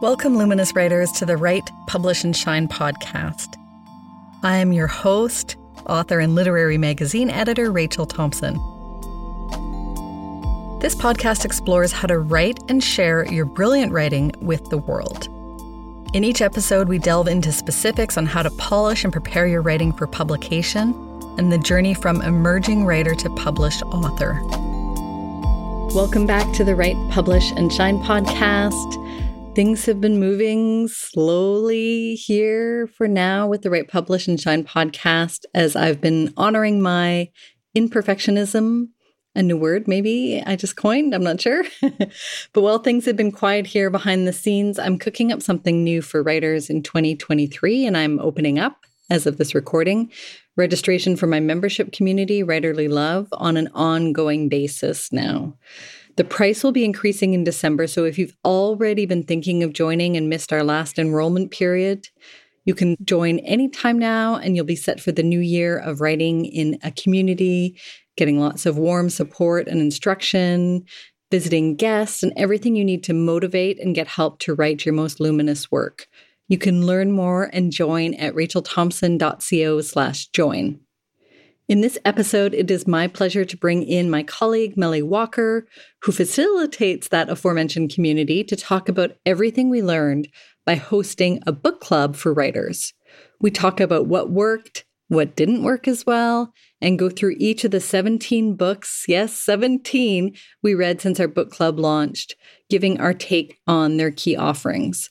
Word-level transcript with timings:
Welcome, 0.00 0.38
Luminous 0.38 0.74
Writers, 0.74 1.12
to 1.12 1.26
the 1.26 1.36
Write, 1.36 1.70
Publish, 1.86 2.24
and 2.24 2.34
Shine 2.34 2.68
podcast. 2.68 3.56
I 4.42 4.56
am 4.56 4.72
your 4.72 4.86
host, 4.86 5.56
author, 5.84 6.20
and 6.20 6.34
literary 6.34 6.78
magazine 6.78 7.28
editor, 7.28 7.70
Rachel 7.70 8.06
Thompson. 8.06 8.54
This 10.80 10.94
podcast 10.94 11.44
explores 11.44 11.92
how 11.92 12.06
to 12.06 12.18
write 12.18 12.58
and 12.70 12.82
share 12.82 13.30
your 13.30 13.44
brilliant 13.44 13.92
writing 13.92 14.32
with 14.40 14.70
the 14.70 14.78
world. 14.78 15.28
In 16.14 16.24
each 16.24 16.40
episode, 16.40 16.88
we 16.88 16.98
delve 16.98 17.28
into 17.28 17.52
specifics 17.52 18.16
on 18.16 18.24
how 18.24 18.42
to 18.42 18.50
polish 18.52 19.04
and 19.04 19.12
prepare 19.12 19.46
your 19.46 19.60
writing 19.60 19.92
for 19.92 20.06
publication 20.06 20.94
and 21.36 21.52
the 21.52 21.58
journey 21.58 21.92
from 21.92 22.22
emerging 22.22 22.86
writer 22.86 23.14
to 23.16 23.28
published 23.34 23.82
author. 23.82 24.40
Welcome 25.94 26.24
back 26.24 26.50
to 26.54 26.64
the 26.64 26.74
Write, 26.74 26.96
Publish, 27.10 27.52
and 27.52 27.70
Shine 27.70 27.98
podcast. 27.98 28.96
Things 29.52 29.84
have 29.86 30.00
been 30.00 30.20
moving 30.20 30.86
slowly 30.86 32.14
here 32.14 32.86
for 32.86 33.08
now 33.08 33.48
with 33.48 33.62
the 33.62 33.70
Write 33.70 33.88
Publish 33.88 34.28
and 34.28 34.40
Shine 34.40 34.62
podcast 34.62 35.44
as 35.54 35.74
I've 35.74 36.00
been 36.00 36.32
honoring 36.36 36.80
my 36.80 37.30
imperfectionism. 37.76 38.90
A 39.34 39.42
new 39.42 39.56
word, 39.56 39.88
maybe 39.88 40.40
I 40.46 40.54
just 40.54 40.76
coined, 40.76 41.12
I'm 41.12 41.24
not 41.24 41.40
sure. 41.40 41.64
but 41.80 42.62
while 42.62 42.78
things 42.78 43.04
have 43.06 43.16
been 43.16 43.32
quiet 43.32 43.66
here 43.66 43.90
behind 43.90 44.26
the 44.26 44.32
scenes, 44.32 44.78
I'm 44.78 44.98
cooking 44.98 45.32
up 45.32 45.42
something 45.42 45.82
new 45.82 46.00
for 46.00 46.22
writers 46.22 46.70
in 46.70 46.84
2023, 46.84 47.86
and 47.86 47.96
I'm 47.96 48.20
opening 48.20 48.60
up, 48.60 48.86
as 49.10 49.26
of 49.26 49.36
this 49.36 49.54
recording, 49.54 50.12
registration 50.56 51.16
for 51.16 51.26
my 51.26 51.40
membership 51.40 51.90
community, 51.90 52.44
Writerly 52.44 52.88
Love, 52.88 53.26
on 53.32 53.56
an 53.56 53.68
ongoing 53.74 54.48
basis 54.48 55.12
now. 55.12 55.56
The 56.16 56.24
price 56.24 56.62
will 56.62 56.72
be 56.72 56.84
increasing 56.84 57.34
in 57.34 57.44
December. 57.44 57.86
So 57.86 58.04
if 58.04 58.18
you've 58.18 58.36
already 58.44 59.06
been 59.06 59.22
thinking 59.22 59.62
of 59.62 59.72
joining 59.72 60.16
and 60.16 60.28
missed 60.28 60.52
our 60.52 60.64
last 60.64 60.98
enrollment 60.98 61.50
period, 61.50 62.08
you 62.64 62.74
can 62.74 62.96
join 63.04 63.38
anytime 63.40 63.98
now 63.98 64.36
and 64.36 64.54
you'll 64.54 64.64
be 64.64 64.76
set 64.76 65.00
for 65.00 65.12
the 65.12 65.22
new 65.22 65.40
year 65.40 65.78
of 65.78 66.00
writing 66.00 66.44
in 66.44 66.78
a 66.82 66.90
community, 66.90 67.78
getting 68.16 68.38
lots 68.38 68.66
of 68.66 68.76
warm 68.76 69.08
support 69.08 69.66
and 69.66 69.80
instruction, 69.80 70.84
visiting 71.30 71.76
guests, 71.76 72.22
and 72.22 72.32
everything 72.36 72.76
you 72.76 72.84
need 72.84 73.04
to 73.04 73.14
motivate 73.14 73.80
and 73.80 73.94
get 73.94 74.08
help 74.08 74.38
to 74.40 74.54
write 74.54 74.84
your 74.84 74.94
most 74.94 75.20
luminous 75.20 75.70
work. 75.70 76.06
You 76.48 76.58
can 76.58 76.84
learn 76.84 77.12
more 77.12 77.48
and 77.52 77.72
join 77.72 78.14
at 78.14 78.34
rachelthompson.co 78.34 79.80
slash 79.80 80.26
join. 80.28 80.80
In 81.70 81.82
this 81.82 82.00
episode, 82.04 82.52
it 82.52 82.68
is 82.68 82.88
my 82.88 83.06
pleasure 83.06 83.44
to 83.44 83.56
bring 83.56 83.84
in 83.84 84.10
my 84.10 84.24
colleague, 84.24 84.76
Melly 84.76 85.02
Walker, 85.02 85.68
who 86.02 86.10
facilitates 86.10 87.06
that 87.06 87.28
aforementioned 87.30 87.94
community 87.94 88.42
to 88.42 88.56
talk 88.56 88.88
about 88.88 89.12
everything 89.24 89.70
we 89.70 89.80
learned 89.80 90.26
by 90.66 90.74
hosting 90.74 91.40
a 91.46 91.52
book 91.52 91.80
club 91.80 92.16
for 92.16 92.34
writers. 92.34 92.92
We 93.40 93.52
talk 93.52 93.78
about 93.78 94.08
what 94.08 94.32
worked, 94.32 94.84
what 95.06 95.36
didn't 95.36 95.62
work 95.62 95.86
as 95.86 96.04
well, 96.04 96.52
and 96.80 96.98
go 96.98 97.08
through 97.08 97.36
each 97.38 97.62
of 97.62 97.70
the 97.70 97.78
17 97.78 98.56
books, 98.56 99.04
yes, 99.06 99.32
17, 99.34 100.34
we 100.64 100.74
read 100.74 101.00
since 101.00 101.20
our 101.20 101.28
book 101.28 101.52
club 101.52 101.78
launched, 101.78 102.34
giving 102.68 102.98
our 102.98 103.14
take 103.14 103.60
on 103.68 103.96
their 103.96 104.10
key 104.10 104.34
offerings. 104.34 105.08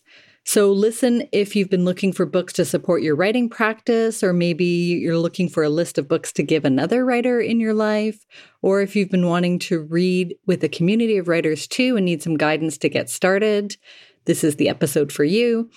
So, 0.49 0.71
listen 0.71 1.27
if 1.31 1.55
you've 1.55 1.69
been 1.69 1.85
looking 1.85 2.11
for 2.11 2.25
books 2.25 2.53
to 2.53 2.65
support 2.65 3.03
your 3.03 3.15
writing 3.15 3.49
practice, 3.49 4.23
or 4.23 4.33
maybe 4.33 4.65
you're 4.65 5.15
looking 5.15 5.47
for 5.47 5.61
a 5.61 5.69
list 5.69 5.99
of 5.99 6.07
books 6.07 6.31
to 6.31 6.41
give 6.41 6.65
another 6.65 7.05
writer 7.05 7.39
in 7.39 7.59
your 7.59 7.75
life, 7.75 8.25
or 8.63 8.81
if 8.81 8.95
you've 8.95 9.11
been 9.11 9.27
wanting 9.27 9.59
to 9.59 9.79
read 9.79 10.33
with 10.47 10.63
a 10.63 10.67
community 10.67 11.17
of 11.17 11.27
writers 11.27 11.67
too 11.67 11.95
and 11.97 12.03
need 12.03 12.23
some 12.23 12.35
guidance 12.35 12.79
to 12.79 12.89
get 12.89 13.11
started, 13.11 13.77
this 14.25 14.43
is 14.43 14.55
the 14.55 14.69
episode 14.69 15.11
for 15.11 15.23
you. 15.23 15.69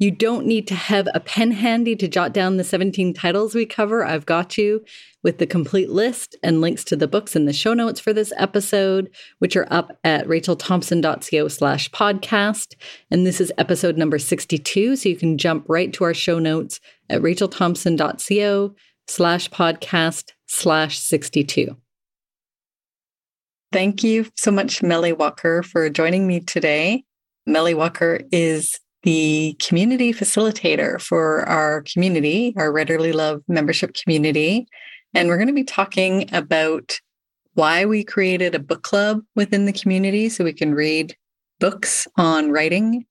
You 0.00 0.10
don't 0.10 0.46
need 0.46 0.66
to 0.68 0.74
have 0.74 1.06
a 1.12 1.20
pen 1.20 1.50
handy 1.50 1.94
to 1.96 2.08
jot 2.08 2.32
down 2.32 2.56
the 2.56 2.64
17 2.64 3.12
titles 3.12 3.54
we 3.54 3.66
cover. 3.66 4.02
I've 4.02 4.24
got 4.24 4.56
you 4.56 4.82
with 5.22 5.36
the 5.36 5.46
complete 5.46 5.90
list 5.90 6.34
and 6.42 6.62
links 6.62 6.84
to 6.84 6.96
the 6.96 7.06
books 7.06 7.36
in 7.36 7.44
the 7.44 7.52
show 7.52 7.74
notes 7.74 8.00
for 8.00 8.14
this 8.14 8.32
episode, 8.38 9.10
which 9.40 9.56
are 9.56 9.68
up 9.70 9.98
at 10.02 10.26
rachelthompson.co 10.26 11.48
slash 11.48 11.90
podcast. 11.90 12.76
And 13.10 13.26
this 13.26 13.42
is 13.42 13.52
episode 13.58 13.98
number 13.98 14.18
62. 14.18 14.96
So 14.96 15.06
you 15.06 15.16
can 15.16 15.36
jump 15.36 15.66
right 15.68 15.92
to 15.92 16.04
our 16.04 16.14
show 16.14 16.38
notes 16.38 16.80
at 17.10 17.20
rachelthompson.co 17.20 18.74
slash 19.06 19.50
podcast 19.50 20.30
slash 20.46 20.98
62. 20.98 21.76
Thank 23.70 24.02
you 24.02 24.30
so 24.34 24.50
much, 24.50 24.82
Melly 24.82 25.12
Walker, 25.12 25.62
for 25.62 25.90
joining 25.90 26.26
me 26.26 26.40
today. 26.40 27.04
Melly 27.46 27.74
Walker 27.74 28.22
is 28.32 28.80
the 29.02 29.56
community 29.60 30.12
facilitator 30.12 31.00
for 31.00 31.48
our 31.48 31.82
community, 31.82 32.54
our 32.56 32.70
Writerly 32.72 33.14
Love 33.14 33.42
membership 33.48 33.94
community. 33.94 34.66
And 35.14 35.28
we're 35.28 35.36
going 35.36 35.48
to 35.48 35.54
be 35.54 35.64
talking 35.64 36.32
about 36.34 36.98
why 37.54 37.84
we 37.84 38.04
created 38.04 38.54
a 38.54 38.60
book 38.60 38.82
club 38.82 39.22
within 39.34 39.64
the 39.64 39.72
community 39.72 40.28
so 40.28 40.44
we 40.44 40.52
can 40.52 40.74
read 40.74 41.16
books 41.58 42.06
on 42.16 42.50
writing 42.50 43.04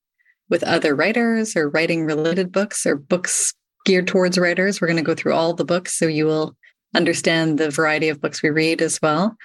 with 0.50 0.64
other 0.64 0.96
writers 0.96 1.56
or 1.56 1.70
writing 1.70 2.06
related 2.06 2.52
books 2.52 2.86
or 2.86 2.96
books 2.96 3.54
geared 3.86 4.08
towards 4.08 4.38
writers. 4.38 4.80
We're 4.80 4.88
going 4.88 4.98
to 4.98 5.04
go 5.04 5.16
through 5.16 5.34
all 5.34 5.54
the 5.54 5.66
books 5.66 5.98
so 5.98 6.08
you 6.08 6.26
will 6.26 6.56
understand 6.96 7.58
the 7.58 7.70
variety 7.70 8.10
of 8.10 8.22
books 8.22 8.42
we 8.42 8.50
read 8.50 8.82
as 8.82 9.00
well. 9.02 9.36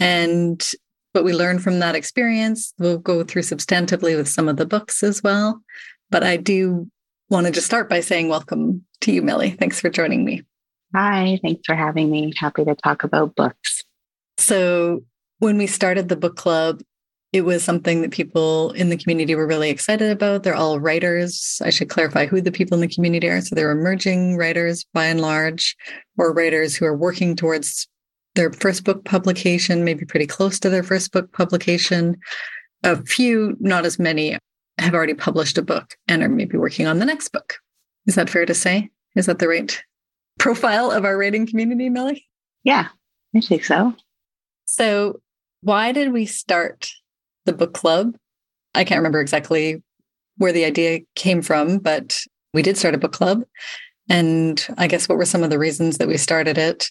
And 0.00 0.62
what 1.16 1.24
we 1.24 1.32
learn 1.32 1.58
from 1.58 1.78
that 1.80 1.96
experience, 1.96 2.74
we'll 2.78 2.98
go 2.98 3.24
through 3.24 3.42
substantively 3.42 4.14
with 4.14 4.28
some 4.28 4.48
of 4.48 4.58
the 4.58 4.66
books 4.66 5.02
as 5.02 5.22
well. 5.22 5.62
But 6.10 6.22
I 6.22 6.36
do 6.36 6.88
want 7.30 7.46
to 7.46 7.52
just 7.52 7.66
start 7.66 7.88
by 7.88 8.00
saying 8.00 8.28
welcome 8.28 8.84
to 9.00 9.12
you, 9.12 9.22
Millie. 9.22 9.52
Thanks 9.52 9.80
for 9.80 9.88
joining 9.88 10.26
me. 10.26 10.42
Hi, 10.94 11.40
thanks 11.42 11.62
for 11.64 11.74
having 11.74 12.10
me. 12.10 12.34
Happy 12.36 12.64
to 12.66 12.74
talk 12.74 13.02
about 13.02 13.34
books. 13.34 13.82
So, 14.36 15.04
when 15.38 15.56
we 15.56 15.66
started 15.66 16.08
the 16.08 16.16
book 16.16 16.36
club, 16.36 16.82
it 17.32 17.42
was 17.42 17.64
something 17.64 18.02
that 18.02 18.10
people 18.10 18.72
in 18.72 18.90
the 18.90 18.96
community 18.96 19.34
were 19.34 19.46
really 19.46 19.70
excited 19.70 20.10
about. 20.10 20.42
They're 20.42 20.54
all 20.54 20.80
writers. 20.80 21.60
I 21.64 21.70
should 21.70 21.88
clarify 21.88 22.26
who 22.26 22.40
the 22.40 22.52
people 22.52 22.74
in 22.74 22.80
the 22.82 22.94
community 22.94 23.28
are. 23.28 23.40
So, 23.40 23.54
they're 23.54 23.70
emerging 23.70 24.36
writers 24.36 24.84
by 24.92 25.06
and 25.06 25.22
large, 25.22 25.76
or 26.18 26.34
writers 26.34 26.76
who 26.76 26.84
are 26.84 26.96
working 26.96 27.36
towards 27.36 27.88
their 28.36 28.52
first 28.52 28.84
book 28.84 29.04
publication, 29.04 29.84
maybe 29.84 30.04
pretty 30.04 30.26
close 30.26 30.60
to 30.60 30.70
their 30.70 30.82
first 30.82 31.12
book 31.12 31.32
publication. 31.32 32.16
A 32.84 33.02
few, 33.04 33.56
not 33.58 33.84
as 33.84 33.98
many, 33.98 34.38
have 34.78 34.94
already 34.94 35.14
published 35.14 35.58
a 35.58 35.62
book 35.62 35.96
and 36.06 36.22
are 36.22 36.28
maybe 36.28 36.56
working 36.56 36.86
on 36.86 36.98
the 36.98 37.06
next 37.06 37.30
book. 37.30 37.58
Is 38.06 38.14
that 38.14 38.30
fair 38.30 38.46
to 38.46 38.54
say? 38.54 38.90
Is 39.16 39.26
that 39.26 39.38
the 39.38 39.48
right 39.48 39.82
profile 40.38 40.90
of 40.90 41.04
our 41.04 41.18
writing 41.18 41.46
community, 41.46 41.88
Melly? 41.88 42.26
Yeah, 42.62 42.88
I 43.34 43.40
think 43.40 43.64
so. 43.64 43.94
So, 44.66 45.20
why 45.62 45.92
did 45.92 46.12
we 46.12 46.26
start 46.26 46.90
the 47.46 47.52
book 47.52 47.72
club? 47.72 48.16
I 48.74 48.84
can't 48.84 48.98
remember 48.98 49.20
exactly 49.20 49.82
where 50.36 50.52
the 50.52 50.64
idea 50.64 51.00
came 51.14 51.40
from, 51.40 51.78
but 51.78 52.20
we 52.52 52.62
did 52.62 52.76
start 52.76 52.94
a 52.94 52.98
book 52.98 53.12
club. 53.12 53.42
And 54.08 54.64
I 54.76 54.86
guess 54.86 55.08
what 55.08 55.18
were 55.18 55.24
some 55.24 55.42
of 55.42 55.50
the 55.50 55.58
reasons 55.58 55.98
that 55.98 56.08
we 56.08 56.18
started 56.18 56.58
it? 56.58 56.90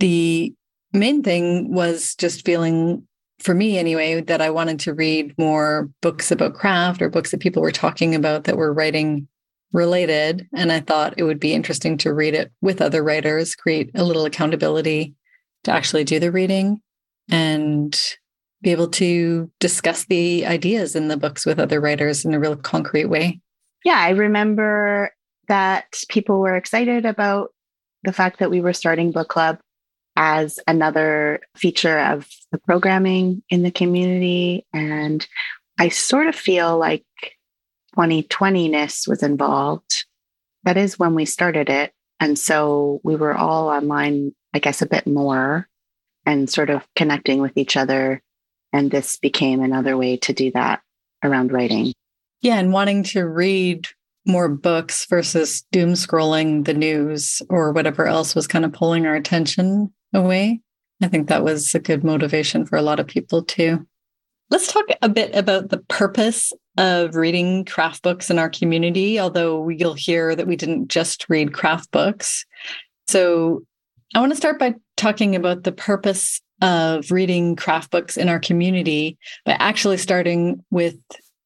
The 0.00 0.54
main 0.92 1.22
thing 1.22 1.72
was 1.72 2.14
just 2.14 2.44
feeling, 2.44 3.06
for 3.40 3.54
me 3.54 3.78
anyway, 3.78 4.20
that 4.20 4.40
I 4.40 4.50
wanted 4.50 4.80
to 4.80 4.94
read 4.94 5.34
more 5.38 5.90
books 6.00 6.30
about 6.30 6.54
craft 6.54 7.02
or 7.02 7.08
books 7.08 7.30
that 7.30 7.40
people 7.40 7.62
were 7.62 7.72
talking 7.72 8.14
about 8.14 8.44
that 8.44 8.56
were 8.56 8.72
writing 8.72 9.28
related. 9.72 10.48
And 10.54 10.72
I 10.72 10.80
thought 10.80 11.14
it 11.16 11.24
would 11.24 11.40
be 11.40 11.52
interesting 11.52 11.98
to 11.98 12.14
read 12.14 12.34
it 12.34 12.50
with 12.62 12.80
other 12.80 13.02
writers, 13.02 13.54
create 13.54 13.90
a 13.94 14.04
little 14.04 14.24
accountability 14.24 15.14
to 15.64 15.70
actually 15.70 16.04
do 16.04 16.18
the 16.18 16.32
reading 16.32 16.80
and 17.30 17.98
be 18.62 18.72
able 18.72 18.88
to 18.88 19.50
discuss 19.60 20.06
the 20.06 20.46
ideas 20.46 20.96
in 20.96 21.08
the 21.08 21.16
books 21.16 21.44
with 21.44 21.60
other 21.60 21.80
writers 21.80 22.24
in 22.24 22.34
a 22.34 22.40
real 22.40 22.56
concrete 22.56 23.06
way. 23.06 23.40
Yeah, 23.84 23.98
I 23.98 24.10
remember 24.10 25.12
that 25.48 26.02
people 26.08 26.40
were 26.40 26.56
excited 26.56 27.04
about 27.04 27.50
the 28.02 28.12
fact 28.12 28.38
that 28.38 28.50
we 28.50 28.60
were 28.60 28.72
starting 28.72 29.12
book 29.12 29.28
club 29.28 29.58
as 30.20 30.58
another 30.66 31.40
feature 31.56 31.96
of 31.96 32.28
the 32.50 32.58
programming 32.58 33.40
in 33.48 33.62
the 33.62 33.70
community. 33.70 34.66
And 34.74 35.24
I 35.78 35.90
sort 35.90 36.26
of 36.26 36.34
feel 36.34 36.76
like 36.76 37.04
2020ness 37.96 39.06
was 39.06 39.22
involved. 39.22 40.06
That 40.64 40.76
is 40.76 40.98
when 40.98 41.14
we 41.14 41.24
started 41.24 41.70
it. 41.70 41.92
And 42.18 42.36
so 42.36 43.00
we 43.04 43.14
were 43.14 43.32
all 43.32 43.68
online, 43.68 44.34
I 44.52 44.58
guess, 44.58 44.82
a 44.82 44.88
bit 44.88 45.06
more 45.06 45.68
and 46.26 46.50
sort 46.50 46.68
of 46.68 46.84
connecting 46.96 47.40
with 47.40 47.56
each 47.56 47.76
other. 47.76 48.20
And 48.72 48.90
this 48.90 49.18
became 49.18 49.62
another 49.62 49.96
way 49.96 50.16
to 50.16 50.32
do 50.32 50.50
that 50.50 50.82
around 51.22 51.52
writing. 51.52 51.92
Yeah. 52.42 52.58
And 52.58 52.72
wanting 52.72 53.04
to 53.04 53.24
read 53.24 53.86
more 54.26 54.48
books 54.48 55.06
versus 55.08 55.64
doom 55.70 55.92
scrolling 55.92 56.64
the 56.64 56.74
news 56.74 57.40
or 57.48 57.70
whatever 57.70 58.08
else 58.08 58.34
was 58.34 58.48
kind 58.48 58.64
of 58.64 58.72
pulling 58.72 59.06
our 59.06 59.14
attention 59.14 59.92
away. 60.12 60.60
I 61.02 61.08
think 61.08 61.28
that 61.28 61.44
was 61.44 61.74
a 61.74 61.78
good 61.78 62.02
motivation 62.02 62.66
for 62.66 62.76
a 62.76 62.82
lot 62.82 63.00
of 63.00 63.06
people 63.06 63.42
too. 63.44 63.86
Let's 64.50 64.72
talk 64.72 64.86
a 65.02 65.08
bit 65.08 65.34
about 65.36 65.68
the 65.68 65.78
purpose 65.78 66.52
of 66.78 67.14
reading 67.14 67.64
craft 67.64 68.02
books 68.02 68.30
in 68.30 68.38
our 68.38 68.48
community, 68.48 69.20
although 69.20 69.68
you'll 69.68 69.94
hear 69.94 70.34
that 70.34 70.46
we 70.46 70.56
didn't 70.56 70.88
just 70.88 71.26
read 71.28 71.52
craft 71.52 71.90
books. 71.90 72.46
So 73.06 73.62
I 74.14 74.20
want 74.20 74.32
to 74.32 74.36
start 74.36 74.58
by 74.58 74.74
talking 74.96 75.36
about 75.36 75.64
the 75.64 75.72
purpose 75.72 76.40
of 76.62 77.10
reading 77.10 77.56
craft 77.56 77.90
books 77.90 78.16
in 78.16 78.28
our 78.28 78.40
community 78.40 79.18
by 79.44 79.52
actually 79.52 79.98
starting 79.98 80.64
with 80.70 80.96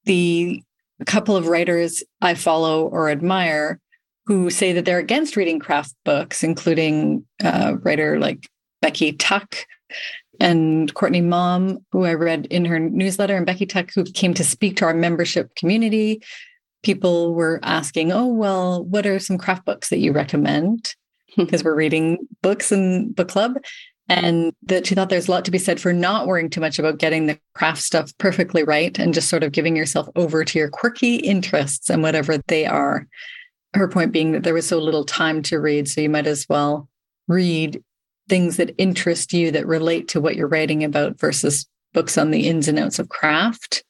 the 0.05 0.63
couple 1.05 1.37
of 1.37 1.49
writers 1.49 2.05
I 2.21 2.35
follow 2.35 2.87
or 2.87 3.11
admire 3.11 3.81
who 4.27 4.51
say 4.51 4.73
that 4.73 4.85
they're 4.85 4.99
against 4.99 5.37
reading 5.37 5.59
craft 5.59 5.95
books, 6.05 6.45
including 6.45 7.27
a 7.41 7.75
writer 7.75 8.21
like 8.21 8.49
Becky 8.83 9.13
Tuch 9.13 9.67
and 10.41 10.93
Courtney 10.93 11.23
Maum, 11.23 11.79
who 11.93 12.05
I 12.05 12.15
read 12.15 12.47
in 12.47 12.65
her 12.67 12.79
newsletter, 12.79 13.37
and 13.37 13.47
Becky 13.47 13.65
Tuch, 13.65 13.95
who 13.95 14.05
came 14.05 14.35
to 14.35 14.45
speak 14.45 14.77
to 14.77 14.85
our 14.85 14.93
membership 14.93 15.55
community. 15.55 16.23
People 16.83 17.33
were 17.33 17.61
asking, 17.63 18.13
Oh, 18.13 18.27
well, 18.27 18.85
what 18.85 19.07
are 19.07 19.19
some 19.19 19.39
craft 19.39 19.65
books 19.65 19.89
that 19.89 19.99
you 19.99 20.13
recommend? 20.13 20.95
Because 21.35 21.65
we're 21.65 21.75
reading 21.75 22.29
books 22.43 22.71
in 22.73 23.13
book 23.13 23.29
club. 23.29 23.55
And 24.07 24.53
that 24.65 24.87
she 24.87 24.95
thought 24.95 25.09
there's 25.09 25.29
a 25.29 25.31
lot 25.31 25.47
to 25.47 25.51
be 25.51 25.57
said 25.57 25.81
for 25.81 25.91
not 25.91 26.27
worrying 26.27 26.51
too 26.51 26.61
much 26.61 26.79
about 26.79 26.99
getting 26.99 27.25
the 27.25 27.39
craft 27.55 27.81
stuff 27.81 28.13
perfectly 28.19 28.65
right 28.65 28.99
and 28.99 29.15
just 29.15 29.31
sort 29.31 29.43
of 29.43 29.53
giving 29.53 29.75
yourself 29.75 30.11
over 30.15 30.45
to 30.45 30.59
your 30.59 30.69
quirky 30.69 31.17
interests 31.17 31.89
and 31.89 32.03
whatever 32.03 32.37
they 32.49 32.67
are. 32.67 33.07
Her 33.73 33.89
point 33.89 34.13
being 34.13 34.33
that 34.33 34.43
there 34.43 34.53
was 34.53 34.69
so 34.69 34.79
little 34.79 35.05
time 35.05 35.41
to 35.45 35.59
read. 35.59 35.89
So 35.89 36.03
you 36.03 36.11
might 36.11 36.27
as 36.27 36.47
well 36.51 36.91
read 37.29 37.83
things 38.29 38.57
that 38.57 38.75
interest 38.79 39.33
you 39.33 39.51
that 39.51 39.67
relate 39.67 40.09
to 40.09 40.21
what 40.21 40.37
you're 40.37 40.49
writing 40.49 40.85
about 40.85 41.19
versus 41.19 41.67
books 41.93 42.17
on 42.17 42.31
the 42.31 42.49
ins 42.49 42.69
and 42.69 42.79
outs 42.79 42.99
of 42.99 43.09
craft. 43.09 43.85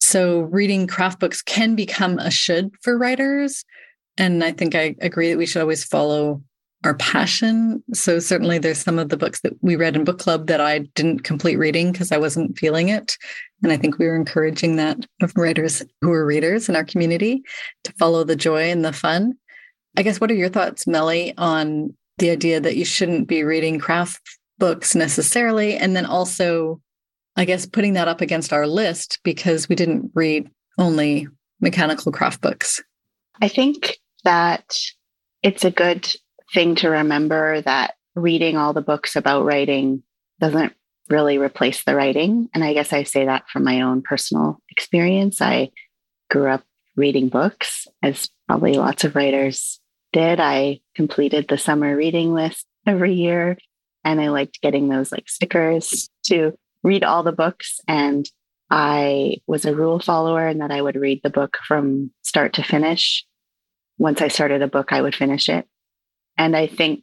So 0.00 0.40
reading 0.40 0.86
craft 0.86 1.20
books 1.20 1.42
can 1.42 1.74
become 1.74 2.18
a 2.18 2.30
should 2.30 2.70
for 2.82 2.96
writers. 2.96 3.64
And 4.16 4.42
I 4.42 4.52
think 4.52 4.74
I 4.74 4.96
agree 5.00 5.30
that 5.30 5.38
we 5.38 5.46
should 5.46 5.62
always 5.62 5.84
follow 5.84 6.42
our 6.84 6.94
passion. 6.94 7.82
So 7.92 8.18
certainly 8.20 8.58
there's 8.58 8.78
some 8.78 8.98
of 8.98 9.08
the 9.08 9.16
books 9.16 9.40
that 9.40 9.52
we 9.62 9.74
read 9.74 9.96
in 9.96 10.04
book 10.04 10.18
club 10.18 10.46
that 10.46 10.60
I 10.60 10.80
didn't 10.94 11.24
complete 11.24 11.56
reading 11.56 11.90
because 11.90 12.12
I 12.12 12.18
wasn't 12.18 12.56
feeling 12.56 12.88
it. 12.88 13.16
And 13.62 13.72
I 13.72 13.76
think 13.76 13.98
we 13.98 14.06
were 14.06 14.14
encouraging 14.14 14.76
that 14.76 15.04
of 15.20 15.32
writers 15.36 15.82
who 16.00 16.12
are 16.12 16.24
readers 16.24 16.68
in 16.68 16.76
our 16.76 16.84
community 16.84 17.42
to 17.84 17.92
follow 17.94 18.22
the 18.22 18.36
joy 18.36 18.70
and 18.70 18.84
the 18.84 18.92
fun. 18.92 19.34
I 19.96 20.02
guess 20.02 20.20
what 20.20 20.30
are 20.30 20.34
your 20.34 20.48
thoughts, 20.48 20.86
Melly, 20.86 21.36
on 21.36 21.96
the 22.18 22.30
idea 22.30 22.60
that 22.60 22.76
you 22.76 22.84
shouldn't 22.84 23.28
be 23.28 23.44
reading 23.44 23.78
craft 23.78 24.20
books 24.58 24.94
necessarily? 24.94 25.76
And 25.76 25.96
then 25.96 26.06
also, 26.06 26.80
I 27.36 27.44
guess, 27.44 27.66
putting 27.66 27.94
that 27.94 28.08
up 28.08 28.20
against 28.20 28.52
our 28.52 28.66
list 28.66 29.20
because 29.22 29.68
we 29.68 29.76
didn't 29.76 30.10
read 30.14 30.50
only 30.78 31.28
mechanical 31.60 32.12
craft 32.12 32.40
books. 32.40 32.82
I 33.40 33.48
think 33.48 33.98
that 34.24 34.76
it's 35.42 35.64
a 35.64 35.70
good 35.70 36.12
thing 36.52 36.74
to 36.76 36.88
remember 36.88 37.60
that 37.62 37.94
reading 38.14 38.56
all 38.56 38.72
the 38.72 38.82
books 38.82 39.16
about 39.16 39.44
writing 39.44 40.02
doesn't 40.40 40.74
really 41.08 41.38
replace 41.38 41.84
the 41.84 41.94
writing. 41.94 42.48
And 42.52 42.62
I 42.62 42.74
guess 42.74 42.92
I 42.92 43.04
say 43.04 43.24
that 43.26 43.48
from 43.48 43.64
my 43.64 43.80
own 43.82 44.02
personal 44.02 44.60
experience. 44.70 45.40
I 45.40 45.70
grew 46.30 46.48
up 46.48 46.64
reading 46.96 47.28
books, 47.28 47.86
as 48.02 48.28
probably 48.46 48.74
lots 48.74 49.04
of 49.04 49.14
writers 49.14 49.80
did. 50.12 50.40
I 50.40 50.80
completed 50.94 51.46
the 51.48 51.58
summer 51.58 51.96
reading 51.96 52.32
list 52.32 52.66
every 52.86 53.14
year, 53.14 53.58
and 54.04 54.20
I 54.20 54.28
liked 54.28 54.60
getting 54.60 54.88
those 54.88 55.12
like 55.12 55.28
stickers 55.28 56.08
to 56.26 56.56
read 56.82 57.04
all 57.04 57.22
the 57.22 57.32
books. 57.32 57.80
And 57.88 58.28
I 58.70 59.38
was 59.46 59.64
a 59.64 59.74
rule 59.74 60.00
follower 60.00 60.46
in 60.48 60.58
that 60.58 60.70
I 60.70 60.82
would 60.82 60.96
read 60.96 61.20
the 61.22 61.30
book 61.30 61.58
from 61.66 62.10
start 62.22 62.54
to 62.54 62.62
finish. 62.62 63.24
Once 63.98 64.20
I 64.20 64.28
started 64.28 64.62
a 64.62 64.68
book, 64.68 64.92
I 64.92 65.02
would 65.02 65.14
finish 65.14 65.48
it. 65.48 65.66
And 66.36 66.56
I 66.56 66.66
think 66.66 67.02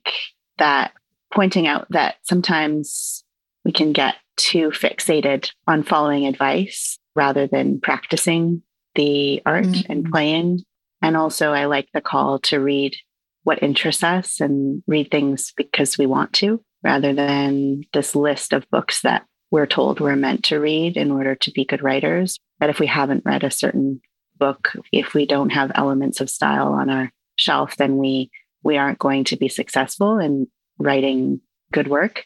that 0.57 0.94
pointing 1.34 1.68
out 1.68 1.88
that 1.90 2.16
sometimes 2.24 3.24
we 3.66 3.72
can 3.72 3.92
get 3.92 4.16
too 4.38 4.69
fixated 4.69 5.52
on 5.68 5.84
following 5.84 6.25
advice 6.25 6.98
rather 7.16 7.48
than 7.48 7.81
practicing 7.81 8.62
the 8.96 9.42
art 9.46 9.66
mm-hmm. 9.66 9.92
and 9.92 10.12
playing. 10.12 10.63
And 11.06 11.16
also, 11.16 11.52
I 11.52 11.66
like 11.66 11.88
the 11.94 12.02
call 12.02 12.40
to 12.40 12.60
read 12.60 12.96
what 13.44 13.62
interests 13.62 14.04
us 14.04 14.42
and 14.42 14.81
read 14.88 15.12
things 15.12 15.54
because 15.56 16.00
we 16.00 16.07
want 16.07 16.34
to, 16.34 16.63
rather 16.84 17.13
than 17.13 17.84
this 17.94 18.16
list 18.16 18.54
of 18.54 18.68
books 18.72 19.04
that 19.04 19.24
we're 19.52 19.68
told 19.68 20.00
we're 20.00 20.16
meant 20.16 20.46
to 20.46 20.60
read 20.60 20.98
in 20.98 21.12
order 21.12 21.36
to 21.36 21.52
be 21.52 21.63
good 21.63 21.84
writers. 21.84 22.40
That 22.60 22.72
if 22.72 22.80
we 22.80 22.88
haven't 22.88 23.22
read 23.24 23.44
a 23.44 23.52
certain 23.52 24.02
book, 24.40 24.72
if 24.92 25.13
we 25.13 25.28
don't 25.28 25.52
have 25.52 25.72
elements 25.75 26.22
of 26.22 26.30
style 26.31 26.74
on 26.74 26.90
our 26.90 27.12
shelf, 27.36 27.78
then 27.78 27.98
we 27.98 28.31
we 28.63 28.78
aren't 28.78 28.98
going 28.98 29.25
to 29.25 29.38
be 29.38 29.48
successful 29.48 30.18
in 30.18 30.48
writing 30.80 31.40
good 31.72 31.88
work. 31.88 32.24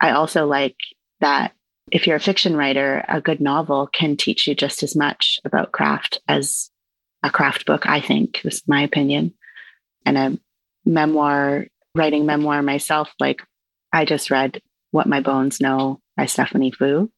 I 0.00 0.12
also 0.12 0.46
like 0.46 0.76
that 1.18 1.54
if 1.90 2.06
you're 2.06 2.14
a 2.14 2.20
fiction 2.20 2.56
writer, 2.56 3.04
a 3.08 3.20
good 3.20 3.40
novel 3.40 3.88
can 3.92 4.16
teach 4.16 4.46
you 4.46 4.54
just 4.54 4.84
as 4.84 4.94
much 4.94 5.40
about 5.44 5.72
craft 5.72 6.20
as 6.28 6.70
a 7.22 7.30
craft 7.30 7.66
book, 7.66 7.86
I 7.86 8.00
think, 8.00 8.40
this 8.42 8.56
is 8.56 8.68
my 8.68 8.82
opinion. 8.82 9.34
And 10.04 10.18
a 10.18 10.38
memoir, 10.84 11.66
writing 11.94 12.26
memoir 12.26 12.62
myself, 12.62 13.10
like 13.18 13.42
I 13.92 14.04
just 14.04 14.30
read 14.30 14.60
What 14.90 15.08
My 15.08 15.20
Bones 15.20 15.60
Know 15.60 16.00
by 16.16 16.26
Stephanie 16.26 16.70
Foo. 16.70 17.10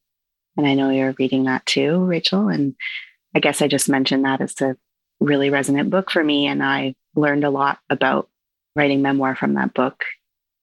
And 0.57 0.67
I 0.67 0.73
know 0.73 0.89
you're 0.89 1.15
reading 1.17 1.45
that 1.45 1.65
too, 1.65 2.03
Rachel. 2.03 2.49
And 2.49 2.75
I 3.35 3.39
guess 3.39 3.61
I 3.61 3.67
just 3.67 3.89
mentioned 3.89 4.25
that 4.25 4.41
as 4.41 4.59
a 4.61 4.75
really 5.19 5.49
resonant 5.49 5.89
book 5.89 6.11
for 6.11 6.23
me. 6.23 6.47
And 6.47 6.63
I 6.63 6.95
learned 7.15 7.43
a 7.43 7.49
lot 7.49 7.79
about 7.89 8.29
writing 8.75 9.01
memoir 9.01 9.35
from 9.35 9.53
that 9.53 9.73
book, 9.73 10.03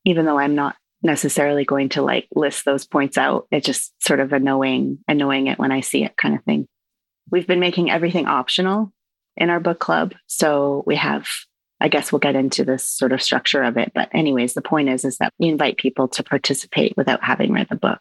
even 0.05 0.25
though 0.25 0.38
I'm 0.38 0.55
not 0.55 0.77
necessarily 1.03 1.65
going 1.65 1.91
to 1.91 2.03
like 2.03 2.27
list 2.35 2.65
those 2.65 2.87
points 2.87 3.17
out. 3.17 3.47
It's 3.50 3.67
just 3.67 3.94
sort 4.05 4.21
of 4.21 4.33
a 4.33 4.41
knowing 4.41 4.99
and 5.06 5.19
knowing 5.19 5.47
it 5.47 5.59
when 5.59 5.73
I 5.73 5.81
see 5.81 6.05
it 6.05 6.17
kind 6.17 6.35
of 6.35 6.43
thing. 6.44 6.67
We've 7.31 7.47
been 7.47 7.61
making 7.61 7.91
everything 7.91 8.27
optional 8.27 8.93
in 9.37 9.50
our 9.50 9.61
book 9.61 9.79
club. 9.79 10.15
So 10.27 10.83
we 10.87 10.97
have, 10.97 11.29
I 11.81 11.88
guess 11.88 12.12
we'll 12.12 12.21
get 12.21 12.37
into 12.37 12.65
this 12.65 12.88
sort 12.88 13.12
of 13.12 13.23
structure 13.23 13.62
of 13.62 13.77
it. 13.77 13.93
But 13.94 14.09
anyways, 14.12 14.55
the 14.55 14.62
point 14.62 14.88
is, 14.88 15.05
is 15.05 15.19
that 15.19 15.33
we 15.38 15.49
invite 15.49 15.77
people 15.77 16.09
to 16.09 16.23
participate 16.23 16.97
without 16.97 17.23
having 17.23 17.53
read 17.53 17.69
the 17.69 17.77
book 17.77 18.00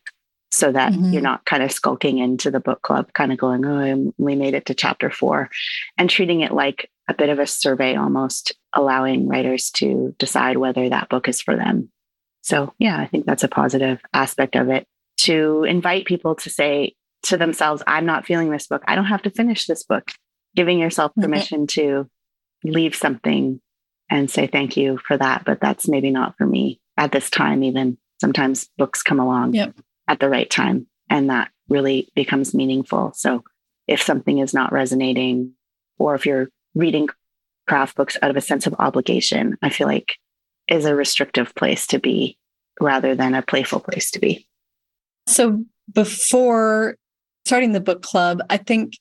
so 0.52 0.72
that 0.72 0.94
mm-hmm. 0.94 1.12
you're 1.12 1.22
not 1.22 1.46
kind 1.46 1.64
of 1.64 1.72
skulking 1.72 2.20
into 2.20 2.50
the 2.50 2.60
book 2.60 2.82
club, 2.82 3.12
kind 3.14 3.32
of 3.32 3.38
going, 3.38 3.66
oh, 3.66 4.14
we 4.18 4.36
made 4.36 4.54
it 4.54 4.66
to 4.68 4.74
chapter 4.74 5.10
four 5.10 5.50
and 5.98 6.10
treating 6.10 6.42
it 6.42 6.54
like 6.54 6.90
a 7.08 7.14
bit 7.14 7.30
of 7.30 7.40
a 7.40 7.48
survey 7.48 7.96
almost, 7.96 8.54
allowing 8.74 9.28
writers 9.28 9.70
to 9.72 10.16
decide 10.18 10.58
whether 10.58 10.90
that 10.90 11.10
book 11.10 11.28
is 11.28 11.42
for 11.42 11.56
them. 11.56 11.92
So, 12.42 12.74
yeah, 12.80 12.98
I 12.98 13.08
think 13.08 13.26
that's 13.26 13.44
a 13.44 13.50
positive 13.50 14.00
aspect 14.14 14.56
of 14.56 14.70
it 14.70 14.88
to 15.18 15.66
invite 15.68 16.06
people 16.06 16.36
to 16.36 16.50
say 16.50 16.96
to 17.24 17.38
themselves, 17.38 17.84
I'm 17.88 18.06
not 18.06 18.26
feeling 18.26 18.52
this 18.52 18.68
book. 18.68 18.84
I 18.88 18.96
don't 18.96 19.06
have 19.06 19.24
to 19.24 19.30
finish 19.30 19.66
this 19.66 19.84
book. 19.84 20.12
Giving 20.56 20.80
yourself 20.80 21.12
mm-hmm. 21.12 21.22
permission 21.22 21.62
okay. 21.64 21.82
to 21.82 22.10
leave 22.64 22.96
something 22.96 23.62
and 24.10 24.30
say 24.30 24.48
thank 24.48 24.78
you 24.78 25.00
for 25.06 25.18
that. 25.18 25.44
But 25.46 25.60
that's 25.60 25.88
maybe 25.88 26.12
not 26.12 26.38
for 26.38 26.46
me 26.46 26.80
at 26.98 27.12
this 27.12 27.30
time, 27.30 27.64
even. 27.64 27.98
Sometimes 28.22 28.70
books 28.78 29.04
come 29.04 29.20
along 29.20 29.54
yep. 29.54 29.76
at 30.08 30.22
the 30.22 30.30
right 30.30 30.50
time 30.50 30.88
and 31.10 31.30
that 31.30 31.50
really 31.70 32.10
becomes 32.16 32.54
meaningful. 32.54 33.12
So, 33.16 33.44
if 33.88 34.02
something 34.02 34.40
is 34.40 34.54
not 34.54 34.72
resonating, 34.72 35.54
or 36.00 36.16
if 36.16 36.26
you're 36.26 36.50
reading 36.74 37.08
craft 37.68 37.96
books 37.96 38.18
out 38.22 38.32
of 38.32 38.38
a 38.38 38.42
sense 38.42 38.66
of 38.66 38.76
obligation, 38.80 39.58
I 39.62 39.70
feel 39.70 39.88
like 39.88 40.16
is 40.68 40.86
a 40.86 40.96
restrictive 40.96 41.54
place 41.54 41.86
to 41.88 42.00
be 42.00 42.38
rather 42.80 43.16
than 43.16 43.36
a 43.36 43.44
playful 43.44 43.80
place 43.80 44.12
to 44.12 44.20
be. 44.20 44.48
So 45.28 45.64
before 45.94 46.98
starting 47.46 47.74
the 47.74 47.80
book 47.80 48.02
club, 48.02 48.42
I 48.50 48.58
think, 48.58 48.98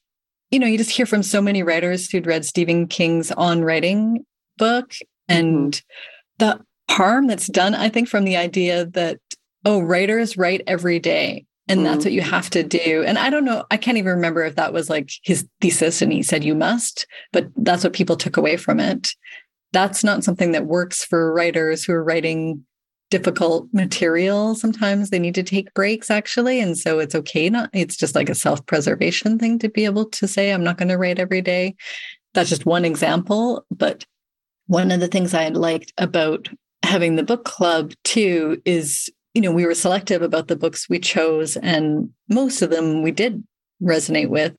you 0.55 0.61
know, 0.61 0.69
you 0.69 0.79
just 0.79 0.93
hear 0.93 1.05
from 1.05 1.25
so 1.25 1.43
many 1.43 1.65
writers 1.65 2.09
who'd 2.09 2.27
read 2.29 2.45
Stephen 2.45 2.87
King's 2.87 3.33
On 3.33 3.63
Writing 3.63 4.25
book 4.57 4.95
and 5.29 5.73
mm-hmm. 5.73 6.47
the 6.47 6.61
harm 6.95 7.27
that's 7.27 7.49
done, 7.49 7.75
I 7.75 7.89
think, 7.89 8.09
from 8.09 8.23
the 8.23 8.37
idea 8.37 8.87
that, 8.87 9.19
oh, 9.65 9.81
writers 9.81 10.37
write 10.37 10.63
every 10.69 11.01
day 11.01 11.45
and 11.67 11.81
mm. 11.81 11.85
that's 11.85 12.05
what 12.05 12.13
you 12.13 12.21
have 12.21 12.51
to 12.51 12.63
do 12.63 13.03
and 13.07 13.19
i 13.19 13.31
don't 13.31 13.47
know 13.47 13.65
i 13.71 13.79
can't 13.79 13.97
even 13.97 14.13
remember 14.13 14.45
if 14.45 14.57
that 14.57 14.75
was 14.75 14.91
like 14.91 15.09
his 15.23 15.49
thesis 15.63 16.03
and 16.03 16.13
he 16.13 16.23
said 16.23 16.45
you 16.45 16.55
must 16.55 17.07
but 17.33 17.47
that's 17.57 17.83
what 17.83 17.95
people 17.95 18.17
took 18.17 18.37
away 18.37 18.59
from 18.59 18.79
it 18.79 19.09
that's 19.73 20.05
not 20.05 20.23
something 20.23 20.53
that 20.53 20.67
works 20.67 21.03
for 21.03 21.33
writers 21.33 21.83
who 21.83 21.95
are 21.95 22.05
writing 22.05 22.63
difficult 23.11 23.69
material 23.73 24.55
sometimes 24.55 25.11
they 25.11 25.19
need 25.19 25.35
to 25.35 25.43
take 25.43 25.73
breaks 25.75 26.11
actually 26.11 26.59
and 26.59 26.77
so 26.77 26.99
it's 26.99 27.15
okay 27.15 27.49
not 27.49 27.71
it's 27.73 27.97
just 27.97 28.15
like 28.15 28.29
a 28.29 28.35
self-preservation 28.35 29.39
thing 29.39 29.59
to 29.59 29.69
be 29.69 29.85
able 29.85 30.05
to 30.07 30.27
say 30.27 30.51
i'm 30.51 30.65
not 30.65 30.79
going 30.79 30.89
to 30.89 30.99
write 30.99 31.19
every 31.19 31.43
day 31.43 31.75
that's 32.33 32.49
just 32.49 32.67
one 32.67 32.85
example 32.85 33.65
but 33.71 34.05
one 34.67 34.91
of 34.91 35.01
the 35.01 35.09
things 35.09 35.35
i 35.35 35.49
liked 35.49 35.93
about 35.99 36.49
having 36.83 37.17
the 37.17 37.23
book 37.23 37.45
club 37.45 37.93
too 38.05 38.61
is 38.65 39.11
you 39.35 39.43
know, 39.43 39.51
we 39.51 39.67
were 39.67 39.75
selective 39.75 40.23
about 40.23 40.47
the 40.47 40.57
books 40.57 40.89
we 40.89 41.01
chose, 41.01 41.57
and 41.57 42.09
most 42.31 42.63
of 42.63 42.71
them 42.71 43.03
we 43.03 43.11
did 43.11 43.43
resonate 43.83 44.29
with. 44.29 44.55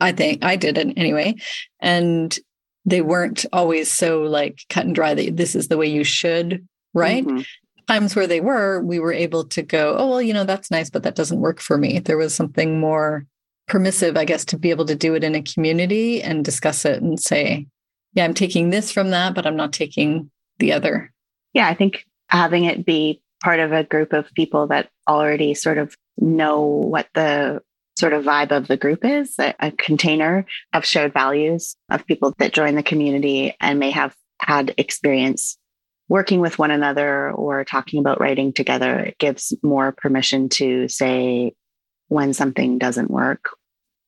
I 0.00 0.12
think 0.12 0.44
I 0.44 0.54
did 0.54 0.78
it 0.78 0.92
anyway. 0.96 1.34
And 1.80 2.38
they 2.84 3.00
weren't 3.00 3.46
always 3.52 3.90
so 3.90 4.22
like 4.22 4.60
cut 4.68 4.86
and 4.86 4.94
dry 4.94 5.14
that 5.14 5.36
this 5.36 5.56
is 5.56 5.68
the 5.68 5.76
way 5.76 5.86
you 5.86 6.04
should 6.04 6.66
write. 6.94 7.26
Mm-hmm. 7.26 7.40
Times 7.88 8.14
where 8.14 8.26
they 8.26 8.40
were, 8.40 8.80
we 8.82 8.98
were 8.98 9.12
able 9.12 9.44
to 9.44 9.62
go, 9.62 9.96
oh, 9.98 10.10
well, 10.10 10.22
you 10.22 10.34
know, 10.34 10.44
that's 10.44 10.70
nice, 10.70 10.90
but 10.90 11.02
that 11.04 11.14
doesn't 11.14 11.40
work 11.40 11.60
for 11.60 11.78
me. 11.78 11.98
There 11.98 12.18
was 12.18 12.34
something 12.34 12.78
more 12.78 13.26
permissive, 13.66 14.16
I 14.16 14.24
guess, 14.24 14.44
to 14.46 14.58
be 14.58 14.70
able 14.70 14.84
to 14.86 14.94
do 14.94 15.14
it 15.14 15.24
in 15.24 15.34
a 15.34 15.42
community 15.42 16.22
and 16.22 16.44
discuss 16.44 16.84
it 16.84 17.02
and 17.02 17.18
say, 17.18 17.66
yeah, 18.14 18.24
I'm 18.24 18.34
taking 18.34 18.70
this 18.70 18.90
from 18.92 19.10
that, 19.10 19.34
but 19.34 19.46
I'm 19.46 19.56
not 19.56 19.72
taking 19.72 20.30
the 20.58 20.72
other. 20.72 21.12
Yeah, 21.54 21.68
I 21.68 21.74
think 21.74 22.04
having 22.28 22.64
it 22.64 22.84
be 22.84 23.22
part 23.42 23.60
of 23.60 23.72
a 23.72 23.84
group 23.84 24.12
of 24.12 24.32
people 24.34 24.66
that 24.68 24.90
already 25.08 25.54
sort 25.54 25.78
of 25.78 25.94
know 26.18 26.60
what 26.62 27.08
the 27.14 27.62
sort 27.98 28.12
of 28.12 28.24
vibe 28.24 28.52
of 28.52 28.68
the 28.68 28.76
group 28.76 29.04
is 29.04 29.34
a, 29.38 29.54
a, 29.58 29.72
container 29.72 30.46
of 30.72 30.84
shared 30.84 31.12
values 31.12 31.76
of 31.90 32.06
people 32.06 32.32
that 32.38 32.52
join 32.52 32.76
the 32.76 32.82
community 32.82 33.56
and 33.60 33.78
may 33.78 33.90
have 33.90 34.14
had 34.40 34.72
experience 34.78 35.58
working 36.08 36.40
with 36.40 36.58
one 36.58 36.70
another 36.70 37.30
or 37.30 37.64
talking 37.64 38.00
about 38.00 38.20
writing 38.20 38.52
together. 38.52 38.98
It 38.98 39.18
gives 39.18 39.54
more 39.62 39.92
permission 39.92 40.48
to 40.50 40.88
say 40.88 41.54
when 42.08 42.32
something 42.32 42.78
doesn't 42.78 43.10
work. 43.10 43.50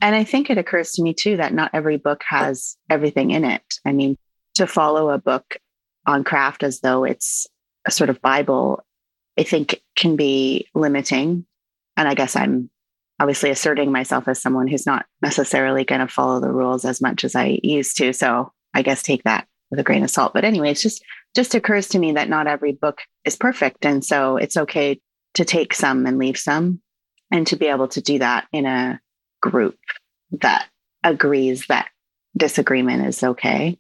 And 0.01 0.17
I 0.17 0.25
think 0.25 0.49
it 0.49 0.59
occurs 0.59 0.93
to 0.93 1.03
me 1.03 1.13
too 1.13 1.37
that 1.37 1.53
not 1.53 1.73
every 1.75 1.99
book 1.99 2.23
has 2.27 2.77
everything 2.89 3.31
in 3.31 3.45
it. 3.45 3.63
I 3.85 3.93
mean, 3.93 4.17
to 4.55 4.67
follow 4.67 5.11
a 5.11 5.19
book 5.19 5.59
on 6.07 6.25
craft 6.25 6.63
as 6.63 6.81
though 6.81 7.05
it's 7.05 7.47
a 7.87 7.91
sort 7.91 8.11
of 8.11 8.23
Bible, 8.23 8.83
I 9.39 9.43
think 9.43 9.81
can 9.97 10.17
be 10.17 10.69
limiting. 10.75 11.45
And 11.97 12.09
I 12.09 12.15
guess 12.15 12.35
I'm 12.35 12.71
obviously 13.21 13.51
asserting 13.51 13.93
myself 13.93 14.27
as 14.27 14.41
someone 14.41 14.67
who's 14.67 14.87
not 14.87 15.05
necessarily 15.21 15.85
going 15.85 16.01
to 16.01 16.09
follow 16.09 16.41
the 16.41 16.51
rules 16.51 16.87
as 16.87 17.03
much 17.03 17.23
as 17.25 17.37
I 17.37 17.59
used 17.63 17.99
to. 17.99 18.15
So 18.15 18.53
I 18.73 18.81
guess 18.81 19.03
take 19.03 19.25
that 19.25 19.47
with 19.71 19.81
a 19.81 19.85
grain 19.85 20.03
of 20.03 20.11
salt. 20.11 20.35
But 20.35 20.45
anyway, 20.45 20.71
it's 20.71 20.83
just 20.83 21.03
just 21.35 21.55
occurs 21.55 21.89
to 21.89 21.99
me 21.99 22.13
that 22.13 22.29
not 22.29 22.47
every 22.47 22.73
book 22.73 23.01
is 23.25 23.37
perfect. 23.37 23.85
And 23.87 24.05
so 24.05 24.37
it's 24.37 24.57
okay 24.57 25.01
to 25.35 25.45
take 25.45 25.75
some 25.75 26.07
and 26.07 26.19
leave 26.19 26.37
some 26.37 26.81
and 27.31 27.47
to 27.47 27.57
be 27.57 27.67
able 27.67 27.89
to 27.89 28.01
do 28.01 28.19
that 28.19 28.49
in 28.53 28.67
a 28.67 29.01
group 29.41 29.79
that 30.41 30.67
agrees 31.05 31.67
that 31.67 31.89
disagreement 32.37 33.07
is 33.07 33.23
okay. 33.23 33.79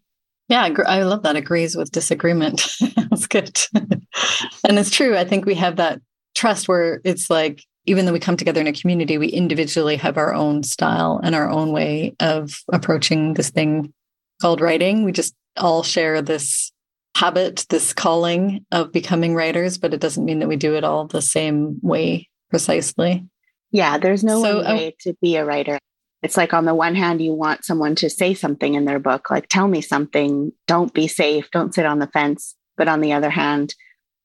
Yeah, 0.48 0.68
I 0.86 1.02
love 1.02 1.22
that. 1.22 1.36
Agrees 1.36 1.76
with 1.76 1.92
disagreement. 1.92 2.66
That's 2.96 3.26
good. 3.26 3.58
and 3.74 4.78
it's 4.78 4.90
true. 4.90 5.16
I 5.16 5.24
think 5.24 5.44
we 5.44 5.54
have 5.54 5.76
that 5.76 6.00
trust 6.34 6.68
where 6.68 7.00
it's 7.04 7.30
like 7.30 7.64
even 7.86 8.04
though 8.04 8.12
we 8.12 8.20
come 8.20 8.36
together 8.36 8.60
in 8.60 8.66
a 8.66 8.72
community, 8.72 9.16
we 9.16 9.28
individually 9.28 9.96
have 9.96 10.16
our 10.16 10.34
own 10.34 10.62
style 10.62 11.20
and 11.22 11.34
our 11.34 11.48
own 11.48 11.72
way 11.72 12.14
of 12.20 12.60
approaching 12.72 13.34
this 13.34 13.50
thing 13.50 13.92
called 14.40 14.60
writing. 14.60 15.04
We 15.04 15.12
just 15.12 15.34
all 15.60 15.82
share 15.82 16.22
this 16.22 16.72
habit, 17.16 17.66
this 17.68 17.92
calling 17.92 18.64
of 18.72 18.92
becoming 18.92 19.34
writers, 19.34 19.78
but 19.78 19.94
it 19.94 20.00
doesn't 20.00 20.24
mean 20.24 20.38
that 20.40 20.48
we 20.48 20.56
do 20.56 20.74
it 20.74 20.84
all 20.84 21.06
the 21.06 21.22
same 21.22 21.78
way 21.82 22.28
precisely. 22.48 23.24
Yeah, 23.70 23.98
there's 23.98 24.24
no 24.24 24.42
so, 24.42 24.62
way 24.62 24.88
uh, 24.88 24.90
to 25.00 25.16
be 25.20 25.36
a 25.36 25.44
writer. 25.44 25.78
It's 26.22 26.36
like 26.36 26.52
on 26.52 26.64
the 26.64 26.74
one 26.74 26.94
hand, 26.94 27.22
you 27.22 27.32
want 27.32 27.64
someone 27.64 27.94
to 27.96 28.10
say 28.10 28.34
something 28.34 28.74
in 28.74 28.84
their 28.84 28.98
book, 28.98 29.30
like 29.30 29.48
tell 29.48 29.68
me 29.68 29.80
something, 29.80 30.52
don't 30.66 30.92
be 30.92 31.08
safe, 31.08 31.50
don't 31.50 31.74
sit 31.74 31.86
on 31.86 31.98
the 31.98 32.08
fence. 32.08 32.54
But 32.76 32.88
on 32.88 33.00
the 33.00 33.12
other 33.12 33.30
hand, 33.30 33.74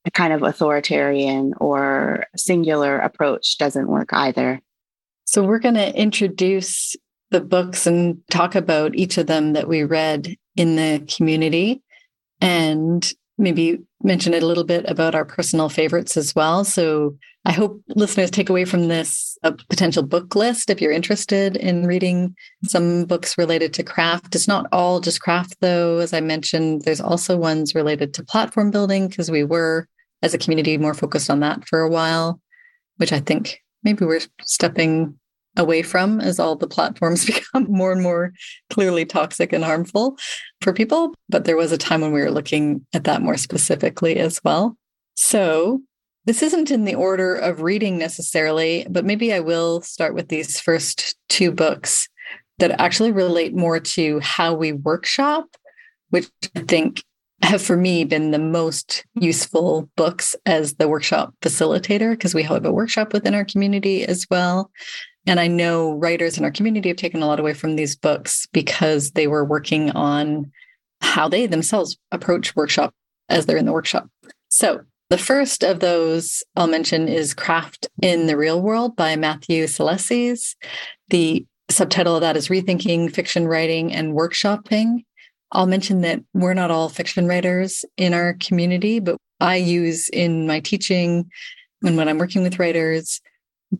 a 0.04 0.10
kind 0.10 0.32
of 0.32 0.42
authoritarian 0.42 1.52
or 1.58 2.26
singular 2.36 2.98
approach 2.98 3.58
doesn't 3.58 3.88
work 3.88 4.10
either. 4.12 4.60
So, 5.26 5.42
we're 5.42 5.58
going 5.58 5.74
to 5.74 5.94
introduce 5.94 6.96
the 7.30 7.40
books 7.40 7.86
and 7.86 8.20
talk 8.30 8.54
about 8.54 8.94
each 8.94 9.18
of 9.18 9.26
them 9.26 9.52
that 9.54 9.68
we 9.68 9.84
read 9.84 10.36
in 10.54 10.76
the 10.76 11.04
community 11.16 11.82
and 12.40 13.12
maybe 13.38 13.80
mention 14.02 14.34
a 14.34 14.40
little 14.40 14.64
bit 14.64 14.84
about 14.88 15.14
our 15.14 15.24
personal 15.24 15.68
favorites 15.68 16.16
as 16.16 16.34
well. 16.34 16.64
So, 16.64 17.16
I 17.46 17.52
hope 17.52 17.80
listeners 17.94 18.32
take 18.32 18.50
away 18.50 18.64
from 18.64 18.88
this 18.88 19.38
a 19.44 19.52
potential 19.52 20.02
book 20.02 20.34
list 20.34 20.68
if 20.68 20.80
you're 20.80 20.90
interested 20.90 21.56
in 21.56 21.86
reading 21.86 22.34
some 22.64 23.04
books 23.04 23.38
related 23.38 23.72
to 23.74 23.84
craft. 23.84 24.34
It's 24.34 24.48
not 24.48 24.66
all 24.72 24.98
just 24.98 25.20
craft, 25.20 25.54
though. 25.60 25.98
As 25.98 26.12
I 26.12 26.20
mentioned, 26.20 26.82
there's 26.82 27.00
also 27.00 27.36
ones 27.36 27.72
related 27.72 28.12
to 28.14 28.24
platform 28.24 28.72
building 28.72 29.06
because 29.06 29.30
we 29.30 29.44
were 29.44 29.86
as 30.22 30.34
a 30.34 30.38
community 30.38 30.76
more 30.76 30.92
focused 30.92 31.30
on 31.30 31.38
that 31.38 31.68
for 31.68 31.82
a 31.82 31.88
while, 31.88 32.40
which 32.96 33.12
I 33.12 33.20
think 33.20 33.62
maybe 33.84 34.04
we're 34.04 34.22
stepping 34.42 35.16
away 35.56 35.82
from 35.82 36.20
as 36.20 36.38
all 36.38 36.56
the 36.56 36.66
platforms 36.66 37.24
become 37.26 37.66
more 37.68 37.92
and 37.92 38.02
more 38.02 38.32
clearly 38.70 39.04
toxic 39.04 39.52
and 39.52 39.64
harmful 39.64 40.16
for 40.60 40.72
people. 40.72 41.14
But 41.28 41.44
there 41.44 41.56
was 41.56 41.72
a 41.72 41.78
time 41.78 42.00
when 42.00 42.12
we 42.12 42.20
were 42.20 42.30
looking 42.30 42.86
at 42.94 43.04
that 43.04 43.22
more 43.22 43.36
specifically 43.36 44.16
as 44.16 44.40
well. 44.44 44.76
So 45.14 45.82
this 46.26 46.42
isn't 46.42 46.70
in 46.70 46.84
the 46.84 46.94
order 46.94 47.36
of 47.36 47.62
reading 47.62 47.98
necessarily, 47.98 48.86
but 48.90 49.04
maybe 49.04 49.32
I 49.32 49.40
will 49.40 49.80
start 49.80 50.14
with 50.14 50.28
these 50.28 50.60
first 50.60 51.16
two 51.28 51.52
books 51.52 52.08
that 52.58 52.80
actually 52.80 53.12
relate 53.12 53.54
more 53.54 53.78
to 53.78 54.18
how 54.20 54.54
we 54.54 54.72
workshop, 54.72 55.46
which 56.10 56.28
I 56.56 56.60
think 56.60 57.02
have 57.42 57.62
for 57.62 57.76
me 57.76 58.04
been 58.04 58.30
the 58.30 58.38
most 58.38 59.04
useful 59.14 59.88
books 59.96 60.34
as 60.46 60.74
the 60.74 60.88
workshop 60.88 61.34
facilitator 61.42 62.12
because 62.12 62.34
we 62.34 62.42
have 62.42 62.64
a 62.64 62.72
workshop 62.72 63.12
within 63.12 63.34
our 63.34 63.44
community 63.44 64.04
as 64.04 64.26
well. 64.30 64.70
And 65.26 65.38
I 65.40 65.46
know 65.46 65.92
writers 65.92 66.38
in 66.38 66.44
our 66.44 66.50
community 66.50 66.88
have 66.88 66.96
taken 66.96 67.22
a 67.22 67.26
lot 67.26 67.40
away 67.40 67.52
from 67.52 67.76
these 67.76 67.96
books 67.96 68.46
because 68.52 69.12
they 69.12 69.26
were 69.26 69.44
working 69.44 69.90
on 69.90 70.50
how 71.00 71.28
they 71.28 71.46
themselves 71.46 71.98
approach 72.10 72.56
workshop 72.56 72.94
as 73.28 73.46
they're 73.46 73.56
in 73.56 73.66
the 73.66 73.72
workshop. 73.72 74.08
So 74.48 74.80
the 75.10 75.18
first 75.18 75.62
of 75.62 75.80
those 75.80 76.42
I'll 76.56 76.66
mention 76.66 77.08
is 77.08 77.34
Craft 77.34 77.88
in 78.00 78.26
the 78.26 78.36
Real 78.36 78.62
World 78.62 78.96
by 78.96 79.14
Matthew 79.14 79.64
Salesses. 79.64 80.56
The 81.10 81.44
subtitle 81.70 82.14
of 82.14 82.22
that 82.22 82.36
is 82.36 82.48
Rethinking 82.48 83.12
Fiction 83.12 83.46
Writing 83.46 83.92
and 83.92 84.14
Workshopping 84.14 85.04
I'll 85.56 85.66
mention 85.66 86.02
that 86.02 86.20
we're 86.34 86.54
not 86.54 86.70
all 86.70 86.90
fiction 86.90 87.26
writers 87.26 87.84
in 87.96 88.12
our 88.12 88.34
community, 88.34 89.00
but 89.00 89.16
I 89.40 89.56
use 89.56 90.08
in 90.10 90.46
my 90.46 90.60
teaching 90.60 91.30
and 91.82 91.96
when 91.96 92.08
I'm 92.08 92.18
working 92.18 92.42
with 92.42 92.58
writers 92.58 93.20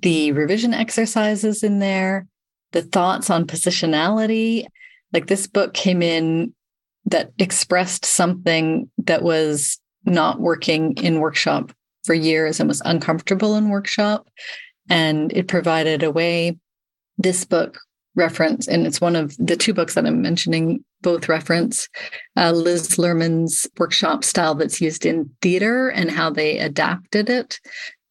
the 0.02 0.32
revision 0.32 0.74
exercises 0.74 1.62
in 1.62 1.78
there, 1.78 2.26
the 2.72 2.82
thoughts 2.82 3.30
on 3.30 3.46
positionality. 3.46 4.66
Like 5.12 5.26
this 5.26 5.46
book 5.46 5.74
came 5.74 6.02
in 6.02 6.54
that 7.06 7.30
expressed 7.38 8.04
something 8.04 8.90
that 8.98 9.22
was 9.22 9.78
not 10.04 10.40
working 10.40 10.94
in 10.94 11.20
workshop 11.20 11.72
for 12.04 12.14
years 12.14 12.58
and 12.58 12.68
was 12.68 12.82
uncomfortable 12.84 13.54
in 13.54 13.68
workshop. 13.68 14.26
And 14.88 15.32
it 15.32 15.48
provided 15.48 16.02
a 16.02 16.10
way. 16.10 16.58
This 17.18 17.44
book 17.44 17.78
reference, 18.16 18.66
and 18.66 18.86
it's 18.86 19.00
one 19.00 19.14
of 19.14 19.36
the 19.38 19.56
two 19.56 19.72
books 19.72 19.94
that 19.94 20.06
I'm 20.06 20.22
mentioning, 20.22 20.84
both 21.02 21.28
reference 21.28 21.88
uh, 22.36 22.50
Liz 22.50 22.96
Lerman's 22.96 23.66
workshop 23.78 24.24
style 24.24 24.54
that's 24.54 24.80
used 24.80 25.06
in 25.06 25.30
theater 25.42 25.90
and 25.90 26.10
how 26.10 26.30
they 26.30 26.58
adapted 26.58 27.30
it 27.30 27.60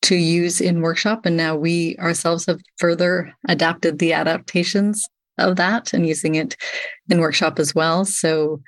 to 0.04 0.16
use 0.16 0.62
in 0.62 0.82
workshop. 0.82 1.26
And 1.26 1.36
now 1.36 1.56
we 1.56 1.98
ourselves 1.98 2.46
have 2.46 2.62
further 2.78 3.34
adapted 3.48 4.00
the 4.00 4.14
adaptations 4.14 5.04
of 5.38 5.56
that 5.58 5.94
and 5.94 6.08
using 6.08 6.36
it 6.36 6.56
in 7.10 7.20
workshop 7.20 7.60
as 7.60 7.74
well. 7.76 8.06
So 8.06 8.62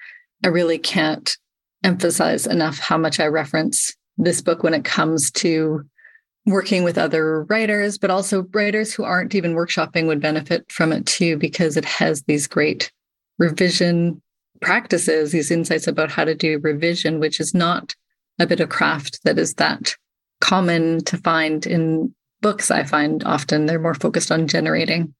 I 0.43 0.47
really 0.47 0.79
can't 0.79 1.37
emphasize 1.83 2.47
enough 2.47 2.79
how 2.79 2.97
much 2.97 3.19
I 3.19 3.27
reference 3.27 3.95
this 4.17 4.41
book 4.41 4.63
when 4.63 4.73
it 4.73 4.83
comes 4.83 5.31
to 5.31 5.83
working 6.47 6.83
with 6.83 6.97
other 6.97 7.43
writers, 7.43 7.97
but 7.97 8.09
also 8.09 8.47
writers 8.53 8.93
who 8.93 9.03
aren't 9.03 9.35
even 9.35 9.53
workshopping 9.53 10.07
would 10.07 10.21
benefit 10.21 10.65
from 10.71 10.93
it 10.93 11.05
too, 11.05 11.37
because 11.37 11.75
it 11.75 11.85
has 11.85 12.23
these 12.23 12.47
great 12.47 12.91
revision 13.37 14.21
practices, 14.61 15.31
these 15.31 15.51
insights 15.51 15.87
about 15.87 16.09
how 16.09 16.23
to 16.23 16.33
do 16.33 16.59
revision, 16.59 17.19
which 17.19 17.39
is 17.39 17.53
not 17.53 17.93
a 18.39 18.47
bit 18.47 18.61
of 18.61 18.69
craft 18.69 19.19
that 19.23 19.37
is 19.37 19.55
that 19.55 19.95
common 20.39 21.03
to 21.03 21.17
find 21.17 21.67
in 21.67 22.15
books. 22.41 22.71
I 22.71 22.83
find 22.83 23.23
often 23.25 23.65
they're 23.65 23.77
more 23.77 23.93
focused 23.93 24.31
on 24.31 24.47
generating. 24.47 25.13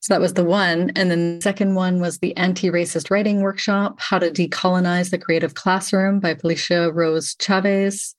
So 0.00 0.14
that 0.14 0.20
was 0.20 0.34
the 0.34 0.44
one. 0.44 0.92
And 0.94 1.10
then 1.10 1.36
the 1.36 1.42
second 1.42 1.74
one 1.74 2.00
was 2.00 2.18
the 2.18 2.36
Anti 2.36 2.70
Racist 2.70 3.10
Writing 3.10 3.40
Workshop 3.40 3.98
How 3.98 4.18
to 4.18 4.30
Decolonize 4.30 5.10
the 5.10 5.18
Creative 5.18 5.54
Classroom 5.54 6.20
by 6.20 6.34
Felicia 6.34 6.92
Rose 6.92 7.34
Chavez. 7.40 8.14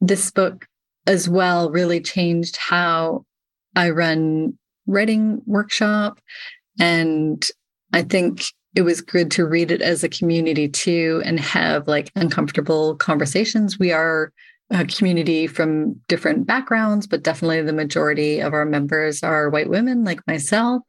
This 0.00 0.30
book 0.30 0.66
as 1.08 1.28
well 1.28 1.70
really 1.70 2.00
changed 2.00 2.56
how 2.58 3.24
I 3.74 3.90
run 3.90 4.58
writing 4.86 5.40
workshop. 5.46 6.20
And 6.78 7.44
I 7.92 8.02
think 8.02 8.44
it 8.76 8.82
was 8.82 9.00
good 9.00 9.30
to 9.32 9.46
read 9.46 9.70
it 9.70 9.80
as 9.80 10.04
a 10.04 10.08
community 10.08 10.68
too 10.68 11.22
and 11.24 11.40
have 11.40 11.88
like 11.88 12.12
uncomfortable 12.14 12.94
conversations. 12.96 13.78
We 13.78 13.90
are 13.90 14.32
a 14.70 14.84
community 14.84 15.46
from 15.46 15.94
different 16.08 16.46
backgrounds, 16.46 17.06
but 17.06 17.22
definitely 17.22 17.62
the 17.62 17.72
majority 17.72 18.40
of 18.40 18.52
our 18.52 18.66
members 18.66 19.22
are 19.22 19.48
white 19.48 19.70
women 19.70 20.04
like 20.04 20.20
myself. 20.26 20.82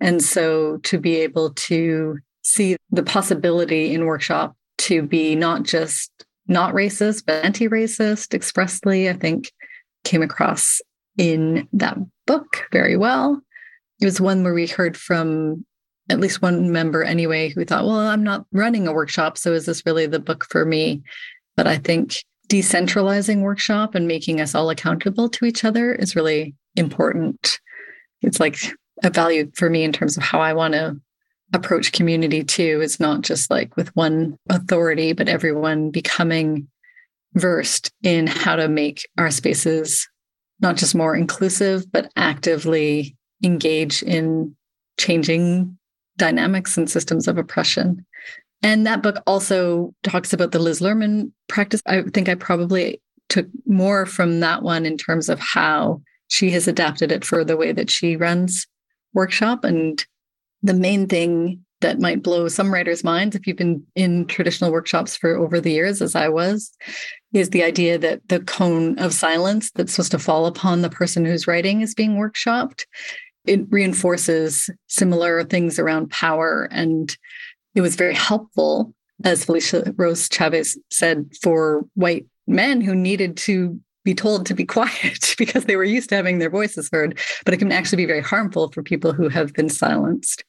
And 0.00 0.24
so 0.24 0.78
to 0.84 0.98
be 0.98 1.16
able 1.16 1.52
to 1.52 2.18
see 2.40 2.76
the 2.90 3.02
possibility 3.02 3.92
in 3.92 4.06
workshop 4.06 4.56
to 4.78 5.02
be 5.02 5.34
not 5.34 5.64
just 5.64 6.10
not 6.46 6.72
racist, 6.72 7.24
but 7.26 7.44
anti 7.44 7.68
racist 7.68 8.32
expressly, 8.32 9.10
I 9.10 9.12
think 9.12 9.52
came 10.08 10.22
across 10.22 10.80
in 11.18 11.68
that 11.72 11.98
book 12.26 12.66
very 12.72 12.96
well. 12.96 13.40
It 14.00 14.06
was 14.06 14.20
one 14.20 14.42
where 14.42 14.54
we 14.54 14.66
heard 14.66 14.96
from 14.96 15.66
at 16.08 16.20
least 16.20 16.40
one 16.40 16.72
member 16.72 17.02
anyway 17.02 17.50
who 17.50 17.64
thought, 17.64 17.84
well, 17.84 17.98
I'm 17.98 18.24
not 18.24 18.46
running 18.52 18.88
a 18.88 18.92
workshop. 18.92 19.36
So 19.36 19.52
is 19.52 19.66
this 19.66 19.84
really 19.84 20.06
the 20.06 20.18
book 20.18 20.46
for 20.48 20.64
me? 20.64 21.02
But 21.56 21.66
I 21.66 21.76
think 21.76 22.24
decentralizing 22.48 23.42
workshop 23.42 23.94
and 23.94 24.08
making 24.08 24.40
us 24.40 24.54
all 24.54 24.70
accountable 24.70 25.28
to 25.28 25.44
each 25.44 25.64
other 25.64 25.92
is 25.92 26.16
really 26.16 26.54
important. 26.76 27.60
It's 28.22 28.40
like 28.40 28.58
a 29.02 29.10
value 29.10 29.50
for 29.54 29.68
me 29.68 29.84
in 29.84 29.92
terms 29.92 30.16
of 30.16 30.22
how 30.22 30.40
I 30.40 30.54
want 30.54 30.72
to 30.72 30.96
approach 31.52 31.92
community 31.92 32.42
too. 32.42 32.80
It's 32.82 32.98
not 32.98 33.20
just 33.20 33.50
like 33.50 33.76
with 33.76 33.94
one 33.94 34.38
authority, 34.48 35.12
but 35.12 35.28
everyone 35.28 35.90
becoming 35.90 36.68
versed 37.38 37.90
in 38.02 38.26
how 38.26 38.56
to 38.56 38.68
make 38.68 39.06
our 39.16 39.30
spaces 39.30 40.08
not 40.60 40.76
just 40.76 40.94
more 40.94 41.14
inclusive, 41.14 41.90
but 41.92 42.10
actively 42.16 43.16
engage 43.44 44.02
in 44.02 44.54
changing 44.98 45.78
dynamics 46.16 46.76
and 46.76 46.90
systems 46.90 47.28
of 47.28 47.38
oppression. 47.38 48.04
And 48.62 48.86
that 48.86 49.02
book 49.02 49.22
also 49.26 49.94
talks 50.02 50.32
about 50.32 50.50
the 50.50 50.58
Liz 50.58 50.80
Lerman 50.80 51.30
practice. 51.46 51.80
I 51.86 52.02
think 52.02 52.28
I 52.28 52.34
probably 52.34 53.00
took 53.28 53.46
more 53.66 54.04
from 54.04 54.40
that 54.40 54.62
one 54.62 54.84
in 54.84 54.96
terms 54.96 55.28
of 55.28 55.38
how 55.38 56.02
she 56.26 56.50
has 56.50 56.66
adapted 56.66 57.12
it 57.12 57.24
for 57.24 57.44
the 57.44 57.56
way 57.56 57.72
that 57.72 57.90
she 57.90 58.16
runs 58.16 58.66
workshop. 59.14 59.64
And 59.64 60.04
the 60.62 60.74
main 60.74 61.06
thing 61.06 61.64
that 61.80 62.00
might 62.00 62.22
blow 62.22 62.48
some 62.48 62.72
writers' 62.72 63.04
minds 63.04 63.36
if 63.36 63.46
you've 63.46 63.56
been 63.56 63.84
in 63.94 64.26
traditional 64.26 64.72
workshops 64.72 65.16
for 65.16 65.36
over 65.36 65.60
the 65.60 65.72
years, 65.72 66.02
as 66.02 66.14
I 66.14 66.28
was, 66.28 66.72
is 67.32 67.50
the 67.50 67.62
idea 67.62 67.98
that 67.98 68.20
the 68.28 68.40
cone 68.40 68.98
of 68.98 69.12
silence 69.12 69.70
that's 69.70 69.92
supposed 69.92 70.10
to 70.12 70.18
fall 70.18 70.46
upon 70.46 70.82
the 70.82 70.90
person 70.90 71.24
who's 71.24 71.46
writing 71.46 71.80
is 71.80 71.94
being 71.94 72.16
workshopped. 72.16 72.84
It 73.46 73.60
reinforces 73.70 74.68
similar 74.88 75.44
things 75.44 75.78
around 75.78 76.10
power. 76.10 76.68
And 76.70 77.16
it 77.74 77.80
was 77.80 77.96
very 77.96 78.14
helpful, 78.14 78.92
as 79.24 79.44
Felicia 79.44 79.94
Rose 79.96 80.28
Chavez 80.28 80.78
said, 80.90 81.30
for 81.42 81.84
white 81.94 82.26
men 82.46 82.80
who 82.80 82.94
needed 82.94 83.36
to 83.36 83.78
be 84.08 84.14
told 84.14 84.46
to 84.46 84.54
be 84.54 84.64
quiet 84.76 85.34
because 85.36 85.66
they 85.66 85.76
were 85.76 85.84
used 85.84 86.08
to 86.08 86.16
having 86.16 86.38
their 86.38 86.48
voices 86.48 86.88
heard. 86.90 87.18
But 87.44 87.52
it 87.52 87.58
can 87.58 87.70
actually 87.70 87.96
be 87.96 88.06
very 88.06 88.22
harmful 88.22 88.72
for 88.72 88.82
people 88.82 89.12
who 89.12 89.28
have 89.28 89.52
been 89.52 89.68
silenced. 89.68 90.44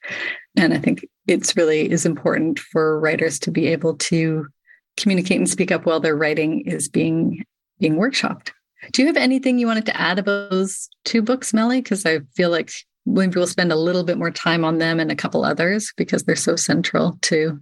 And 0.55 0.73
I 0.73 0.77
think 0.77 1.05
it's 1.27 1.57
really 1.57 1.91
is 1.91 2.05
important 2.05 2.57
for 2.57 2.99
writers 3.01 3.37
to 3.39 3.51
be 3.51 3.67
able 3.67 3.95
to 3.97 4.47
communicate 4.95 5.37
and 5.37 5.49
speak 5.49 5.71
up 5.71 5.85
while 5.85 5.99
their 5.99 6.15
writing 6.15 6.61
is 6.61 6.87
being 6.87 7.43
being 7.79 7.95
workshopped. 7.95 8.51
Do 8.93 9.01
you 9.01 9.07
have 9.07 9.17
anything 9.17 9.59
you 9.59 9.67
wanted 9.67 9.85
to 9.87 9.99
add 9.99 10.19
about 10.19 10.51
those 10.51 10.89
two 11.03 11.21
books, 11.21 11.53
Melly? 11.53 11.81
Because 11.81 12.05
I 12.05 12.19
feel 12.35 12.49
like 12.49 12.71
maybe 13.05 13.33
we'll 13.35 13.47
spend 13.47 13.73
a 13.73 13.77
little 13.77 14.05
bit 14.05 14.17
more 14.17 14.31
time 14.31 14.63
on 14.63 14.77
them 14.77 15.01
and 15.01 15.11
a 15.11 15.15
couple 15.15 15.43
others 15.43 15.91
because 15.97 16.23
they're 16.23 16.35
so 16.35 16.55
central 16.55 17.17
to 17.23 17.59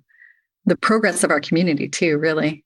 the 0.66 0.76
progress 0.76 1.24
of 1.24 1.32
our 1.32 1.40
community 1.40 1.88
too, 1.88 2.20
really. 2.20 2.64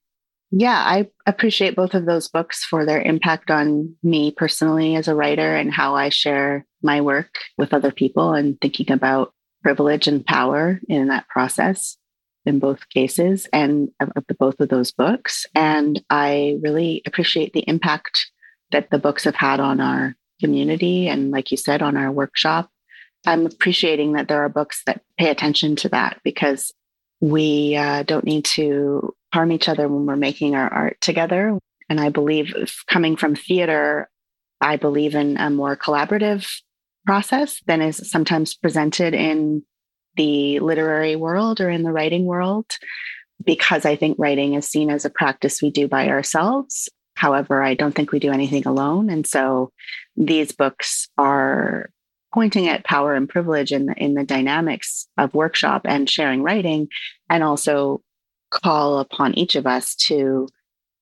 Yeah, 0.52 0.78
I 0.78 1.10
appreciate 1.26 1.78
both 1.78 1.94
of 1.94 2.06
those 2.06 2.28
books 2.28 2.66
for 2.66 2.86
their 2.86 3.02
impact 3.02 3.50
on 3.50 3.96
me 4.04 4.32
personally 4.32 4.98
as 4.98 5.08
a 5.08 5.16
writer 5.16 5.56
and 5.56 5.74
how 5.74 5.96
I 5.96 6.10
share 6.10 6.66
my 6.84 7.00
work 7.00 7.30
with 7.58 7.74
other 7.74 7.92
people 7.92 8.34
and 8.34 8.60
thinking 8.60 8.92
about 8.92 9.34
privilege 9.64 10.08
and 10.08 10.26
power 10.26 10.82
in 10.90 11.08
that 11.08 11.28
process 11.30 11.98
in 12.46 12.60
both 12.60 12.90
cases 12.90 13.48
and 13.54 13.90
of 14.02 14.26
the 14.28 14.34
both 14.34 14.60
of 14.60 14.68
those 14.68 14.92
books. 14.92 15.46
And 15.56 16.04
I 16.10 16.58
really 16.62 17.02
appreciate 17.06 17.54
the 17.54 17.62
impact 17.62 18.30
that 18.72 18.90
the 18.90 19.00
books 19.00 19.24
have 19.24 19.36
had 19.36 19.62
on 19.62 19.80
our 19.80 20.16
community 20.42 21.08
and, 21.08 21.32
like 21.32 21.52
you 21.52 21.58
said, 21.58 21.82
on 21.82 21.96
our 21.96 22.12
workshop. 22.12 22.70
I'm 23.26 23.46
appreciating 23.46 24.14
that 24.14 24.28
there 24.28 24.44
are 24.44 24.50
books 24.50 24.82
that 24.86 25.02
pay 25.18 25.30
attention 25.30 25.76
to 25.78 25.90
that 25.90 26.20
because 26.24 26.74
we 27.22 27.76
uh, 27.76 28.04
don't 28.04 28.26
need 28.26 28.46
to 28.46 29.14
harm 29.34 29.52
each 29.52 29.70
other 29.70 29.88
when 29.88 30.06
we're 30.06 30.16
making 30.16 30.56
our 30.56 30.72
art 30.72 31.00
together. 31.02 31.58
And 31.90 32.00
I 32.00 32.10
believe 32.10 32.54
coming 32.88 33.16
from 33.16 33.36
theater, 33.36 34.10
I 34.60 34.78
believe 34.78 35.16
in 35.16 35.38
a 35.38 35.50
more 35.50 35.76
collaborative 35.76 36.48
process 37.06 37.60
than 37.66 37.82
is 37.82 38.10
sometimes 38.10 38.54
presented 38.54 39.14
in 39.14 39.64
the 40.16 40.60
literary 40.60 41.16
world 41.16 41.62
or 41.62 41.70
in 41.70 41.84
the 41.84 41.92
writing 41.92 42.26
world, 42.26 42.66
because 43.44 43.86
I 43.86 43.96
think 43.96 44.18
writing 44.20 44.54
is 44.54 44.68
seen 44.68 44.90
as 44.90 45.06
a 45.06 45.10
practice 45.10 45.62
we 45.62 45.72
do 45.72 45.88
by 45.88 46.10
ourselves. 46.10 46.90
However, 47.16 47.64
I 47.64 47.74
don't 47.74 47.94
think 47.94 48.12
we 48.12 48.20
do 48.20 48.32
anything 48.32 48.68
alone. 48.68 49.10
And 49.10 49.26
so 49.26 49.72
these 50.16 50.52
books 50.52 51.08
are 51.18 51.90
pointing 52.34 52.68
at 52.70 52.86
power 52.86 53.16
and 53.16 53.28
privilege 53.28 53.72
in 53.72 53.88
the, 53.88 53.94
in 53.94 54.14
the 54.14 54.24
dynamics 54.24 55.08
of 55.18 55.34
workshop 55.34 55.82
and 55.86 56.10
sharing 56.10 56.44
writing, 56.44 56.88
and 57.30 57.44
also 57.44 58.02
call 58.52 59.00
upon 59.00 59.34
each 59.34 59.56
of 59.56 59.66
us 59.66 59.96
to 59.96 60.48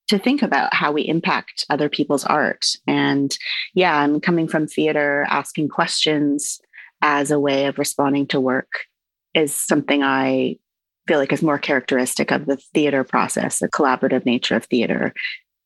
to 0.08 0.18
think 0.18 0.42
about 0.42 0.74
how 0.74 0.92
we 0.92 1.08
impact 1.08 1.66
other 1.70 1.88
people's 1.88 2.26
art. 2.26 2.66
And 2.88 3.38
yeah, 3.76 3.96
I'm 3.96 4.20
coming 4.20 4.48
from 4.48 4.66
theater, 4.66 5.28
asking 5.30 5.70
questions 5.70 6.60
as 7.04 7.30
a 7.30 7.40
way 7.40 7.68
of 7.68 7.78
responding 7.78 8.26
to 8.28 8.40
work 8.40 8.86
is 9.36 9.54
something 9.54 10.02
I 10.02 10.58
feel 11.08 11.20
like 11.20 11.32
is 11.32 11.44
more 11.44 11.60
characteristic 11.60 12.32
of 12.32 12.48
the 12.48 12.58
theater 12.74 13.04
process, 13.04 13.60
the 13.60 13.70
collaborative 13.70 14.26
nature 14.26 14.56
of 14.56 14.66
theater. 14.66 15.14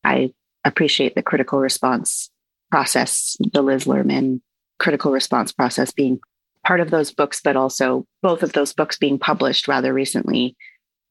I 0.04 0.34
appreciate 0.66 1.16
the 1.16 1.24
critical 1.24 1.60
response 1.60 2.30
process, 2.70 3.38
the 3.54 3.62
Liz 3.62 3.86
Lerman 3.86 4.42
critical 4.80 5.12
response 5.12 5.52
process 5.52 5.92
being 5.92 6.20
part 6.66 6.80
of 6.80 6.92
those 6.92 7.12
books, 7.12 7.42
but 7.42 7.56
also 7.56 8.06
both 8.22 8.44
of 8.44 8.54
those 8.54 8.74
books 8.74 8.98
being 8.98 9.20
published 9.20 9.68
rather 9.68 9.94
recently, 9.94 10.56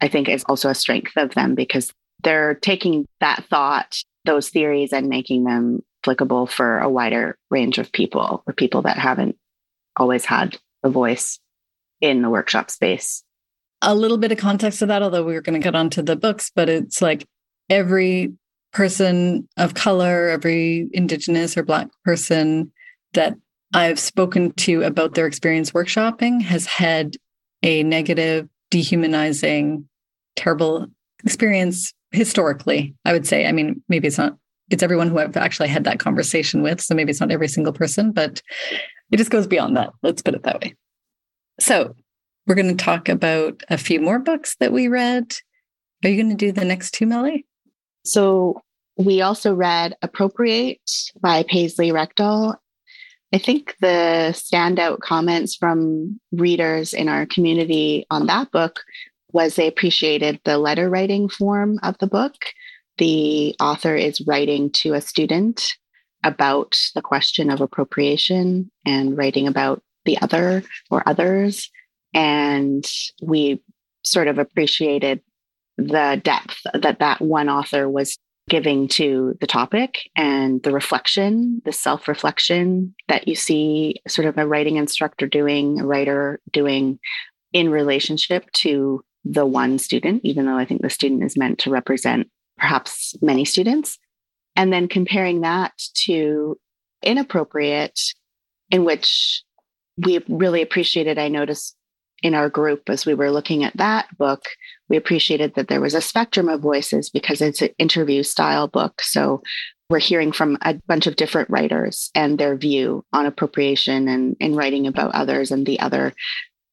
I 0.02 0.08
think 0.08 0.28
is 0.28 0.44
also 0.48 0.68
a 0.68 0.74
strength 0.74 1.12
of 1.16 1.34
them 1.34 1.54
because 1.54 1.92
they're 2.22 2.54
taking 2.54 3.06
that 3.20 3.44
thought, 3.48 3.96
those 4.24 4.48
theories, 4.48 4.92
and 4.92 5.08
making 5.08 5.44
them 5.44 5.82
applicable 6.02 6.48
for 6.48 6.80
a 6.80 6.90
wider 6.90 7.38
range 7.50 7.78
of 7.78 7.92
people 7.92 8.42
or 8.46 8.52
people 8.52 8.82
that 8.82 8.98
haven't 8.98 9.36
always 9.96 10.24
had 10.24 10.58
a 10.82 10.90
voice 10.90 11.38
in 12.00 12.22
the 12.22 12.30
workshop 12.30 12.70
space. 12.70 13.22
A 13.80 13.94
little 13.94 14.18
bit 14.18 14.32
of 14.32 14.38
context 14.38 14.80
to 14.80 14.86
that, 14.86 15.02
although 15.02 15.24
we 15.24 15.36
are 15.36 15.40
going 15.40 15.60
to 15.60 15.64
get 15.64 15.76
onto 15.76 16.02
the 16.02 16.16
books, 16.16 16.50
but 16.54 16.68
it's 16.68 17.00
like 17.00 17.24
every 17.70 18.32
person 18.72 19.48
of 19.56 19.74
color, 19.74 20.28
every 20.28 20.88
Indigenous 20.92 21.56
or 21.56 21.62
Black 21.62 21.88
person 22.04 22.72
that 23.12 23.34
I've 23.74 24.00
spoken 24.00 24.52
to 24.52 24.82
about 24.82 25.14
their 25.14 25.26
experience 25.26 25.70
workshopping 25.70 26.42
has 26.42 26.66
had 26.66 27.16
a 27.62 27.82
negative, 27.84 28.48
dehumanizing, 28.70 29.88
terrible 30.37 30.87
experience 31.25 31.92
historically, 32.11 32.95
I 33.05 33.12
would 33.12 33.27
say. 33.27 33.47
I 33.47 33.53
mean, 33.53 33.83
maybe 33.88 34.09
it's 34.09 34.18
not, 34.18 34.37
it's 34.71 34.83
everyone 34.83 35.09
who 35.09 35.18
I've 35.18 35.37
actually 35.37 35.68
had 35.68 35.85
that 35.85 35.99
conversation 35.99 36.62
with. 36.62 36.81
So 36.81 36.95
maybe 36.95 37.11
it's 37.11 37.21
not 37.21 37.31
every 37.31 37.49
single 37.49 37.73
person, 37.73 38.12
but 38.12 38.42
it 39.11 39.16
just 39.16 39.31
goes 39.31 39.47
beyond 39.47 39.77
that. 39.77 39.90
Let's 40.03 40.23
put 40.23 40.35
it 40.35 40.42
that 40.42 40.61
way. 40.61 40.75
So 41.61 41.95
we're 42.47 42.55
going 42.55 42.77
to 42.77 42.85
talk 42.85 43.09
about 43.09 43.62
a 43.71 43.79
few 43.79 44.01
more 44.01 44.18
books 44.18 44.57
that 44.61 44.73
we 44.73 44.88
read. 44.88 45.37
Are 46.05 46.09
you 46.09 46.21
going 46.21 46.37
to 46.37 46.47
do 46.47 46.53
the 46.53 46.64
next 46.64 46.92
two, 46.92 47.07
Melly? 47.07 47.47
So 48.05 48.61
we 48.97 49.23
also 49.23 49.55
read 49.55 49.97
Appropriate 50.03 50.90
by 51.21 51.45
Paisley 51.45 51.90
Rekdal 51.90 52.57
I 53.35 53.38
think 53.38 53.77
the 53.81 54.31
standout 54.33 55.01
comments 55.01 55.57
from 55.57 56.21
readers 56.33 56.92
in 56.92 57.09
our 57.09 57.25
community 57.25 58.07
on 58.11 58.27
that 58.27 58.51
book 58.51 58.81
was 59.33 59.57
they 59.57 59.66
appreciated 59.66 60.40
the 60.45 60.59
letter 60.59 60.88
writing 60.88 61.29
form 61.29 61.79
of 61.83 61.97
the 61.99 62.07
book. 62.07 62.35
The 62.99 63.55
author 63.61 63.95
is 63.95 64.27
writing 64.27 64.71
to 64.83 64.95
a 64.95 65.01
student 65.01 65.73
about 66.25 66.79
the 66.95 67.03
question 67.03 67.51
of 67.51 67.61
appropriation 67.61 68.71
and 68.87 69.16
writing 69.16 69.49
about 69.49 69.83
the 70.05 70.21
other 70.21 70.62
or 70.90 71.03
others. 71.07 71.71
And 72.14 72.85
we 73.23 73.62
sort 74.03 74.29
of 74.29 74.38
appreciated 74.38 75.21
the 75.79 76.21
depth 76.23 76.59
that 76.75 76.99
that 76.99 77.21
one 77.21 77.49
author 77.49 77.88
was 77.88 78.18
giving 78.49 78.88
to 78.88 79.35
the 79.40 79.47
topic 79.47 80.11
and 80.16 80.62
the 80.62 80.73
reflection, 80.73 81.62
the 81.64 81.73
self 81.73 82.09
reflection 82.09 82.95
that 83.09 83.27
you 83.27 83.35
see 83.35 83.97
sort 84.09 84.27
of 84.27 84.37
a 84.37 84.47
writing 84.47 84.77
instructor 84.77 85.27
doing, 85.27 85.81
a 85.81 85.87
writer 85.87 86.40
doing 86.51 86.99
in 87.53 87.71
relationship 87.71 88.51
to 88.53 89.03
the 89.24 89.46
one 89.46 89.78
student, 89.78 90.20
even 90.24 90.46
though 90.46 90.56
I 90.56 90.64
think 90.64 90.82
the 90.82 90.90
student 90.90 91.22
is 91.22 91.37
meant 91.37 91.58
to 91.61 91.70
represent 91.70 92.28
perhaps 92.58 93.14
many 93.22 93.44
students. 93.44 93.98
And 94.56 94.72
then 94.72 94.88
comparing 94.88 95.40
that 95.40 95.72
to 96.04 96.58
inappropriate, 97.02 97.98
in 98.70 98.85
which 98.85 99.42
we 99.96 100.20
really 100.28 100.62
appreciated, 100.62 101.18
I 101.18 101.28
noticed 101.28 101.76
in 102.22 102.35
our 102.35 102.48
group 102.48 102.88
as 102.88 103.04
we 103.04 103.14
were 103.14 103.30
looking 103.30 103.64
at 103.64 103.76
that 103.76 104.06
book, 104.16 104.44
we 104.88 104.96
appreciated 104.96 105.54
that 105.54 105.68
there 105.68 105.80
was 105.80 105.94
a 105.94 106.00
spectrum 106.00 106.48
of 106.48 106.61
voices 106.61 107.11
because 107.11 107.40
it's 107.40 107.62
an 107.62 107.70
interview 107.78 108.22
style 108.22 108.68
book. 108.68 109.02
So 109.02 109.42
we're 109.90 109.98
hearing 109.98 110.32
from 110.32 110.56
a 110.62 110.74
bunch 110.87 111.06
of 111.06 111.16
different 111.16 111.50
writers 111.50 112.11
and 112.14 112.38
their 112.38 112.56
view 112.56 113.04
on 113.12 113.26
appropriation 113.26 114.08
and, 114.08 114.37
and 114.40 114.56
writing 114.56 114.87
about 114.87 115.14
others 115.14 115.50
and 115.50 115.66
the 115.66 115.80
other. 115.80 116.14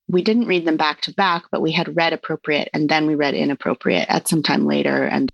We 0.10 0.24
didn't 0.24 0.48
read 0.48 0.66
them 0.66 0.78
back 0.78 1.02
to 1.02 1.14
back, 1.14 1.44
but 1.52 1.62
we 1.62 1.72
had 1.72 1.96
read 1.96 2.14
appropriate 2.14 2.70
and 2.74 2.90
then 2.90 3.06
we 3.06 3.16
read 3.16 3.36
inappropriate 3.36 4.08
at 4.10 4.28
some 4.28 4.42
time 4.42 4.66
later. 4.66 5.06
And 5.06 5.32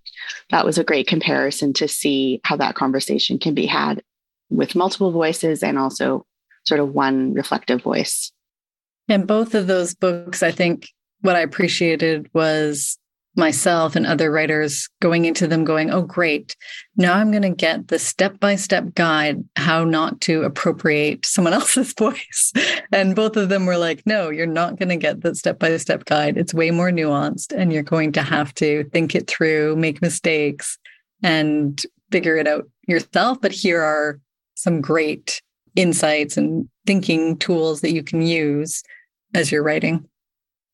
that 0.49 0.65
was 0.65 0.77
a 0.77 0.83
great 0.83 1.07
comparison 1.07 1.73
to 1.73 1.87
see 1.87 2.41
how 2.43 2.57
that 2.57 2.75
conversation 2.75 3.39
can 3.39 3.53
be 3.53 3.65
had 3.65 4.03
with 4.49 4.75
multiple 4.75 5.11
voices 5.11 5.63
and 5.63 5.79
also 5.79 6.25
sort 6.65 6.81
of 6.81 6.93
one 6.93 7.33
reflective 7.33 7.81
voice. 7.81 8.31
And 9.07 9.25
both 9.25 9.55
of 9.55 9.67
those 9.67 9.93
books, 9.95 10.43
I 10.43 10.51
think 10.51 10.89
what 11.21 11.35
I 11.35 11.41
appreciated 11.41 12.29
was 12.33 12.97
myself 13.35 13.95
and 13.95 14.05
other 14.05 14.31
writers 14.31 14.87
going 15.01 15.25
into 15.25 15.47
them 15.47 15.63
going, 15.63 15.91
oh, 15.91 16.01
great. 16.01 16.55
Now 16.95 17.15
I'm 17.15 17.31
going 17.31 17.43
to 17.43 17.49
get 17.49 17.87
the 17.87 17.99
step 17.99 18.39
by 18.39 18.55
step 18.55 18.93
guide 18.95 19.43
how 19.55 19.83
not 19.83 20.21
to 20.21 20.43
appropriate 20.43 21.25
someone 21.25 21.53
else's 21.59 21.93
voice. 21.93 22.53
And 22.91 23.15
both 23.15 23.35
of 23.35 23.49
them 23.49 23.65
were 23.65 23.77
like, 23.77 24.03
no, 24.05 24.29
you're 24.29 24.45
not 24.45 24.77
going 24.77 24.89
to 24.89 24.95
get 24.95 25.21
the 25.21 25.35
step 25.35 25.59
by 25.59 25.75
step 25.77 26.05
guide. 26.05 26.37
It's 26.37 26.53
way 26.53 26.71
more 26.71 26.91
nuanced 26.91 27.53
and 27.55 27.73
you're 27.73 27.83
going 27.83 28.11
to 28.13 28.21
have 28.21 28.53
to 28.55 28.85
think 28.91 29.15
it 29.15 29.27
through, 29.27 29.75
make 29.75 30.01
mistakes, 30.01 30.77
and 31.21 31.81
figure 32.11 32.37
it 32.37 32.47
out 32.47 32.67
yourself. 32.87 33.39
But 33.41 33.51
here 33.51 33.81
are 33.81 34.19
some 34.55 34.81
great 34.81 35.41
insights 35.75 36.37
and 36.37 36.69
thinking 36.85 37.37
tools 37.37 37.81
that 37.81 37.93
you 37.93 38.03
can 38.03 38.21
use 38.21 38.83
as 39.33 39.51
you're 39.51 39.63
writing? 39.63 40.07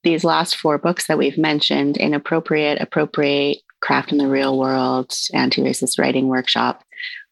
These 0.04 0.24
last 0.24 0.56
four 0.56 0.78
books 0.78 1.08
that 1.08 1.18
we've 1.18 1.38
mentioned 1.38 1.98
Inappropriate, 1.98 2.82
Appropriate, 2.82 3.60
Craft 3.82 4.12
in 4.12 4.18
the 4.18 4.28
Real 4.28 4.58
World, 4.58 5.14
Anti 5.34 5.62
Racist 5.62 6.00
Writing 6.00 6.28
Workshop 6.28 6.84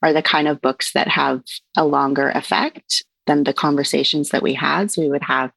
are 0.02 0.14
the 0.14 0.22
kind 0.22 0.48
of 0.48 0.62
books 0.62 0.94
that 0.94 1.08
have 1.08 1.42
a 1.76 1.86
longer 1.86 2.30
effect 2.30 3.04
than 3.28 3.44
the 3.44 3.54
conversations 3.54 4.30
that 4.30 4.42
we 4.42 4.54
had. 4.54 4.92
So 4.92 5.02
we 5.02 5.10
would 5.10 5.24
have 5.24 5.52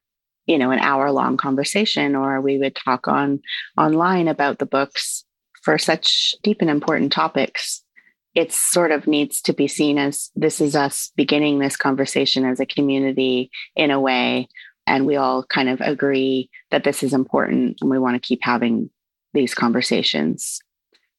you 0.46 0.59
know 0.59 0.70
an 0.70 0.81
hour 0.81 1.11
long 1.12 1.37
conversation 1.37 2.16
or 2.16 2.40
we 2.40 2.59
would 2.59 2.75
talk 2.75 3.07
on 3.07 3.40
online 3.79 4.29
about 4.29 4.59
the 4.59 4.66
books 4.66 5.25
for 5.62 5.79
such 5.79 6.35
deep 6.42 6.61
and 6.61 6.68
important 6.68 7.12
topics 7.12 7.83
it 8.35 8.53
sort 8.53 8.90
of 8.90 9.07
needs 9.07 9.40
to 9.42 9.53
be 9.53 9.68
seen 9.68 9.98
as 9.98 10.31
this 10.35 10.61
is 10.61 10.75
us 10.75 11.12
beginning 11.16 11.59
this 11.59 11.77
conversation 11.77 12.44
as 12.44 12.61
a 12.61 12.66
community 12.66 13.51
in 13.77 13.90
a 13.90 14.01
way. 14.01 14.48
And 14.86 15.06
we 15.06 15.16
all 15.16 15.44
kind 15.44 15.68
of 15.68 15.80
agree 15.80 16.50
that 16.70 16.84
this 16.84 17.02
is 17.02 17.12
important 17.12 17.78
and 17.80 17.90
we 17.90 17.98
want 17.98 18.20
to 18.20 18.26
keep 18.26 18.40
having 18.42 18.90
these 19.32 19.54
conversations. 19.54 20.60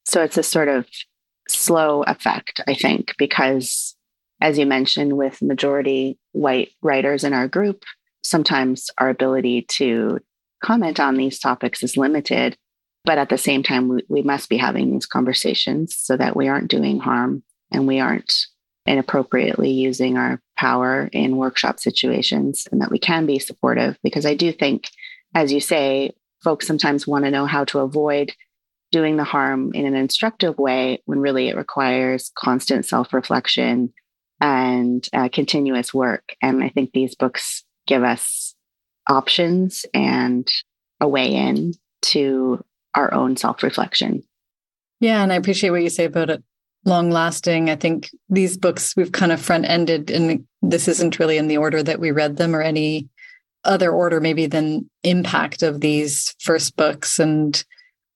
So 0.04 0.22
it's 0.22 0.38
a 0.38 0.42
sort 0.42 0.68
of 0.68 0.86
slow 1.48 2.02
effect, 2.02 2.60
I 2.66 2.74
think, 2.74 3.14
because 3.18 3.96
as 4.40 4.58
you 4.58 4.66
mentioned, 4.66 5.16
with 5.16 5.40
majority 5.40 6.18
white 6.32 6.70
writers 6.82 7.24
in 7.24 7.32
our 7.32 7.48
group, 7.48 7.84
sometimes 8.22 8.90
our 8.98 9.08
ability 9.08 9.62
to 9.62 10.18
comment 10.62 11.00
on 11.00 11.16
these 11.16 11.38
topics 11.38 11.82
is 11.82 11.96
limited. 11.96 12.56
But 13.04 13.18
at 13.18 13.28
the 13.28 13.38
same 13.38 13.62
time, 13.62 13.88
we, 13.88 14.02
we 14.08 14.22
must 14.22 14.48
be 14.48 14.56
having 14.56 14.90
these 14.90 15.06
conversations 15.06 15.96
so 15.96 16.16
that 16.16 16.36
we 16.36 16.48
aren't 16.48 16.70
doing 16.70 16.98
harm 16.98 17.42
and 17.70 17.86
we 17.86 18.00
aren't 18.00 18.34
inappropriately 18.86 19.70
using 19.70 20.16
our 20.16 20.40
power 20.56 21.08
in 21.12 21.36
workshop 21.36 21.80
situations 21.80 22.68
and 22.70 22.80
that 22.80 22.90
we 22.90 22.98
can 22.98 23.26
be 23.26 23.38
supportive. 23.38 23.96
Because 24.02 24.26
I 24.26 24.34
do 24.34 24.52
think, 24.52 24.88
as 25.34 25.52
you 25.52 25.60
say, 25.60 26.12
folks 26.42 26.66
sometimes 26.66 27.06
want 27.06 27.24
to 27.24 27.30
know 27.30 27.46
how 27.46 27.64
to 27.64 27.80
avoid 27.80 28.32
doing 28.92 29.16
the 29.16 29.24
harm 29.24 29.72
in 29.74 29.86
an 29.86 29.96
instructive 29.96 30.58
way 30.58 31.02
when 31.06 31.18
really 31.18 31.48
it 31.48 31.56
requires 31.56 32.30
constant 32.36 32.84
self 32.84 33.12
reflection 33.12 33.92
and 34.40 35.08
uh, 35.12 35.28
continuous 35.32 35.94
work. 35.94 36.34
And 36.42 36.62
I 36.62 36.68
think 36.68 36.92
these 36.92 37.14
books 37.14 37.64
give 37.86 38.02
us 38.02 38.54
options 39.08 39.86
and 39.94 40.50
a 41.00 41.08
way 41.08 41.34
in 41.34 41.74
to 42.02 42.64
our 42.94 43.12
own 43.12 43.36
self 43.36 43.62
reflection. 43.62 44.22
Yeah. 45.00 45.22
And 45.22 45.32
I 45.32 45.36
appreciate 45.36 45.70
what 45.70 45.82
you 45.82 45.90
say 45.90 46.04
about 46.04 46.30
it 46.30 46.44
long 46.84 47.10
lasting. 47.10 47.70
I 47.70 47.76
think 47.76 48.10
these 48.28 48.56
books 48.56 48.94
we've 48.96 49.12
kind 49.12 49.32
of 49.32 49.40
front 49.40 49.64
ended, 49.64 50.10
and 50.10 50.46
this 50.62 50.88
isn't 50.88 51.18
really 51.18 51.38
in 51.38 51.48
the 51.48 51.56
order 51.56 51.82
that 51.82 52.00
we 52.00 52.10
read 52.10 52.36
them 52.36 52.54
or 52.54 52.62
any 52.62 53.08
other 53.64 53.90
order, 53.90 54.20
maybe 54.20 54.46
than 54.46 54.90
impact 55.02 55.62
of 55.62 55.80
these 55.80 56.34
first 56.40 56.76
books. 56.76 57.18
And 57.18 57.64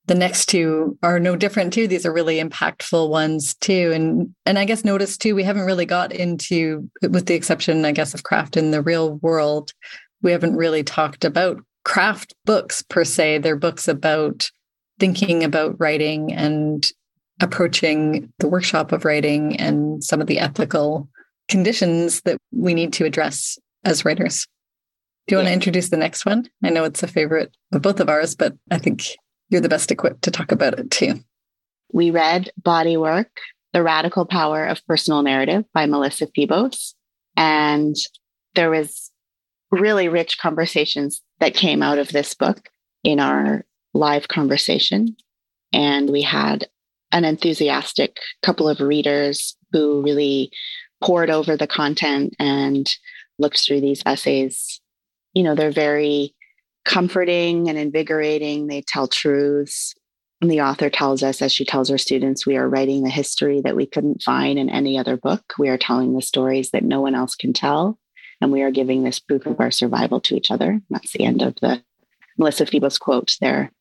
the 0.07 0.15
next 0.15 0.47
two 0.47 0.99
are 1.03 1.19
no 1.19 1.37
different 1.37 1.73
too. 1.73 1.87
These 1.87 2.05
are 2.07 2.13
really 2.13 2.41
impactful 2.41 3.09
ones 3.09 3.55
too. 3.55 3.93
And 3.95 4.35
and 4.47 4.59
I 4.59 4.65
guess 4.65 4.85
notice 4.85 5.17
too, 5.17 5.35
we 5.35 5.45
haven't 5.45 5.67
really 5.67 5.87
got 5.87 6.13
into, 6.13 6.91
with 7.03 7.27
the 7.27 7.35
exception, 7.35 7.85
I 7.85 7.93
guess, 7.93 8.15
of 8.15 8.23
craft 8.23 8.57
in 8.57 8.71
the 8.71 8.83
real 8.83 9.15
world, 9.17 9.73
we 10.23 10.33
haven't 10.33 10.57
really 10.57 10.83
talked 10.83 11.25
about 11.25 11.63
craft 11.85 12.35
books 12.45 12.83
per 12.83 13.05
se. 13.05 13.39
They're 13.39 13.57
books 13.57 13.89
about 13.89 14.51
thinking 14.99 15.45
about 15.45 15.79
writing 15.79 16.33
and 16.33 16.87
approaching 17.41 18.33
the 18.39 18.49
workshop 18.49 18.93
of 18.93 19.05
writing 19.05 19.57
and 19.57 20.03
some 20.03 20.21
of 20.21 20.27
the 20.27 20.39
ethical 20.39 21.09
conditions 21.49 22.21
that 22.23 22.39
we 22.53 22.75
need 22.75 22.93
to 22.95 23.05
address 23.05 23.59
as 23.85 24.05
writers. 24.05 24.47
Do 25.27 25.35
you 25.35 25.39
yeah. 25.39 25.45
want 25.45 25.49
to 25.49 25.55
introduce 25.55 25.91
the 25.91 25.97
next 25.97 26.27
one? 26.27 26.49
I 26.63 26.71
know 26.71 26.85
it's 26.85 27.03
a 27.03 27.09
favorite 27.09 27.57
of 27.73 27.83
both 27.83 28.01
of 28.01 28.09
ours, 28.09 28.35
but 28.35 28.55
I 28.71 28.79
think 28.79 29.05
you're 29.51 29.61
the 29.61 29.69
best 29.69 29.91
equipped 29.91 30.23
to 30.23 30.31
talk 30.31 30.53
about 30.53 30.79
it 30.79 30.91
too. 30.91 31.21
We 31.93 32.11
read 32.11 32.51
Body 32.63 32.97
Work, 32.97 33.41
The 33.73 33.83
Radical 33.83 34.27
Power 34.27 34.67
of 34.67 34.85
Personal 34.87 35.23
Narrative 35.23 35.65
by 35.73 35.87
Melissa 35.87 36.27
Febos. 36.27 36.95
And 37.37 37.97
there 38.55 38.71
was 38.71 39.11
really 39.71 40.09
rich 40.09 40.39
conversations 40.39 41.23
that 41.41 41.55
came 41.55 41.83
out 41.83 41.99
of 41.99 42.09
this 42.09 42.35
book 42.35 42.69
in 43.05 43.21
our 43.21 43.65
live 43.95 44.29
conversation. 44.29 45.17
And 45.73 46.11
we 46.11 46.23
had 46.23 46.67
an 47.13 47.25
enthusiastic 47.25 48.19
couple 48.43 48.69
of 48.69 48.81
readers 48.81 49.57
who 49.73 50.03
really 50.03 50.51
poured 51.03 51.31
over 51.31 51.57
the 51.57 51.67
content 51.67 52.35
and 52.39 52.95
looked 53.39 53.65
through 53.65 53.81
these 53.81 54.03
essays. 54.05 54.81
You 55.35 55.43
know, 55.43 55.55
they're 55.55 55.71
very 55.71 56.35
comforting 56.85 57.69
and 57.69 57.79
invigorating. 57.79 58.67
They 58.67 58.83
tell 58.83 59.07
truths. 59.09 59.95
And 60.41 60.51
the 60.51 60.61
author 60.61 60.89
tells 60.89 61.23
us, 61.23 61.43
as 61.43 61.53
she 61.53 61.65
tells 61.65 61.89
her 61.89 61.99
students, 61.99 62.47
we 62.47 62.57
are 62.57 62.69
writing 62.69 63.03
the 63.03 63.11
history 63.11 63.61
that 63.63 63.75
we 63.77 63.87
couldn't 63.87 64.23
find 64.23 64.59
in 64.59 64.71
any 64.71 64.97
other 64.97 65.17
book. 65.17 65.55
We 65.59 65.69
are 65.69 65.79
telling 65.79 66.15
the 66.15 66.23
stories 66.23 66.71
that 66.71 66.85
no 66.85 67.01
one 67.01 67.15
else 67.15 67.35
can 67.35 67.53
tell. 67.53 67.99
And 68.41 68.53
we 68.53 68.63
are 68.63 68.71
giving 68.71 69.03
this 69.03 69.19
proof 69.19 69.47
of 69.47 69.59
our 69.59 69.73
survival 69.73 70.21
to 70.21 70.37
each 70.37 70.51
other. 70.51 70.81
That's 70.91 71.13
the 71.13 71.25
end 71.25 71.43
of 71.43 71.57
the 71.61 71.83
Melissa 72.37 72.67
Febos 72.67 73.01
quote 73.01 73.37
there. 73.41 73.73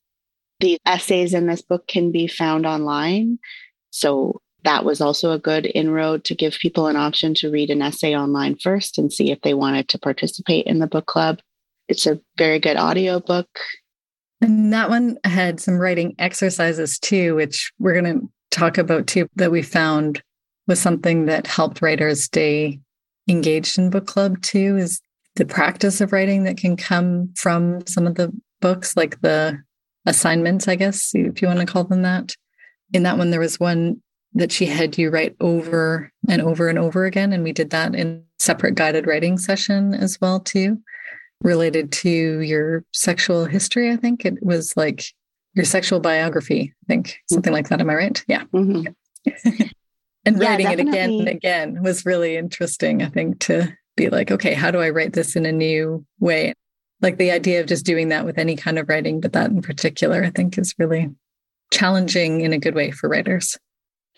The 0.59 0.79
essays 0.85 1.33
in 1.33 1.47
this 1.47 1.61
book 1.61 1.87
can 1.87 2.11
be 2.11 2.27
found 2.27 2.65
online. 2.65 3.39
So 3.91 4.41
that 4.63 4.83
was 4.83 5.01
also 5.01 5.31
a 5.31 5.39
good 5.39 5.65
inroad 5.65 6.23
to 6.25 6.35
give 6.35 6.57
people 6.59 6.87
an 6.87 6.95
option 6.95 7.33
to 7.35 7.51
read 7.51 7.69
an 7.69 7.81
essay 7.81 8.15
online 8.15 8.57
first 8.57 8.97
and 8.97 9.13
see 9.13 9.31
if 9.31 9.39
they 9.41 9.53
wanted 9.53 9.87
to 9.89 9.99
participate 9.99 10.65
in 10.65 10.79
the 10.79 10.87
book 10.87 11.05
club. 11.05 11.39
It's 11.87 12.05
a 12.05 12.19
very 12.37 12.59
good 12.59 12.75
audio 12.75 13.19
book. 13.19 13.47
And 14.41 14.73
that 14.73 14.89
one 14.89 15.17
had 15.23 15.59
some 15.59 15.77
writing 15.77 16.15
exercises 16.19 16.99
too, 16.99 17.35
which 17.35 17.71
we're 17.79 17.99
going 17.99 18.19
to 18.19 18.27
talk 18.51 18.77
about 18.77 19.07
too, 19.07 19.27
that 19.35 19.51
we 19.51 19.61
found 19.61 20.21
was 20.67 20.79
something 20.79 21.25
that 21.25 21.47
helped 21.47 21.81
writers 21.81 22.23
stay 22.23 22.79
engaged 23.29 23.77
in 23.77 23.89
book 23.89 24.05
club 24.05 24.41
too, 24.41 24.77
is 24.77 25.01
the 25.35 25.45
practice 25.45 26.01
of 26.01 26.11
writing 26.11 26.43
that 26.43 26.57
can 26.57 26.75
come 26.75 27.31
from 27.35 27.85
some 27.87 28.05
of 28.05 28.15
the 28.15 28.31
books, 28.59 28.97
like 28.97 29.21
the 29.21 29.57
assignments, 30.07 30.67
I 30.67 30.75
guess, 30.75 31.11
if 31.13 31.41
you 31.41 31.47
want 31.47 31.59
to 31.59 31.65
call 31.65 31.83
them 31.83 32.01
that. 32.01 32.35
In 32.93 33.03
that 33.03 33.17
one, 33.17 33.29
there 33.29 33.39
was 33.39 33.59
one 33.59 34.01
that 34.33 34.51
she 34.51 34.65
had 34.65 34.97
you 34.97 35.09
write 35.09 35.35
over 35.39 36.11
and 36.27 36.41
over 36.41 36.69
and 36.69 36.79
over 36.79 37.05
again. 37.05 37.33
And 37.33 37.43
we 37.43 37.51
did 37.51 37.69
that 37.71 37.93
in 37.93 38.23
separate 38.39 38.75
guided 38.75 39.05
writing 39.05 39.37
session 39.37 39.93
as 39.93 40.19
well, 40.21 40.39
too, 40.39 40.81
related 41.43 41.91
to 41.91 42.09
your 42.39 42.83
sexual 42.93 43.45
history. 43.45 43.91
I 43.91 43.97
think 43.97 44.25
it 44.25 44.35
was 44.41 44.75
like 44.77 45.05
your 45.53 45.65
sexual 45.65 45.99
biography, 45.99 46.73
I 46.83 46.85
think, 46.87 47.17
something 47.29 47.51
like 47.51 47.67
that. 47.69 47.81
Am 47.81 47.89
I 47.89 47.95
right? 47.95 48.25
Yeah. 48.27 48.43
Mm-hmm. 48.53 48.87
and 50.25 50.41
yeah, 50.41 50.49
writing 50.49 50.65
definitely. 50.65 50.71
it 50.71 50.89
again 50.89 51.09
and 51.19 51.27
again 51.27 51.83
was 51.83 52.05
really 52.05 52.37
interesting, 52.37 53.01
I 53.01 53.09
think, 53.09 53.39
to 53.41 53.75
be 53.97 54.09
like, 54.09 54.31
okay, 54.31 54.53
how 54.53 54.71
do 54.71 54.79
I 54.79 54.91
write 54.91 55.13
this 55.13 55.35
in 55.35 55.45
a 55.45 55.51
new 55.51 56.05
way? 56.19 56.53
Like 57.01 57.17
the 57.17 57.31
idea 57.31 57.61
of 57.61 57.67
just 57.67 57.85
doing 57.85 58.09
that 58.09 58.25
with 58.25 58.37
any 58.37 58.55
kind 58.55 58.79
of 58.79 58.89
writing, 58.89 59.19
but 59.19 59.33
that 59.33 59.51
in 59.51 59.61
particular, 59.61 60.23
I 60.23 60.29
think 60.29 60.57
is 60.57 60.73
really 60.77 61.09
challenging 61.71 62.41
in 62.41 62.53
a 62.53 62.59
good 62.59 62.75
way 62.75 62.91
for 62.91 63.09
writers. 63.09 63.57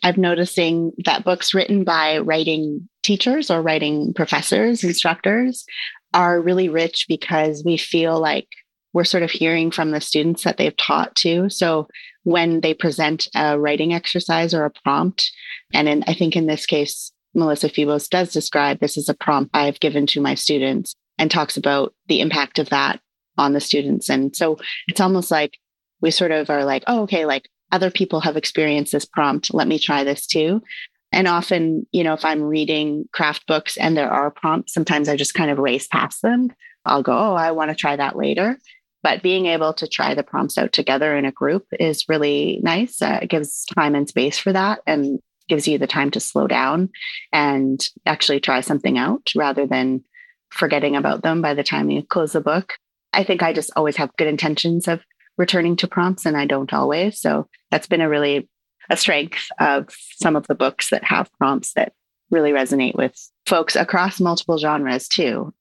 I'm 0.03 0.21
noticing 0.21 0.93
that 1.03 1.25
books 1.25 1.53
written 1.53 1.83
by 1.83 2.19
writing 2.19 2.87
teachers 3.03 3.51
or 3.51 3.61
writing 3.61 4.13
professors, 4.13 4.83
instructors 4.83 5.65
are 6.13 6.41
really 6.41 6.69
rich 6.69 7.05
because 7.07 7.63
we 7.65 7.75
feel 7.77 8.19
like 8.19 8.47
we're 8.93 9.03
sort 9.03 9.23
of 9.23 9.29
hearing 9.29 9.71
from 9.71 9.91
the 9.91 10.01
students 10.01 10.43
that 10.43 10.57
they've 10.57 10.77
taught 10.77 11.15
to. 11.17 11.49
So 11.49 11.87
when 12.23 12.61
they 12.61 12.73
present 12.73 13.27
a 13.35 13.59
writing 13.59 13.93
exercise 13.93 14.53
or 14.53 14.65
a 14.65 14.71
prompt, 14.83 15.29
and 15.73 15.87
in, 15.87 16.03
I 16.07 16.13
think 16.13 16.35
in 16.35 16.47
this 16.47 16.65
case, 16.65 17.11
Melissa 17.35 17.69
Febos 17.69 18.09
does 18.09 18.31
describe 18.31 18.79
this 18.79 18.97
as 18.97 19.09
a 19.09 19.13
prompt 19.13 19.51
I've 19.53 19.79
given 19.79 20.07
to 20.07 20.21
my 20.21 20.33
students 20.33 20.95
and 21.19 21.29
talks 21.29 21.57
about 21.57 21.93
the 22.07 22.21
impact 22.21 22.57
of 22.57 22.69
that 22.69 22.99
on 23.37 23.53
the 23.53 23.59
students. 23.59 24.09
And 24.09 24.35
so 24.35 24.57
it's 24.87 25.01
almost 25.01 25.29
like 25.29 25.57
we 26.01 26.09
sort 26.09 26.31
of 26.31 26.49
are 26.49 26.65
like, 26.65 26.83
oh, 26.87 27.03
okay, 27.03 27.25
like 27.25 27.47
other 27.71 27.91
people 27.91 28.21
have 28.21 28.37
experienced 28.37 28.93
this 28.93 29.05
prompt. 29.05 29.53
Let 29.53 29.67
me 29.67 29.77
try 29.77 30.03
this 30.03 30.25
too. 30.25 30.63
And 31.11 31.27
often, 31.27 31.85
you 31.91 32.03
know, 32.03 32.13
if 32.13 32.23
I'm 32.23 32.41
reading 32.41 33.07
craft 33.11 33.45
books 33.47 33.77
and 33.77 33.97
there 33.97 34.09
are 34.09 34.31
prompts, 34.31 34.73
sometimes 34.73 35.09
I 35.09 35.15
just 35.15 35.33
kind 35.33 35.51
of 35.51 35.57
race 35.57 35.87
past 35.87 36.21
them. 36.21 36.51
I'll 36.85 37.03
go, 37.03 37.13
oh, 37.13 37.33
I 37.33 37.51
want 37.51 37.69
to 37.69 37.75
try 37.75 37.95
that 37.95 38.15
later. 38.15 38.57
But 39.01 39.23
being 39.23 39.45
able 39.45 39.73
to 39.73 39.87
try 39.87 40.13
the 40.13 40.23
prompts 40.23 40.57
out 40.57 40.71
together 40.71 41.15
in 41.15 41.25
a 41.25 41.31
group 41.31 41.65
is 41.79 42.05
really 42.07 42.59
nice. 42.63 43.01
Uh, 43.01 43.19
it 43.21 43.29
gives 43.29 43.65
time 43.65 43.95
and 43.95 44.07
space 44.07 44.37
for 44.37 44.53
that 44.53 44.81
and 44.85 45.19
gives 45.47 45.67
you 45.67 45.77
the 45.77 45.87
time 45.87 46.11
to 46.11 46.19
slow 46.19 46.47
down 46.47 46.89
and 47.33 47.89
actually 48.05 48.39
try 48.39 48.61
something 48.61 48.97
out 48.97 49.31
rather 49.35 49.65
than 49.65 50.03
forgetting 50.51 50.95
about 50.95 51.23
them 51.23 51.41
by 51.41 51.53
the 51.53 51.63
time 51.63 51.89
you 51.89 52.03
close 52.03 52.33
the 52.33 52.41
book. 52.41 52.73
I 53.13 53.23
think 53.23 53.41
I 53.41 53.53
just 53.53 53.71
always 53.75 53.97
have 53.97 54.15
good 54.17 54.27
intentions 54.27 54.87
of 54.87 55.01
returning 55.37 55.75
to 55.77 55.87
prompts 55.87 56.25
and 56.25 56.37
I 56.37 56.45
don't 56.45 56.73
always. 56.73 57.19
So 57.19 57.47
that's 57.71 57.87
been 57.87 58.01
a 58.01 58.09
really 58.09 58.49
a 58.89 58.97
strength 58.97 59.47
of 59.59 59.87
some 60.17 60.35
of 60.35 60.47
the 60.47 60.55
books 60.55 60.89
that 60.89 61.03
have 61.03 61.31
prompts 61.33 61.73
that 61.73 61.93
really 62.31 62.51
resonate 62.51 62.95
with 62.95 63.15
folks 63.45 63.75
across 63.75 64.19
multiple 64.19 64.57
genres 64.57 65.07
too. 65.07 65.53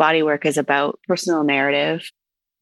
Bodywork 0.00 0.44
is 0.44 0.56
about 0.56 0.98
personal 1.06 1.44
narrative, 1.44 2.10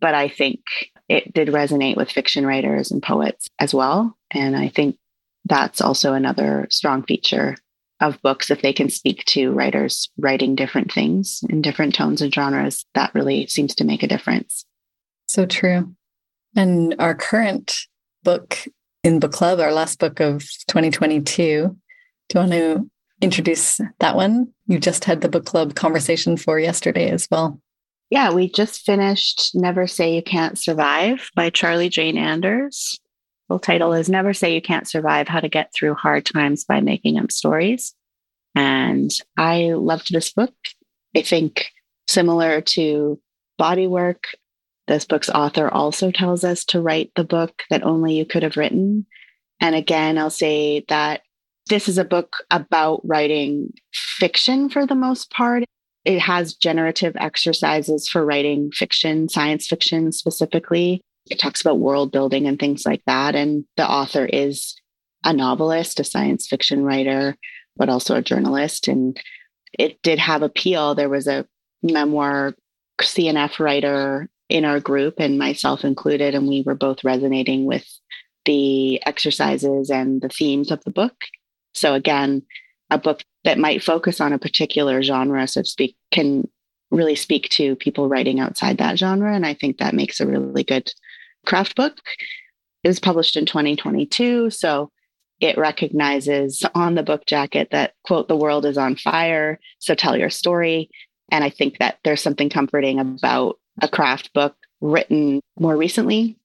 but 0.01 0.15
I 0.15 0.29
think 0.29 0.61
it 1.09 1.33
did 1.33 1.49
resonate 1.49 1.97
with 1.97 2.11
fiction 2.11 2.47
writers 2.47 2.91
and 2.91 3.03
poets 3.03 3.49
as 3.59 3.75
well. 3.75 4.17
And 4.31 4.57
I 4.57 4.69
think 4.69 4.97
that's 5.45 5.81
also 5.81 6.15
another 6.15 6.67
strong 6.71 7.03
feature 7.05 7.57
of 8.01 8.21
books 8.23 8.51
if 8.51 8.63
they 8.63 8.73
can 8.73 8.91
speak 8.91 9.25
to 9.25 9.53
writers 9.53 10.11
writing 10.19 10.55
different 10.55 10.93
things 10.93 11.41
in 11.49 11.63
different 11.63 11.95
tones 11.95 12.21
and 12.21 12.33
genres 12.33 12.85
that 12.95 13.15
really 13.15 13.47
seems 13.47 13.75
to 13.75 13.85
make 13.85 14.03
a 14.03 14.09
difference. 14.09 14.65
So 15.29 15.47
true. 15.47 15.95
And 16.55 16.95
our 16.99 17.15
current 17.15 17.75
book 18.23 18.59
in 19.03 19.21
book 19.21 19.33
club 19.33 19.61
our 19.61 19.73
last 19.73 19.99
book 19.99 20.21
of 20.21 20.41
2022 20.69 21.77
do 22.29 22.39
you 22.39 22.41
want 22.41 22.53
to 22.53 22.91
introduce 23.21 23.81
that 24.01 24.17
one? 24.17 24.53
You 24.67 24.81
just 24.81 25.05
had 25.05 25.21
the 25.21 25.29
book 25.29 25.47
club 25.47 25.77
conversation 25.77 26.37
for 26.37 26.59
yesterday 26.59 27.09
as 27.11 27.29
well. 27.31 27.61
Yeah 28.11 28.33
we 28.33 28.51
just 28.51 28.83
finished 28.83 29.53
never 29.55 29.87
say 29.87 30.15
you 30.15 30.23
can't 30.23 30.59
survive 30.59 31.31
by 31.35 31.51
charlie 31.51 31.89
jane 31.89 32.19
anders 32.19 33.01
full 33.49 33.59
title 33.59 33.93
is 33.93 34.09
Never 34.09 34.35
Say 34.35 34.55
You 34.55 34.63
Can't 34.63 34.89
Survive 34.89 35.29
How 35.29 35.41
to 35.41 35.49
Get 35.49 35.73
Through 35.75 35.95
Hard 35.95 36.25
Times 36.25 36.65
by 36.65 36.81
Making 36.81 37.19
Up 37.19 37.31
Stories. 37.31 37.95
And 38.55 39.11
I 39.37 39.73
loved 39.73 40.13
this 40.13 40.33
book. 40.33 40.55
I 41.15 41.23
think 41.23 41.71
similar 42.09 42.61
to 42.61 43.21
Body 43.59 43.87
Work, 43.87 44.25
this 44.87 45.05
book's 45.05 45.29
author 45.29 45.69
also 45.69 46.11
tells 46.11 46.45
us 46.45 46.65
to 46.67 46.81
write 46.81 47.11
the 47.17 47.25
book 47.25 47.63
that 47.71 47.83
only 47.83 48.15
you 48.15 48.25
could 48.25 48.43
have 48.43 48.57
written. 48.57 49.07
And 49.61 49.75
again, 49.75 50.19
I'll 50.19 50.31
say 50.31 50.85
that 50.89 51.23
this 51.69 51.89
is 51.89 51.99
a 51.99 52.05
book 52.05 52.37
about 52.51 53.01
writing 53.05 53.73
fiction 53.93 54.69
for 54.69 54.87
the 54.87 54.95
most 54.95 55.31
part. 55.31 55.65
It 56.05 56.21
has 56.21 56.55
generative 56.55 57.17
exercises 57.17 58.09
for 58.09 58.25
writing 58.25 58.71
fiction, 58.71 59.29
science 59.29 59.67
fiction 59.67 60.13
specifically 60.13 61.03
it 61.31 61.39
talks 61.39 61.61
about 61.61 61.79
world 61.79 62.13
building 62.13 62.47
and 62.47 62.59
things 62.59 62.85
like 62.87 63.03
that. 63.07 63.35
And 63.35 63.65
the 63.77 63.89
author 63.89 64.27
is 64.27 64.75
a 65.25 65.33
novelist, 65.33 66.01
a 66.01 66.05
science 66.05 66.47
fiction 66.47 66.85
writer, 66.85 67.37
but 67.77 67.89
also 67.89 68.17
a 68.17 68.23
journalist. 68.23 68.89
And 68.89 69.19
it 69.79 70.01
did 70.03 70.19
have 70.19 70.43
appeal. 70.43 70.95
There 70.95 71.09
was 71.09 71.27
a 71.27 71.47
memoir 71.83 72.55
CNF 73.01 73.59
writer 73.59 74.29
in 74.49 74.65
our 74.65 74.79
group, 74.79 75.15
and 75.19 75.39
myself 75.39 75.85
included, 75.85 76.35
and 76.35 76.47
we 76.47 76.63
were 76.65 76.77
both 76.77 77.03
resonating 77.03 77.65
with 77.65 77.85
the 78.45 79.05
exercises 79.05 79.91
and 79.91 80.23
the 80.23 80.29
themes 80.29 80.71
of 80.71 80.83
the 80.85 80.91
book. 80.93 81.15
So, 81.75 81.95
again, 81.95 82.43
a 82.91 82.97
book 82.97 83.23
that 83.43 83.59
might 83.59 83.83
focus 83.83 84.21
on 84.21 84.33
a 84.33 84.39
particular 84.39 85.03
genre, 85.03 85.47
so 85.49 85.63
to 85.63 85.69
speak, 85.69 85.97
can 86.13 86.49
really 86.93 87.17
speak 87.17 87.49
to 87.51 87.75
people 87.77 88.09
writing 88.09 88.39
outside 88.39 88.79
that 88.79 88.99
genre. 88.99 89.35
And 89.35 89.45
I 89.45 89.55
think 89.55 89.79
that 89.79 89.95
makes 89.95 90.21
a 90.21 90.27
really 90.27 90.63
good 90.63 90.91
craft 91.47 91.77
book. 91.77 91.99
It 92.85 92.89
was 92.89 93.01
published 93.01 93.37
in 93.37 93.47
2022. 93.47 94.51
So 94.51 94.91
it 95.41 95.59
recognizes 95.59 96.65
on 96.75 96.95
the 96.95 97.03
book 97.03 97.27
jacket 97.27 97.69
that, 97.71 97.95
quote, 98.05 98.29
the 98.29 98.37
world 98.37 98.65
is 98.65 98.79
on 98.79 98.97
fire. 98.97 99.59
So 99.79 99.95
tell 99.95 100.17
your 100.17 100.31
story. 100.31 100.91
And 101.31 101.43
I 101.43 101.51
think 101.51 101.79
that 101.79 101.99
there's 102.05 102.23
something 102.23 102.49
comforting 102.49 102.99
about 102.99 103.59
a 103.83 103.89
craft 103.89 104.33
book 104.33 104.55
written 104.81 105.41
more 105.59 105.77
recently. 105.77 106.39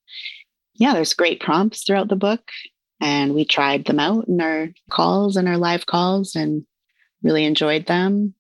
Yeah, 0.76 0.94
there's 0.94 1.14
great 1.14 1.40
prompts 1.40 1.84
throughout 1.84 2.08
the 2.08 2.16
book. 2.16 2.50
And 3.00 3.34
we 3.34 3.46
tried 3.46 3.86
them 3.86 4.00
out 4.00 4.28
in 4.28 4.42
our 4.42 4.70
calls 4.90 5.36
and 5.36 5.48
our 5.48 5.58
live 5.58 5.86
calls 5.86 6.36
and 6.36 6.66
really 7.24 7.46
enjoyed 7.46 7.88
them. 7.88 8.36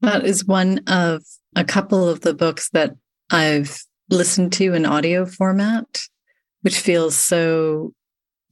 That 0.00 0.24
is 0.24 0.44
one 0.44 0.80
of 0.86 1.22
a 1.56 1.64
couple 1.64 2.08
of 2.08 2.20
the 2.20 2.34
books 2.34 2.70
that 2.70 2.96
I've 3.30 3.82
listen 4.10 4.50
to 4.50 4.74
in 4.74 4.86
audio 4.86 5.26
format, 5.26 6.02
which 6.62 6.78
feels 6.78 7.14
so 7.14 7.92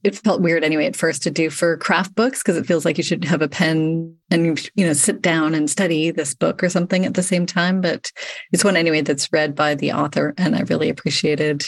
it 0.03 0.15
felt 0.15 0.41
weird 0.41 0.65
anyway 0.65 0.85
at 0.85 0.97
first 0.97 1.23
to 1.23 1.31
do 1.31 1.49
for 1.49 1.77
craft 1.77 2.13
books 2.13 2.43
because 2.43 2.57
it 2.57 2.65
feels 2.65 2.83
like 2.83 2.97
you 2.97 3.03
should 3.03 3.23
have 3.23 3.41
a 3.41 3.47
pen 3.47 4.13
and 4.29 4.45
you, 4.45 4.55
you 4.75 4.85
know 4.85 4.93
sit 4.93 5.21
down 5.21 5.55
and 5.55 5.69
study 5.69 6.11
this 6.11 6.35
book 6.35 6.61
or 6.61 6.69
something 6.69 7.05
at 7.05 7.13
the 7.13 7.23
same 7.23 7.45
time. 7.45 7.79
But 7.79 8.11
it's 8.51 8.65
one 8.65 8.75
anyway 8.75 9.01
that's 9.01 9.31
read 9.31 9.55
by 9.55 9.75
the 9.75 9.93
author 9.93 10.33
and 10.37 10.55
i 10.55 10.61
really 10.61 10.89
appreciated 10.89 11.63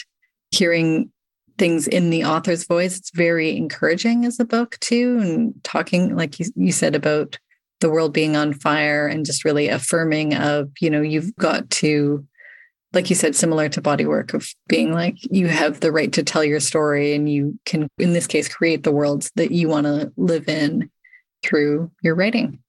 hearing 0.51 1.11
things 1.57 1.87
in 1.87 2.09
the 2.09 2.25
author's 2.25 2.65
voice. 2.65 2.97
It's 2.97 3.11
very 3.11 3.55
encouraging 3.55 4.25
as 4.25 4.39
a 4.39 4.45
book 4.45 4.77
too 4.81 5.19
and 5.21 5.53
talking 5.63 6.15
like 6.15 6.39
you, 6.39 6.47
you 6.55 6.73
said 6.73 6.95
about 6.95 7.39
the 7.79 7.89
world 7.89 8.13
being 8.13 8.35
on 8.35 8.53
fire 8.53 9.07
and 9.07 9.25
just 9.25 9.45
really 9.45 9.69
affirming 9.69 10.35
of 10.35 10.69
you 10.81 10.89
know 10.89 11.01
you've 11.01 11.35
got 11.37 11.69
to 11.69 12.25
like 12.95 13.09
you 13.09 13.15
said, 13.15 13.35
similar 13.35 13.67
to 13.69 13.81
bodywork 13.81 14.33
of 14.33 14.47
being 14.67 14.93
like 14.93 15.17
you 15.29 15.47
have 15.47 15.81
the 15.81 15.91
right 15.91 16.13
to 16.13 16.23
tell 16.23 16.43
your 16.43 16.61
story 16.61 17.13
and 17.13 17.29
you 17.29 17.59
can, 17.65 17.89
in 17.97 18.13
this 18.13 18.25
case, 18.25 18.47
create 18.47 18.83
the 18.83 18.91
worlds 18.91 19.31
that 19.35 19.51
you 19.51 19.67
want 19.67 19.85
to 19.85 20.11
live 20.15 20.47
in 20.47 20.89
through 21.43 21.91
your 22.01 22.15
writing. 22.15 22.59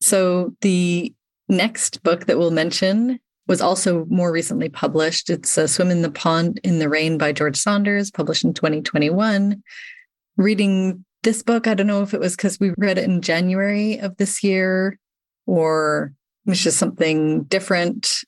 So 0.00 0.54
the 0.62 1.14
next 1.48 2.02
book 2.02 2.26
that 2.26 2.38
we'll 2.38 2.50
mention 2.50 3.20
was 3.46 3.60
also 3.60 4.06
more 4.06 4.32
recently 4.32 4.70
published. 4.70 5.28
It's 5.28 5.50
Swim 5.50 5.90
in 5.90 6.00
the 6.00 6.10
Pond 6.10 6.58
in 6.64 6.78
the 6.78 6.88
Rain 6.88 7.18
by 7.18 7.32
George 7.32 7.58
Saunders, 7.58 8.10
published 8.10 8.44
in 8.44 8.54
2021. 8.54 9.62
Reading 10.38 11.04
this 11.22 11.42
book, 11.42 11.66
I 11.66 11.74
don't 11.74 11.86
know 11.86 12.02
if 12.02 12.14
it 12.14 12.20
was 12.20 12.34
because 12.34 12.58
we 12.58 12.72
read 12.78 12.96
it 12.96 13.04
in 13.04 13.20
January 13.20 13.98
of 13.98 14.16
this 14.16 14.42
year 14.42 14.98
or 15.46 16.14
it 16.46 16.50
was 16.50 16.62
just 16.62 16.78
something 16.78 17.42
different 17.44 18.24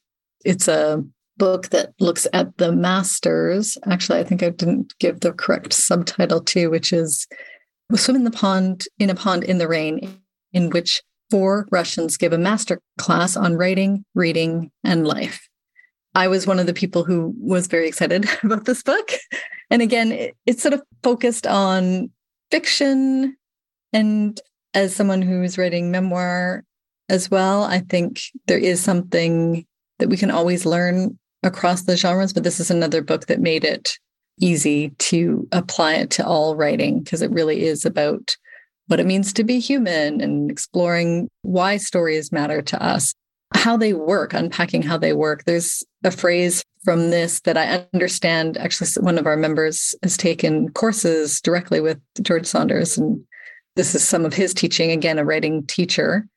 it's 0.46 0.68
a 0.68 1.04
book 1.36 1.68
that 1.70 1.92
looks 2.00 2.26
at 2.32 2.56
the 2.56 2.72
masters. 2.72 3.76
Actually, 3.86 4.20
I 4.20 4.24
think 4.24 4.42
I 4.42 4.50
didn't 4.50 4.94
give 4.98 5.20
the 5.20 5.32
correct 5.32 5.72
subtitle 5.72 6.40
to, 6.40 6.68
which 6.68 6.92
is 6.92 7.26
Swim 7.94 8.16
in 8.16 8.24
the 8.24 8.30
Pond 8.30 8.86
in 8.98 9.10
a 9.10 9.14
Pond 9.14 9.44
in 9.44 9.58
the 9.58 9.68
Rain, 9.68 10.20
in 10.52 10.70
which 10.70 11.02
four 11.30 11.66
Russians 11.70 12.16
give 12.16 12.32
a 12.32 12.38
master 12.38 12.80
class 12.98 13.36
on 13.36 13.56
writing, 13.56 14.04
reading, 14.14 14.70
and 14.84 15.06
life. 15.06 15.46
I 16.14 16.28
was 16.28 16.46
one 16.46 16.58
of 16.58 16.66
the 16.66 16.72
people 16.72 17.04
who 17.04 17.34
was 17.38 17.66
very 17.66 17.88
excited 17.88 18.26
about 18.42 18.64
this 18.64 18.82
book. 18.82 19.10
And 19.70 19.82
again, 19.82 20.12
it, 20.12 20.36
it's 20.46 20.62
sort 20.62 20.74
of 20.74 20.82
focused 21.02 21.46
on 21.46 22.10
fiction. 22.50 23.36
And 23.92 24.40
as 24.72 24.94
someone 24.96 25.22
who's 25.22 25.58
writing 25.58 25.90
memoir 25.90 26.64
as 27.08 27.30
well, 27.30 27.64
I 27.64 27.80
think 27.80 28.20
there 28.46 28.58
is 28.58 28.80
something 28.80 29.66
that 29.98 30.08
we 30.08 30.16
can 30.16 30.30
always 30.30 30.66
learn 30.66 31.18
across 31.42 31.82
the 31.82 31.96
genres, 31.96 32.32
but 32.32 32.42
this 32.42 32.60
is 32.60 32.70
another 32.70 33.02
book 33.02 33.26
that 33.26 33.40
made 33.40 33.64
it 33.64 33.98
easy 34.40 34.90
to 34.98 35.48
apply 35.52 35.94
it 35.94 36.10
to 36.10 36.26
all 36.26 36.56
writing 36.56 37.00
because 37.00 37.22
it 37.22 37.30
really 37.30 37.64
is 37.64 37.84
about 37.84 38.36
what 38.88 39.00
it 39.00 39.06
means 39.06 39.32
to 39.32 39.44
be 39.44 39.58
human 39.58 40.20
and 40.20 40.50
exploring 40.50 41.28
why 41.42 41.76
stories 41.76 42.30
matter 42.30 42.62
to 42.62 42.82
us, 42.82 43.14
how 43.54 43.76
they 43.76 43.92
work, 43.92 44.32
unpacking 44.32 44.82
how 44.82 44.96
they 44.96 45.12
work. 45.12 45.44
There's 45.44 45.82
a 46.04 46.10
phrase 46.10 46.62
from 46.84 47.10
this 47.10 47.40
that 47.40 47.56
I 47.56 47.86
understand. 47.94 48.56
Actually, 48.58 48.90
one 49.00 49.18
of 49.18 49.26
our 49.26 49.36
members 49.36 49.94
has 50.02 50.16
taken 50.16 50.70
courses 50.70 51.40
directly 51.40 51.80
with 51.80 51.98
George 52.22 52.46
Saunders, 52.46 52.96
and 52.96 53.24
this 53.74 53.94
is 53.94 54.06
some 54.06 54.24
of 54.24 54.34
his 54.34 54.54
teaching. 54.54 54.90
Again, 54.90 55.18
a 55.18 55.24
writing 55.24 55.66
teacher 55.66 56.28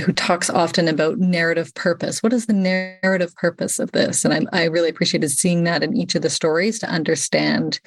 who 0.00 0.12
talks 0.12 0.50
often 0.50 0.88
about 0.88 1.18
narrative 1.18 1.74
purpose. 1.74 2.22
What 2.22 2.32
is 2.32 2.46
the 2.46 2.52
narrative 2.52 3.34
purpose 3.36 3.78
of 3.78 3.92
this? 3.92 4.24
And 4.24 4.48
I, 4.52 4.62
I 4.62 4.64
really 4.64 4.88
appreciated 4.88 5.30
seeing 5.30 5.64
that 5.64 5.82
in 5.82 5.96
each 5.96 6.14
of 6.14 6.22
the 6.22 6.30
stories 6.30 6.78
to 6.80 6.90
understand 6.90 7.80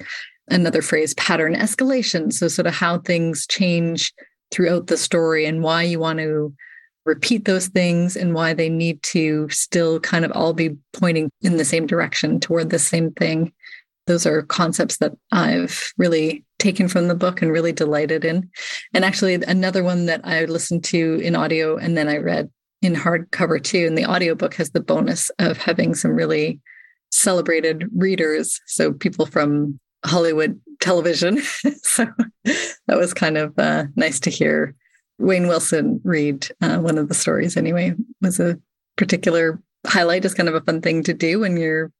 another 0.48 0.82
phrase, 0.82 1.14
pattern 1.14 1.54
escalation. 1.54 2.32
So, 2.32 2.48
sort 2.48 2.66
of 2.66 2.74
how 2.74 2.98
things 2.98 3.46
change 3.46 4.12
throughout 4.50 4.86
the 4.86 4.96
story 4.96 5.46
and 5.46 5.62
why 5.62 5.82
you 5.82 5.98
want 5.98 6.18
to 6.20 6.54
repeat 7.04 7.44
those 7.44 7.68
things 7.68 8.16
and 8.16 8.34
why 8.34 8.54
they 8.54 8.68
need 8.68 9.02
to 9.02 9.48
still 9.50 10.00
kind 10.00 10.24
of 10.24 10.32
all 10.32 10.54
be 10.54 10.76
pointing 10.92 11.30
in 11.42 11.56
the 11.56 11.64
same 11.64 11.86
direction 11.86 12.40
toward 12.40 12.70
the 12.70 12.78
same 12.78 13.12
thing. 13.12 13.52
Those 14.06 14.26
are 14.26 14.42
concepts 14.42 14.98
that 14.98 15.12
I've 15.32 15.92
really 15.98 16.44
taken 16.64 16.88
from 16.88 17.08
the 17.08 17.14
book 17.14 17.42
and 17.42 17.52
really 17.52 17.72
delighted 17.72 18.24
in. 18.24 18.48
And 18.94 19.04
actually, 19.04 19.34
another 19.34 19.84
one 19.84 20.06
that 20.06 20.22
I 20.24 20.46
listened 20.46 20.82
to 20.84 21.20
in 21.22 21.36
audio 21.36 21.76
and 21.76 21.94
then 21.94 22.08
I 22.08 22.16
read 22.16 22.50
in 22.80 22.94
hardcover 22.94 23.62
too. 23.62 23.86
And 23.86 23.98
the 23.98 24.06
audiobook 24.06 24.54
has 24.54 24.70
the 24.70 24.80
bonus 24.80 25.30
of 25.38 25.58
having 25.58 25.94
some 25.94 26.12
really 26.12 26.60
celebrated 27.10 27.84
readers. 27.94 28.60
So 28.66 28.94
people 28.94 29.26
from 29.26 29.78
Hollywood 30.06 30.58
television. 30.80 31.42
so 31.82 32.06
that 32.44 32.96
was 32.96 33.12
kind 33.12 33.36
of 33.36 33.52
uh, 33.58 33.84
nice 33.94 34.18
to 34.20 34.30
hear 34.30 34.74
Rainn 35.20 35.46
Wilson 35.46 36.00
read 36.02 36.48
uh, 36.62 36.78
one 36.78 36.96
of 36.96 37.08
the 37.08 37.14
stories 37.14 37.56
anyway 37.56 37.94
was 38.20 38.40
a 38.40 38.58
particular 38.96 39.62
highlight 39.86 40.24
is 40.24 40.34
kind 40.34 40.48
of 40.48 40.54
a 40.54 40.62
fun 40.62 40.80
thing 40.80 41.02
to 41.04 41.14
do 41.14 41.40
when 41.40 41.56
you're 41.56 41.92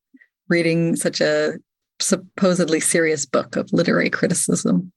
reading 0.49 0.97
such 0.97 1.21
a 1.21 1.55
supposedly 2.05 2.81
serious 2.81 3.27
book 3.27 3.57
of 3.57 3.73
literary 3.73 4.11
criticism. 4.11 4.93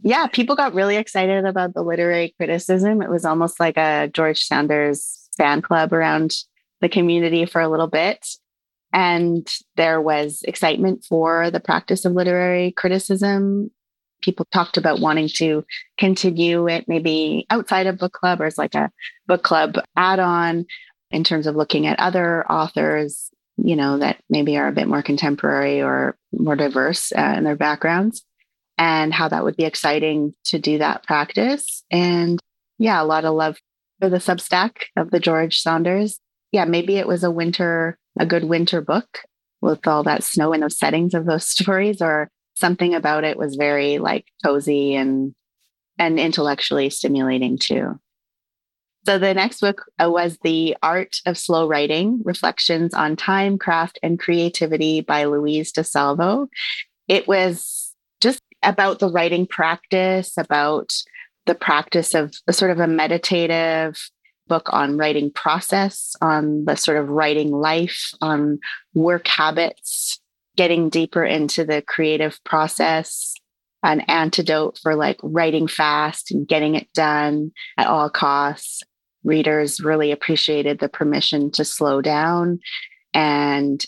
Yeah, 0.00 0.26
people 0.28 0.54
got 0.54 0.74
really 0.74 0.96
excited 0.96 1.44
about 1.44 1.74
the 1.74 1.82
literary 1.82 2.34
criticism. 2.36 3.02
It 3.02 3.10
was 3.10 3.24
almost 3.24 3.58
like 3.58 3.76
a 3.76 4.08
George 4.12 4.44
Saunders 4.44 5.28
fan 5.36 5.60
club 5.60 5.92
around 5.92 6.34
the 6.80 6.88
community 6.88 7.46
for 7.46 7.60
a 7.60 7.68
little 7.68 7.88
bit. 7.88 8.26
And 8.92 9.46
there 9.76 10.00
was 10.00 10.42
excitement 10.44 11.04
for 11.04 11.50
the 11.50 11.60
practice 11.60 12.04
of 12.04 12.12
literary 12.12 12.72
criticism. 12.72 13.70
People 14.22 14.46
talked 14.52 14.76
about 14.76 15.00
wanting 15.00 15.28
to 15.34 15.64
continue 15.98 16.68
it 16.68 16.86
maybe 16.88 17.46
outside 17.50 17.86
of 17.86 17.98
book 17.98 18.12
club 18.12 18.40
or 18.40 18.46
as 18.46 18.58
like 18.58 18.74
a 18.74 18.90
book 19.26 19.42
club 19.42 19.76
add 19.96 20.20
on 20.20 20.64
in 21.10 21.24
terms 21.24 21.46
of 21.46 21.56
looking 21.56 21.86
at 21.86 22.00
other 22.00 22.50
authors, 22.50 23.30
you 23.62 23.76
know, 23.76 23.98
that 23.98 24.20
maybe 24.30 24.56
are 24.56 24.68
a 24.68 24.72
bit 24.72 24.88
more 24.88 25.02
contemporary 25.02 25.82
or 25.82 26.16
more 26.32 26.56
diverse 26.56 27.12
uh, 27.12 27.34
in 27.36 27.44
their 27.44 27.56
backgrounds, 27.56 28.24
and 28.76 29.12
how 29.12 29.28
that 29.28 29.44
would 29.44 29.56
be 29.56 29.64
exciting 29.64 30.34
to 30.44 30.58
do 30.58 30.78
that 30.78 31.04
practice. 31.04 31.84
And 31.90 32.40
yeah, 32.78 33.02
a 33.02 33.04
lot 33.04 33.24
of 33.24 33.34
love 33.34 33.58
for 34.00 34.08
the 34.08 34.18
Substack 34.18 34.84
of 34.96 35.10
the 35.10 35.20
George 35.20 35.60
Saunders. 35.60 36.20
Yeah, 36.52 36.64
maybe 36.64 36.96
it 36.96 37.06
was 37.06 37.24
a 37.24 37.30
winter 37.30 37.98
a 38.18 38.26
good 38.26 38.44
winter 38.44 38.80
book 38.80 39.20
with 39.60 39.86
all 39.86 40.02
that 40.02 40.24
snow 40.24 40.52
and 40.52 40.62
those 40.62 40.78
settings 40.78 41.14
of 41.14 41.26
those 41.26 41.46
stories 41.48 42.02
or 42.02 42.30
something 42.56 42.94
about 42.94 43.24
it 43.24 43.38
was 43.38 43.56
very 43.56 43.98
like 43.98 44.26
cozy 44.44 44.94
and 44.94 45.34
and 45.98 46.18
intellectually 46.18 46.90
stimulating 46.90 47.58
too 47.58 47.98
so 49.08 49.18
the 49.18 49.34
next 49.34 49.60
book 49.60 49.86
uh, 50.02 50.10
was 50.10 50.38
the 50.42 50.76
art 50.82 51.16
of 51.26 51.38
slow 51.38 51.66
writing 51.66 52.20
reflections 52.24 52.92
on 52.94 53.16
time 53.16 53.58
craft 53.58 53.98
and 54.02 54.18
creativity 54.18 55.00
by 55.00 55.24
louise 55.24 55.72
desalvo 55.72 56.48
it 57.06 57.26
was 57.26 57.94
just 58.20 58.42
about 58.62 58.98
the 58.98 59.08
writing 59.08 59.46
practice 59.46 60.36
about 60.36 60.92
the 61.46 61.54
practice 61.54 62.14
of 62.14 62.34
a 62.46 62.52
sort 62.52 62.70
of 62.70 62.78
a 62.78 62.86
meditative 62.86 64.10
book 64.48 64.68
on 64.72 64.96
writing 64.96 65.30
process, 65.30 66.16
on 66.20 66.64
the 66.64 66.76
sort 66.76 66.98
of 66.98 67.08
writing 67.08 67.52
life, 67.52 68.10
on 68.20 68.58
work 68.94 69.28
habits, 69.28 70.18
getting 70.56 70.88
deeper 70.88 71.24
into 71.24 71.64
the 71.64 71.82
creative 71.82 72.42
process, 72.44 73.34
an 73.82 74.00
antidote 74.02 74.78
for 74.82 74.96
like 74.96 75.18
writing 75.22 75.68
fast 75.68 76.32
and 76.32 76.48
getting 76.48 76.74
it 76.74 76.92
done 76.94 77.52
at 77.76 77.86
all 77.86 78.10
costs. 78.10 78.82
Readers 79.24 79.80
really 79.80 80.12
appreciated 80.12 80.78
the 80.78 80.88
permission 80.88 81.50
to 81.52 81.64
slow 81.64 82.00
down 82.00 82.60
and 83.14 83.84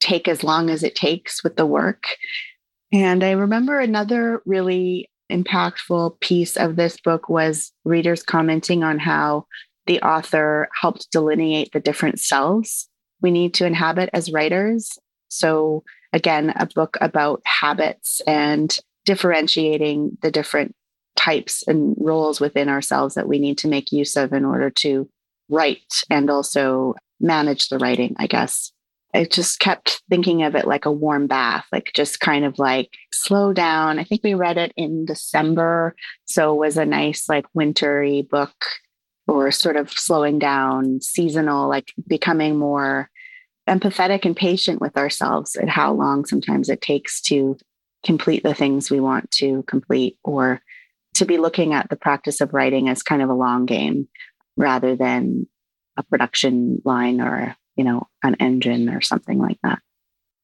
take 0.00 0.26
as 0.26 0.42
long 0.42 0.70
as 0.70 0.82
it 0.82 0.94
takes 0.94 1.44
with 1.44 1.56
the 1.56 1.66
work. 1.66 2.04
And 2.92 3.22
I 3.22 3.32
remember 3.32 3.78
another 3.80 4.42
really 4.44 5.08
impactful 5.30 6.20
piece 6.20 6.56
of 6.56 6.76
this 6.76 6.98
book 7.00 7.28
was 7.28 7.72
readers 7.84 8.22
commenting 8.22 8.82
on 8.82 8.98
how 8.98 9.46
the 9.86 10.00
author 10.02 10.68
helped 10.78 11.10
delineate 11.10 11.72
the 11.72 11.80
different 11.80 12.20
selves 12.20 12.88
we 13.22 13.30
need 13.30 13.54
to 13.54 13.66
inhabit 13.66 14.10
as 14.12 14.32
writers. 14.32 14.98
So, 15.28 15.84
again, 16.12 16.52
a 16.56 16.66
book 16.66 16.98
about 17.00 17.40
habits 17.46 18.20
and 18.26 18.76
differentiating 19.06 20.18
the 20.20 20.30
different 20.30 20.74
types 21.16 21.62
and 21.66 21.94
roles 21.98 22.40
within 22.40 22.68
ourselves 22.68 23.14
that 23.14 23.28
we 23.28 23.38
need 23.38 23.58
to 23.58 23.68
make 23.68 23.92
use 23.92 24.16
of 24.16 24.32
in 24.32 24.44
order 24.44 24.70
to 24.70 25.08
write 25.48 26.02
and 26.10 26.30
also 26.30 26.94
manage 27.20 27.68
the 27.68 27.78
writing, 27.78 28.14
I 28.18 28.26
guess. 28.26 28.72
I 29.14 29.24
just 29.24 29.60
kept 29.60 30.02
thinking 30.08 30.42
of 30.42 30.54
it 30.54 30.66
like 30.66 30.86
a 30.86 30.92
warm 30.92 31.26
bath, 31.26 31.66
like 31.70 31.92
just 31.94 32.20
kind 32.20 32.46
of 32.46 32.58
like 32.58 32.90
slow 33.12 33.52
down. 33.52 33.98
I 33.98 34.04
think 34.04 34.22
we 34.24 34.32
read 34.32 34.56
it 34.56 34.72
in 34.74 35.04
December. 35.04 35.94
So 36.24 36.54
it 36.54 36.58
was 36.58 36.78
a 36.78 36.86
nice, 36.86 37.28
like 37.28 37.44
wintry 37.52 38.22
book 38.22 38.54
or 39.28 39.50
sort 39.50 39.76
of 39.76 39.90
slowing 39.90 40.38
down, 40.38 41.02
seasonal, 41.02 41.68
like 41.68 41.92
becoming 42.06 42.58
more 42.58 43.10
empathetic 43.68 44.24
and 44.24 44.34
patient 44.34 44.80
with 44.80 44.96
ourselves 44.96 45.56
at 45.56 45.68
how 45.68 45.92
long 45.92 46.24
sometimes 46.24 46.68
it 46.68 46.80
takes 46.80 47.20
to 47.20 47.56
complete 48.04 48.42
the 48.42 48.54
things 48.54 48.90
we 48.90 48.98
want 48.98 49.30
to 49.30 49.62
complete 49.64 50.16
or 50.24 50.60
to 51.22 51.26
be 51.26 51.38
looking 51.38 51.72
at 51.72 51.88
the 51.88 51.96
practice 51.96 52.40
of 52.40 52.52
writing 52.52 52.88
as 52.88 53.02
kind 53.02 53.22
of 53.22 53.30
a 53.30 53.34
long 53.34 53.66
game 53.66 54.08
rather 54.56 54.96
than 54.96 55.46
a 55.96 56.02
production 56.02 56.82
line 56.84 57.20
or 57.20 57.56
you 57.76 57.84
know 57.84 58.06
an 58.22 58.36
engine 58.40 58.88
or 58.88 59.00
something 59.00 59.38
like 59.38 59.58
that 59.62 59.78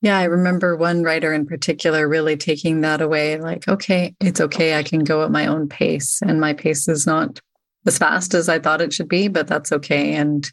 yeah 0.01 0.17
i 0.17 0.25
remember 0.25 0.77
one 0.77 1.03
writer 1.03 1.33
in 1.33 1.47
particular 1.47 2.09
really 2.09 2.37
taking 2.37 2.81
that 2.81 3.01
away 3.01 3.39
like 3.39 3.67
okay 3.69 4.15
it's 4.21 4.41
okay 4.41 4.75
i 4.75 4.83
can 4.83 5.05
go 5.05 5.23
at 5.25 5.31
my 5.31 5.47
own 5.47 5.69
pace 5.69 6.21
and 6.23 6.41
my 6.41 6.53
pace 6.53 6.89
is 6.89 7.07
not 7.07 7.41
as 7.89 7.99
fast 7.99 8.35
as 8.35 8.49
I 8.49 8.59
thought 8.59 8.83
it 8.83 8.93
should 8.93 9.09
be, 9.09 9.29
but 9.29 9.47
that's 9.47 9.73
okay. 9.73 10.15
And 10.15 10.49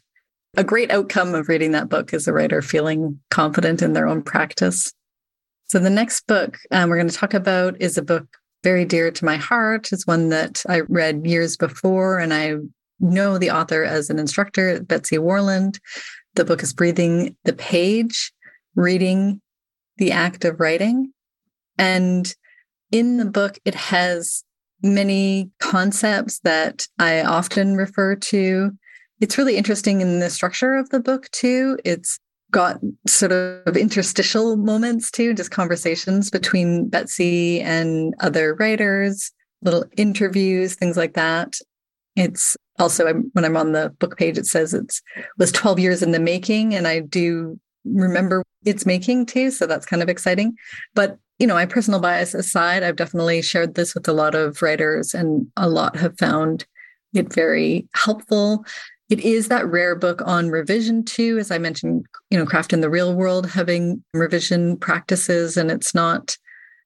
a 0.56 0.64
great 0.64 0.90
outcome 0.90 1.34
of 1.34 1.48
reading 1.48 1.72
that 1.72 1.88
book 1.88 2.14
is 2.14 2.24
the 2.24 2.32
writer 2.32 2.62
feeling 2.62 3.20
confident 3.30 3.82
in 3.82 3.92
their 3.92 4.08
own 4.08 4.22
practice. 4.22 4.92
So 5.66 5.78
the 5.78 5.90
next 5.90 6.26
book 6.26 6.56
um, 6.70 6.88
we're 6.88 6.96
going 6.96 7.08
to 7.08 7.14
talk 7.14 7.34
about 7.34 7.80
is 7.80 7.98
a 7.98 8.02
book 8.02 8.26
very 8.62 8.84
dear 8.84 9.10
to 9.10 9.24
my 9.24 9.36
heart. 9.36 9.92
It's 9.92 10.06
one 10.06 10.28
that 10.30 10.62
I 10.68 10.80
read 10.88 11.26
years 11.26 11.56
before, 11.56 12.18
and 12.18 12.34
I 12.34 12.56
know 12.98 13.38
the 13.38 13.50
author 13.50 13.84
as 13.84 14.10
an 14.10 14.18
instructor, 14.18 14.80
Betsy 14.80 15.18
Warland. 15.18 15.78
The 16.34 16.44
book 16.44 16.62
is 16.62 16.72
Breathing 16.72 17.36
the 17.44 17.52
Page, 17.52 18.32
Reading 18.74 19.40
the 19.98 20.12
Act 20.12 20.44
of 20.44 20.60
Writing. 20.60 21.12
And 21.78 22.34
in 22.90 23.16
the 23.16 23.24
book, 23.24 23.58
it 23.64 23.74
has 23.74 24.44
many 24.82 25.50
concepts 25.58 26.40
that 26.40 26.86
I 26.98 27.22
often 27.22 27.76
refer 27.76 28.16
to. 28.16 28.70
It's 29.20 29.38
really 29.38 29.56
interesting 29.56 30.00
in 30.00 30.20
the 30.20 30.30
structure 30.30 30.74
of 30.74 30.90
the 30.90 31.00
book, 31.00 31.30
too. 31.30 31.78
It's 31.84 32.18
got 32.50 32.80
sort 33.06 33.32
of 33.32 33.76
interstitial 33.76 34.56
moments, 34.56 35.10
too, 35.10 35.34
just 35.34 35.50
conversations 35.50 36.30
between 36.30 36.88
Betsy 36.88 37.60
and 37.60 38.14
other 38.20 38.54
writers, 38.54 39.32
little 39.62 39.84
interviews, 39.96 40.74
things 40.74 40.96
like 40.96 41.14
that. 41.14 41.56
It's 42.14 42.56
also 42.78 43.12
when 43.32 43.44
I'm 43.44 43.56
on 43.56 43.72
the 43.72 43.90
book 43.98 44.16
page, 44.16 44.38
it 44.38 44.46
says 44.46 44.74
it 44.74 45.00
was 45.38 45.52
12 45.52 45.78
years 45.78 46.02
in 46.02 46.12
the 46.12 46.20
making, 46.20 46.74
and 46.74 46.86
I 46.86 47.00
do 47.00 47.58
remember 47.84 48.42
its 48.64 48.86
making 48.86 49.26
too. 49.26 49.50
So 49.50 49.66
that's 49.66 49.86
kind 49.86 50.02
of 50.02 50.08
exciting. 50.08 50.56
But 50.94 51.18
you 51.38 51.46
know, 51.46 51.54
my 51.54 51.66
personal 51.66 52.00
bias 52.00 52.32
aside, 52.32 52.82
I've 52.82 52.96
definitely 52.96 53.42
shared 53.42 53.74
this 53.74 53.94
with 53.94 54.08
a 54.08 54.12
lot 54.12 54.34
of 54.34 54.62
writers, 54.62 55.12
and 55.14 55.46
a 55.56 55.68
lot 55.68 55.96
have 55.96 56.18
found 56.18 56.66
it 57.12 57.32
very 57.32 57.88
helpful. 57.94 58.64
It 59.08 59.20
is 59.20 59.48
that 59.48 59.66
rare 59.66 59.94
book 59.94 60.20
on 60.24 60.50
revision 60.50 61.04
too, 61.04 61.38
as 61.38 61.50
I 61.50 61.58
mentioned, 61.58 62.06
you 62.30 62.38
know, 62.38 62.44
craft 62.44 62.72
in 62.72 62.80
the 62.80 62.90
real 62.90 63.14
world 63.14 63.48
having 63.48 64.02
revision 64.12 64.76
practices, 64.76 65.56
and 65.56 65.70
it's 65.70 65.94
not, 65.94 66.36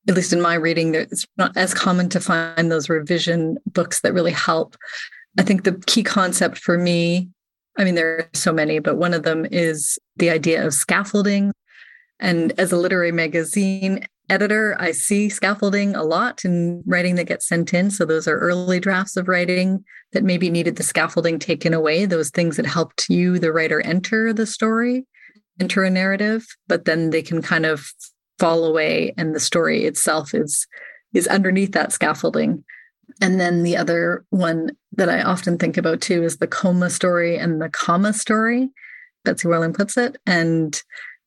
at 0.09 0.15
least 0.15 0.33
in 0.33 0.43
my 0.43 0.55
reading, 0.55 0.95
it's 0.95 1.27
not 1.39 1.57
as 1.57 1.73
common 1.73 2.09
to 2.11 2.21
find 2.21 2.71
those 2.71 2.91
revision 2.91 3.57
books 3.67 4.01
that 4.03 4.13
really 4.13 4.33
help. 4.33 4.77
I 5.39 5.43
think 5.43 5.65
the 5.65 5.83
key 5.87 6.03
concept 6.03 6.59
for 6.59 6.77
me, 6.77 7.29
I 7.79 7.85
mean, 7.85 7.95
there 7.95 8.19
are 8.19 8.29
so 8.35 8.53
many, 8.53 8.81
but 8.81 8.97
one 8.97 9.15
of 9.15 9.23
them 9.23 9.47
is 9.51 9.99
the 10.17 10.29
idea 10.29 10.67
of 10.67 10.75
scaffolding. 10.75 11.53
And 12.19 12.53
as 12.59 12.71
a 12.71 12.77
literary 12.77 13.13
magazine, 13.13 14.07
editor, 14.31 14.77
I 14.79 14.93
see 14.93 15.29
scaffolding 15.29 15.95
a 15.95 16.05
lot 16.05 16.45
in 16.45 16.83
writing 16.87 17.17
that 17.17 17.25
gets 17.25 17.47
sent 17.47 17.75
in. 17.75 17.91
So 17.91 18.05
those 18.05 18.27
are 18.27 18.39
early 18.39 18.81
drafts 18.81 19.17
of 19.17 19.29
writing 19.29 19.85
that 20.13 20.25
maybe 20.25 20.49
needed 20.49 20.77
the 20.77 20.83
scaffolding 20.83 21.39
taken 21.39 21.75
away, 21.75 22.07
those 22.07 22.31
things 22.31 22.57
that 22.57 22.67
helped 22.67 23.09
you, 23.11 23.39
the 23.39 23.53
writer, 23.53 23.81
enter 23.81 24.33
the 24.33 24.47
story, 24.47 25.07
enter 25.61 25.85
a 25.85 25.91
narrative, 25.91 26.47
but 26.69 26.85
then 26.85 27.11
they 27.11 27.23
can 27.23 27.43
kind 27.43 27.67
of 27.67 27.93
fall 28.39 28.65
away 28.65 29.13
and 29.19 29.35
the 29.35 29.41
story 29.41 29.85
itself 29.85 30.35
is 30.35 30.67
is 31.13 31.27
underneath 31.27 31.73
that 31.73 31.93
scaffolding. 31.93 32.65
And 33.21 33.41
then 33.41 33.65
the 33.65 33.77
other 33.77 34.25
one 34.31 34.71
that 34.93 35.09
I 35.09 35.23
often 35.23 35.59
think 35.59 35.77
about 35.77 36.01
too 36.01 36.23
is 36.23 36.37
the 36.37 36.47
coma 36.47 36.89
story 36.89 37.37
and 37.37 37.61
the 37.61 37.69
comma 37.69 38.13
story. 38.13 38.71
Betsy 39.25 39.49
Warland 39.49 39.75
puts 39.75 39.97
it. 39.97 40.17
And 40.27 40.81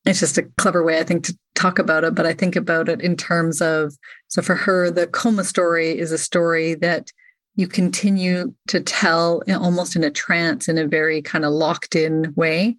it's 0.06 0.20
just 0.20 0.38
a 0.38 0.43
clever 0.58 0.84
way, 0.84 0.99
I 0.99 1.04
think, 1.04 1.24
to 1.26 1.38
talk 1.56 1.80
about 1.80 2.04
it. 2.04 2.14
But 2.14 2.26
I 2.26 2.34
think 2.34 2.56
about 2.56 2.89
it 2.89 3.01
in 3.01 3.16
terms 3.16 3.62
of 3.62 3.93
so 4.28 4.41
for 4.41 4.56
her, 4.56 4.91
the 4.91 5.08
coma 5.08 5.43
story 5.43 5.97
is 5.97 6.12
a 6.12 6.18
story 6.18 6.76
that 6.76 7.12
you 7.56 7.68
continue 7.68 8.54
to 8.68 8.82
tell 8.82 9.43
almost 9.49 9.95
in 9.95 10.04
a 10.04 10.10
trance 10.10 10.68
in 10.68 10.78
a 10.78 10.88
very 10.88 11.22
kind 11.22 11.45
of 11.45 11.51
locked 11.51 11.95
in 11.95 12.34
way. 12.36 12.76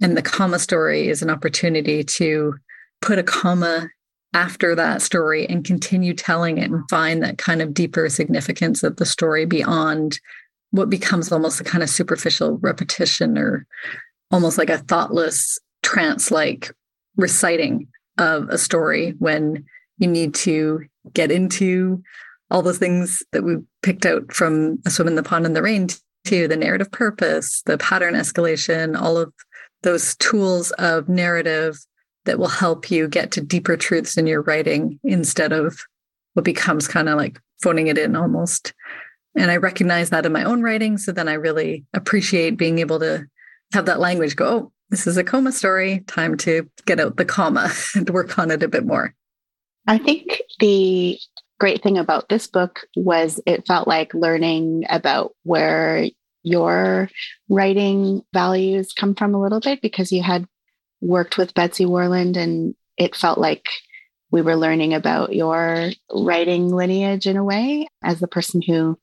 And 0.00 0.16
the 0.16 0.22
comma 0.22 0.58
story 0.58 1.08
is 1.08 1.22
an 1.22 1.30
opportunity 1.30 2.02
to 2.04 2.54
put 3.02 3.18
a 3.18 3.22
comma 3.22 3.88
after 4.34 4.74
that 4.74 5.00
story 5.02 5.46
and 5.46 5.64
continue 5.64 6.12
telling 6.12 6.58
it 6.58 6.70
and 6.70 6.88
find 6.90 7.22
that 7.22 7.38
kind 7.38 7.62
of 7.62 7.72
deeper 7.72 8.08
significance 8.08 8.82
of 8.82 8.96
the 8.96 9.06
story 9.06 9.46
beyond 9.46 10.18
what 10.70 10.90
becomes 10.90 11.30
almost 11.30 11.60
a 11.60 11.64
kind 11.64 11.82
of 11.82 11.88
superficial 11.88 12.58
repetition 12.58 13.38
or 13.38 13.66
almost 14.30 14.58
like 14.58 14.68
a 14.68 14.78
thoughtless 14.78 15.58
trance 15.86 16.32
like 16.32 16.72
reciting 17.16 17.86
of 18.18 18.48
a 18.48 18.58
story 18.58 19.14
when 19.20 19.64
you 19.98 20.08
need 20.08 20.34
to 20.34 20.84
get 21.12 21.30
into 21.30 22.02
all 22.50 22.60
those 22.60 22.78
things 22.78 23.22
that 23.30 23.44
we 23.44 23.58
picked 23.82 24.04
out 24.04 24.32
from 24.32 24.80
a 24.84 24.90
swim 24.90 25.06
in 25.06 25.14
the 25.14 25.22
pond 25.22 25.46
in 25.46 25.52
the 25.52 25.62
rain 25.62 25.86
to 26.24 26.48
the 26.48 26.56
narrative 26.56 26.90
purpose 26.90 27.62
the 27.66 27.78
pattern 27.78 28.14
escalation 28.14 29.00
all 29.00 29.16
of 29.16 29.32
those 29.84 30.16
tools 30.16 30.72
of 30.72 31.08
narrative 31.08 31.78
that 32.24 32.40
will 32.40 32.48
help 32.48 32.90
you 32.90 33.06
get 33.06 33.30
to 33.30 33.40
deeper 33.40 33.76
truths 33.76 34.16
in 34.16 34.26
your 34.26 34.42
writing 34.42 34.98
instead 35.04 35.52
of 35.52 35.78
what 36.34 36.44
becomes 36.44 36.88
kind 36.88 37.08
of 37.08 37.16
like 37.16 37.40
phoning 37.62 37.86
it 37.86 37.96
in 37.96 38.16
almost. 38.16 38.74
And 39.36 39.52
i 39.52 39.56
recognize 39.56 40.10
that 40.10 40.26
in 40.26 40.32
my 40.32 40.42
own 40.42 40.62
writing 40.62 40.98
so 40.98 41.12
then 41.12 41.28
i 41.28 41.34
really 41.34 41.84
appreciate 41.94 42.56
being 42.56 42.80
able 42.80 42.98
to 42.98 43.26
have 43.72 43.86
that 43.86 44.00
language 44.00 44.34
go 44.34 44.46
oh 44.48 44.72
this 44.90 45.06
is 45.06 45.16
a 45.16 45.24
coma 45.24 45.52
story. 45.52 46.00
Time 46.06 46.36
to 46.38 46.68
get 46.84 47.00
out 47.00 47.16
the 47.16 47.24
comma 47.24 47.70
and 47.94 48.10
work 48.10 48.38
on 48.38 48.50
it 48.50 48.62
a 48.62 48.68
bit 48.68 48.86
more. 48.86 49.14
I 49.86 49.98
think 49.98 50.42
the 50.58 51.18
great 51.58 51.82
thing 51.82 51.98
about 51.98 52.28
this 52.28 52.46
book 52.46 52.86
was 52.96 53.40
it 53.46 53.66
felt 53.66 53.88
like 53.88 54.12
learning 54.14 54.84
about 54.88 55.32
where 55.42 56.06
your 56.42 57.08
writing 57.48 58.22
values 58.32 58.92
come 58.92 59.14
from 59.14 59.34
a 59.34 59.40
little 59.40 59.60
bit 59.60 59.80
because 59.80 60.12
you 60.12 60.22
had 60.22 60.46
worked 61.00 61.38
with 61.38 61.54
Betsy 61.54 61.84
Warland 61.84 62.36
and 62.36 62.74
it 62.96 63.16
felt 63.16 63.38
like 63.38 63.68
we 64.30 64.42
were 64.42 64.56
learning 64.56 64.94
about 64.94 65.34
your 65.34 65.90
writing 66.12 66.68
lineage 66.68 67.26
in 67.26 67.36
a 67.36 67.44
way 67.44 67.88
as 68.02 68.20
the 68.20 68.28
person 68.28 68.60
who 68.62 68.98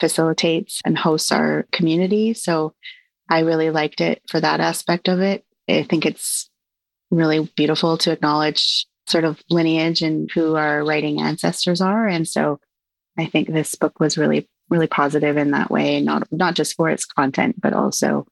facilitates 0.00 0.80
and 0.84 0.96
hosts 0.96 1.32
our 1.32 1.66
community. 1.72 2.34
So 2.34 2.74
I 3.28 3.40
really 3.40 3.70
liked 3.70 4.00
it 4.00 4.22
for 4.28 4.40
that 4.40 4.60
aspect 4.60 5.08
of 5.08 5.20
it. 5.20 5.44
I 5.68 5.82
think 5.82 6.06
it's 6.06 6.48
really 7.10 7.50
beautiful 7.56 7.98
to 7.98 8.12
acknowledge 8.12 8.86
sort 9.06 9.24
of 9.24 9.42
lineage 9.50 10.02
and 10.02 10.30
who 10.32 10.56
our 10.56 10.84
writing 10.84 11.20
ancestors 11.20 11.80
are. 11.80 12.06
And 12.06 12.28
so 12.28 12.60
I 13.18 13.26
think 13.26 13.48
this 13.48 13.74
book 13.74 14.00
was 14.00 14.18
really, 14.18 14.48
really 14.68 14.86
positive 14.86 15.36
in 15.36 15.50
that 15.52 15.70
way, 15.70 16.00
not 16.00 16.30
not 16.30 16.54
just 16.54 16.76
for 16.76 16.88
its 16.88 17.04
content, 17.04 17.60
but 17.60 17.72
also 17.72 18.26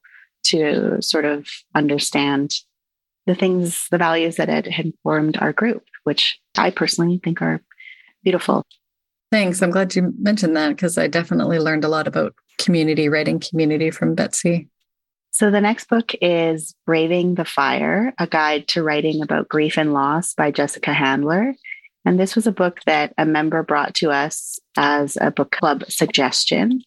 to 0.44 1.00
sort 1.00 1.24
of 1.24 1.48
understand 1.74 2.54
the 3.26 3.34
things, 3.34 3.88
the 3.90 3.98
values 3.98 4.36
that 4.36 4.48
had 4.48 4.66
informed 4.66 5.36
our 5.38 5.52
group, 5.52 5.84
which 6.04 6.38
I 6.56 6.70
personally 6.70 7.20
think 7.22 7.42
are 7.42 7.60
beautiful. 8.22 8.64
Thanks. 9.32 9.60
I'm 9.60 9.72
glad 9.72 9.96
you 9.96 10.14
mentioned 10.18 10.56
that 10.56 10.68
because 10.68 10.96
I 10.96 11.08
definitely 11.08 11.58
learned 11.58 11.84
a 11.84 11.88
lot 11.88 12.06
about 12.06 12.34
community, 12.58 13.08
writing 13.08 13.40
community 13.40 13.90
from 13.90 14.14
Betsy. 14.14 14.68
So 15.36 15.50
the 15.50 15.60
next 15.60 15.90
book 15.90 16.14
is 16.22 16.74
Braving 16.86 17.34
the 17.34 17.44
Fire, 17.44 18.14
a 18.18 18.26
guide 18.26 18.68
to 18.68 18.82
writing 18.82 19.20
about 19.20 19.50
grief 19.50 19.76
and 19.76 19.92
loss 19.92 20.32
by 20.32 20.50
Jessica 20.50 20.94
Handler. 20.94 21.54
And 22.06 22.18
this 22.18 22.34
was 22.34 22.46
a 22.46 22.52
book 22.52 22.80
that 22.86 23.12
a 23.18 23.26
member 23.26 23.62
brought 23.62 23.94
to 23.96 24.10
us 24.10 24.58
as 24.78 25.18
a 25.20 25.30
book 25.30 25.50
club 25.50 25.84
suggestion. 25.90 26.80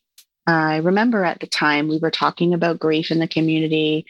I 0.47 0.77
remember 0.77 1.23
at 1.23 1.41
the 1.41 1.45
time 1.45 1.89
we 1.89 1.99
were 1.99 2.09
talking 2.09 2.55
about 2.55 2.79
grief 2.79 3.11
in 3.11 3.19
the 3.19 3.27
community. 3.27 4.07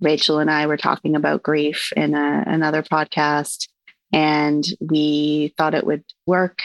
Rachel 0.00 0.38
and 0.38 0.52
I 0.52 0.68
were 0.68 0.76
talking 0.76 1.16
about 1.16 1.42
grief 1.42 1.92
in 1.96 2.14
a, 2.14 2.44
another 2.46 2.84
podcast, 2.84 3.66
and 4.12 4.64
we 4.78 5.52
thought 5.58 5.74
it 5.74 5.84
would 5.84 6.04
work 6.28 6.60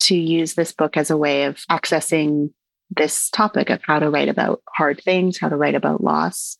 to 0.00 0.14
use 0.14 0.52
this 0.52 0.72
book 0.72 0.98
as 0.98 1.10
a 1.10 1.16
way 1.16 1.44
of 1.44 1.56
accessing 1.70 2.50
this 2.90 3.30
topic 3.30 3.70
of 3.70 3.80
how 3.82 3.98
to 3.98 4.10
write 4.10 4.28
about 4.28 4.60
hard 4.68 5.00
things, 5.02 5.38
how 5.38 5.48
to 5.48 5.56
write 5.56 5.74
about 5.74 6.04
loss. 6.04 6.58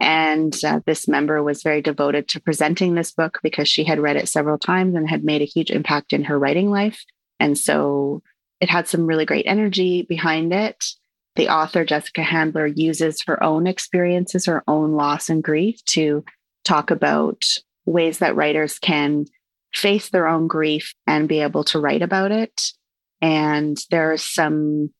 And 0.00 0.54
uh, 0.64 0.80
this 0.86 1.08
member 1.08 1.42
was 1.42 1.62
very 1.62 1.82
devoted 1.82 2.28
to 2.28 2.40
presenting 2.40 2.94
this 2.94 3.10
book 3.10 3.40
because 3.42 3.68
she 3.68 3.84
had 3.84 3.98
read 3.98 4.16
it 4.16 4.28
several 4.28 4.58
times 4.58 4.94
and 4.94 5.08
had 5.08 5.24
made 5.24 5.42
a 5.42 5.46
huge 5.46 5.70
impact 5.70 6.12
in 6.12 6.24
her 6.24 6.38
writing 6.38 6.70
life. 6.70 7.04
And 7.40 7.58
so 7.58 8.22
it 8.60 8.70
had 8.70 8.86
some 8.88 9.06
really 9.06 9.24
great 9.24 9.46
energy 9.46 10.02
behind 10.02 10.52
it. 10.52 10.84
The 11.36 11.48
author, 11.48 11.84
Jessica 11.84 12.22
Handler, 12.22 12.66
uses 12.66 13.22
her 13.26 13.42
own 13.42 13.66
experiences, 13.66 14.46
her 14.46 14.62
own 14.66 14.92
loss 14.92 15.28
and 15.28 15.42
grief 15.42 15.84
to 15.86 16.24
talk 16.64 16.90
about 16.90 17.42
ways 17.86 18.18
that 18.18 18.36
writers 18.36 18.78
can 18.78 19.26
face 19.72 20.10
their 20.10 20.26
own 20.26 20.46
grief 20.46 20.94
and 21.06 21.28
be 21.28 21.40
able 21.40 21.64
to 21.64 21.78
write 21.78 22.02
about 22.02 22.32
it. 22.32 22.60
And 23.20 23.76
there's 23.90 24.22
some 24.22 24.90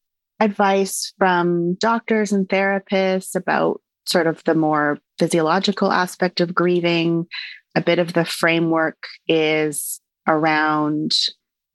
advice 0.40 1.12
from 1.18 1.74
doctors 1.74 2.32
and 2.32 2.48
therapists 2.48 3.34
about 3.34 3.80
sort 4.08 4.26
of 4.26 4.42
the 4.44 4.54
more 4.54 4.98
physiological 5.18 5.92
aspect 5.92 6.40
of 6.40 6.54
grieving. 6.54 7.26
A 7.74 7.80
bit 7.80 7.98
of 7.98 8.14
the 8.14 8.24
framework 8.24 8.96
is 9.26 10.00
around 10.26 11.12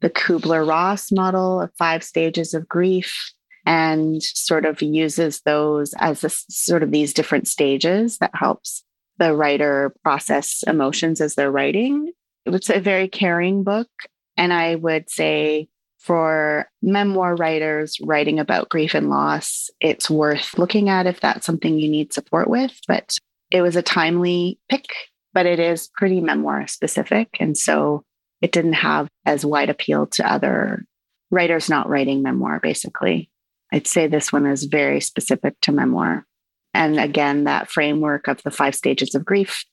the 0.02 0.10
Kubler 0.10 0.68
Ross 0.68 1.12
model 1.12 1.62
of 1.62 1.72
five 1.78 2.04
stages 2.04 2.54
of 2.54 2.68
grief 2.68 3.32
and 3.66 4.22
sort 4.22 4.66
of 4.66 4.82
uses 4.82 5.42
those 5.46 5.94
as 6.00 6.24
a, 6.24 6.30
sort 6.30 6.84
of 6.84 6.92
these 6.92 7.14
different 7.14 7.48
stages 7.48 8.18
that 8.18 8.32
helps 8.34 8.84
the 9.18 9.34
writer 9.34 9.96
process 10.04 10.64
emotions 10.68 11.22
as 11.22 11.36
they're 11.36 11.52
writing. 11.52 12.12
It's 12.46 12.70
a 12.70 12.80
very 12.80 13.08
caring 13.08 13.64
book. 13.64 13.88
And 14.36 14.52
I 14.52 14.76
would 14.76 15.10
say 15.10 15.70
for 16.04 16.68
memoir 16.82 17.36
writers 17.36 17.98
writing 18.02 18.38
about 18.38 18.68
grief 18.68 18.94
and 18.94 19.10
loss, 19.10 19.70
it's 19.80 20.10
worth 20.10 20.58
looking 20.58 20.90
at 20.90 21.08
if 21.08 21.22
that's 21.22 21.46
something 21.46 21.80
you 21.80 21.90
need 21.90 22.12
support 22.12 22.50
with. 22.50 22.78
But 22.88 23.18
it 23.52 23.62
was 23.62 23.78
a 23.78 23.82
timely 23.82 24.60
pick, 24.70 24.86
but 25.34 25.46
it 25.46 25.60
is 25.60 25.90
pretty 25.96 26.20
memoir 26.20 26.68
specific. 26.68 27.30
And 27.40 27.58
so 27.58 28.04
it 28.42 28.52
didn't 28.52 28.74
have 28.74 29.08
as 29.26 29.46
wide 29.46 29.70
appeal 29.70 30.06
to 30.08 30.30
other 30.30 30.84
writers 31.32 31.70
not 31.70 31.88
writing 31.88 32.22
memoir, 32.22 32.60
basically. 32.62 33.30
I'd 33.72 33.88
say 33.88 34.08
this 34.08 34.34
one 34.34 34.46
is 34.46 34.66
very 34.66 35.00
specific 35.00 35.56
to 35.62 35.72
memoir. 35.72 36.26
And 36.74 37.00
again, 37.00 37.46
that 37.46 37.72
framework 37.72 38.28
of 38.28 38.44
the 38.44 38.52
five 38.52 38.76
stages 38.76 39.16
of 39.16 39.24
grief, 39.24 39.64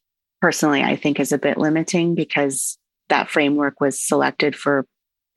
personally, 0.41 0.83
I 0.83 0.95
think 0.95 1.19
is 1.19 1.33
a 1.33 1.39
bit 1.39 1.59
limiting 1.59 2.15
because 2.15 2.79
that 3.09 3.29
framework 3.29 3.81
was 3.81 4.01
selected 4.01 4.55
for 4.55 4.87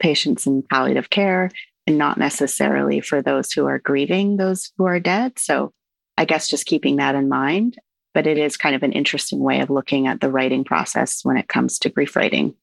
patients 0.04 0.45
in 0.45 0.62
palliative 0.62 1.10
care 1.10 1.49
and 1.88 1.97
not 1.97 2.18
necessarily 2.18 2.99
for 2.99 3.22
those 3.22 3.51
who 3.51 3.66
are 3.66 3.80
grieving 3.80 4.36
those 4.38 4.72
who 4.78 4.86
are 4.86 4.99
dead. 4.99 5.39
So 5.39 5.72
I 6.18 6.26
guess 6.26 6.49
just 6.49 6.66
keeping 6.66 6.97
that 6.97 7.16
in 7.16 7.30
mind. 7.30 7.78
But 8.14 8.28
it 8.28 8.38
is 8.38 8.58
kind 8.58 8.76
of 8.76 8.84
an 8.84 8.91
interesting 8.91 9.39
way 9.39 9.62
of 9.62 9.72
looking 9.72 10.06
at 10.06 10.22
the 10.22 10.30
writing 10.30 10.64
process 10.64 11.22
when 11.24 11.38
it 11.38 11.47
comes 11.47 11.80
to 11.80 11.89
grief 11.89 12.16
writing. 12.16 12.54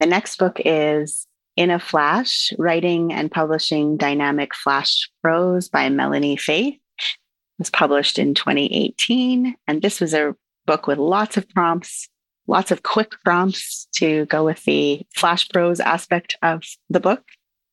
The 0.00 0.06
next 0.06 0.38
book 0.38 0.60
is 0.64 1.26
In 1.56 1.70
a 1.70 1.78
Flash 1.78 2.52
Writing 2.58 3.12
and 3.12 3.30
Publishing 3.30 3.96
Dynamic 3.96 4.52
Flash 4.54 5.08
Prose 5.22 5.68
by 5.68 5.88
Melanie 5.88 6.36
Faith. 6.36 6.74
It 6.74 7.60
was 7.60 7.70
published 7.70 8.18
in 8.18 8.34
2018. 8.34 9.54
And 9.68 9.82
this 9.82 10.00
was 10.00 10.14
a 10.14 10.34
book 10.66 10.88
with 10.88 10.98
lots 10.98 11.36
of 11.36 11.48
prompts 11.50 12.08
lots 12.46 12.70
of 12.70 12.82
quick 12.82 13.12
prompts 13.24 13.88
to 13.96 14.26
go 14.26 14.44
with 14.44 14.62
the 14.64 15.02
flash 15.14 15.48
prose 15.48 15.80
aspect 15.80 16.36
of 16.42 16.62
the 16.90 17.00
book. 17.00 17.22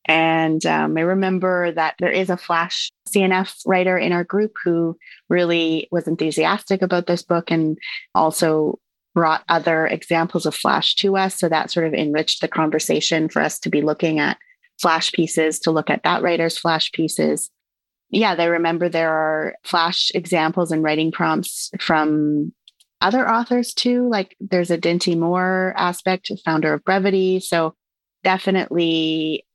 And 0.05 0.65
um, 0.65 0.97
I 0.97 1.01
remember 1.01 1.71
that 1.71 1.95
there 1.99 2.11
is 2.11 2.30
a 2.30 2.38
flash 2.38 2.91
CNF 3.07 3.61
writer 3.65 3.97
in 3.97 4.11
our 4.11 4.24
group 4.24 4.53
who 4.63 4.97
really 5.30 5.88
was 5.91 6.07
enthusiastic 6.07 6.82
about 6.82 7.07
this 7.07 7.24
book 7.24 7.51
and 7.51 7.78
also 8.13 8.80
brought 9.13 9.43
other 9.47 9.86
examples 9.88 10.45
of 10.45 10.55
Flash 10.55 10.95
to 10.95 11.15
us. 11.17 11.36
So 11.36 11.47
that 11.49 11.71
sort 11.71 11.86
of 11.86 11.93
enriched 11.93 12.41
the 12.41 12.47
conversation 12.47 13.30
for 13.30 13.41
us 13.41 13.59
to 13.59 13.69
be 13.69 13.82
looking 13.82 14.19
at 14.19 14.38
Flash 14.82 15.11
pieces, 15.11 15.59
to 15.59 15.71
look 15.71 15.89
at 15.89 16.03
that 16.03 16.24
writer's 16.24 16.57
Flash 16.57 16.91
pieces. 16.91 17.49
Yeah, 18.09 18.36
they 18.36 18.49
remember 18.49 18.89
there 18.89 19.11
are 19.11 19.55
Flash 19.63 20.11
examples 20.13 20.71
and 20.71 20.84
writing 20.84 21.11
prompts 21.11 21.69
from 21.80 22.53
other 23.04 23.30
authors 23.30 23.74
too. 23.74 24.10
Like 24.10 24.36
there's 24.39 24.72
a 24.72 24.78
Dinty 24.78 25.18
Moore 25.18 25.74
aspect, 25.78 26.32
founder 26.43 26.74
of 26.74 26.84
Brevity. 26.86 27.41
So 27.41 27.76
definitely 28.24 29.45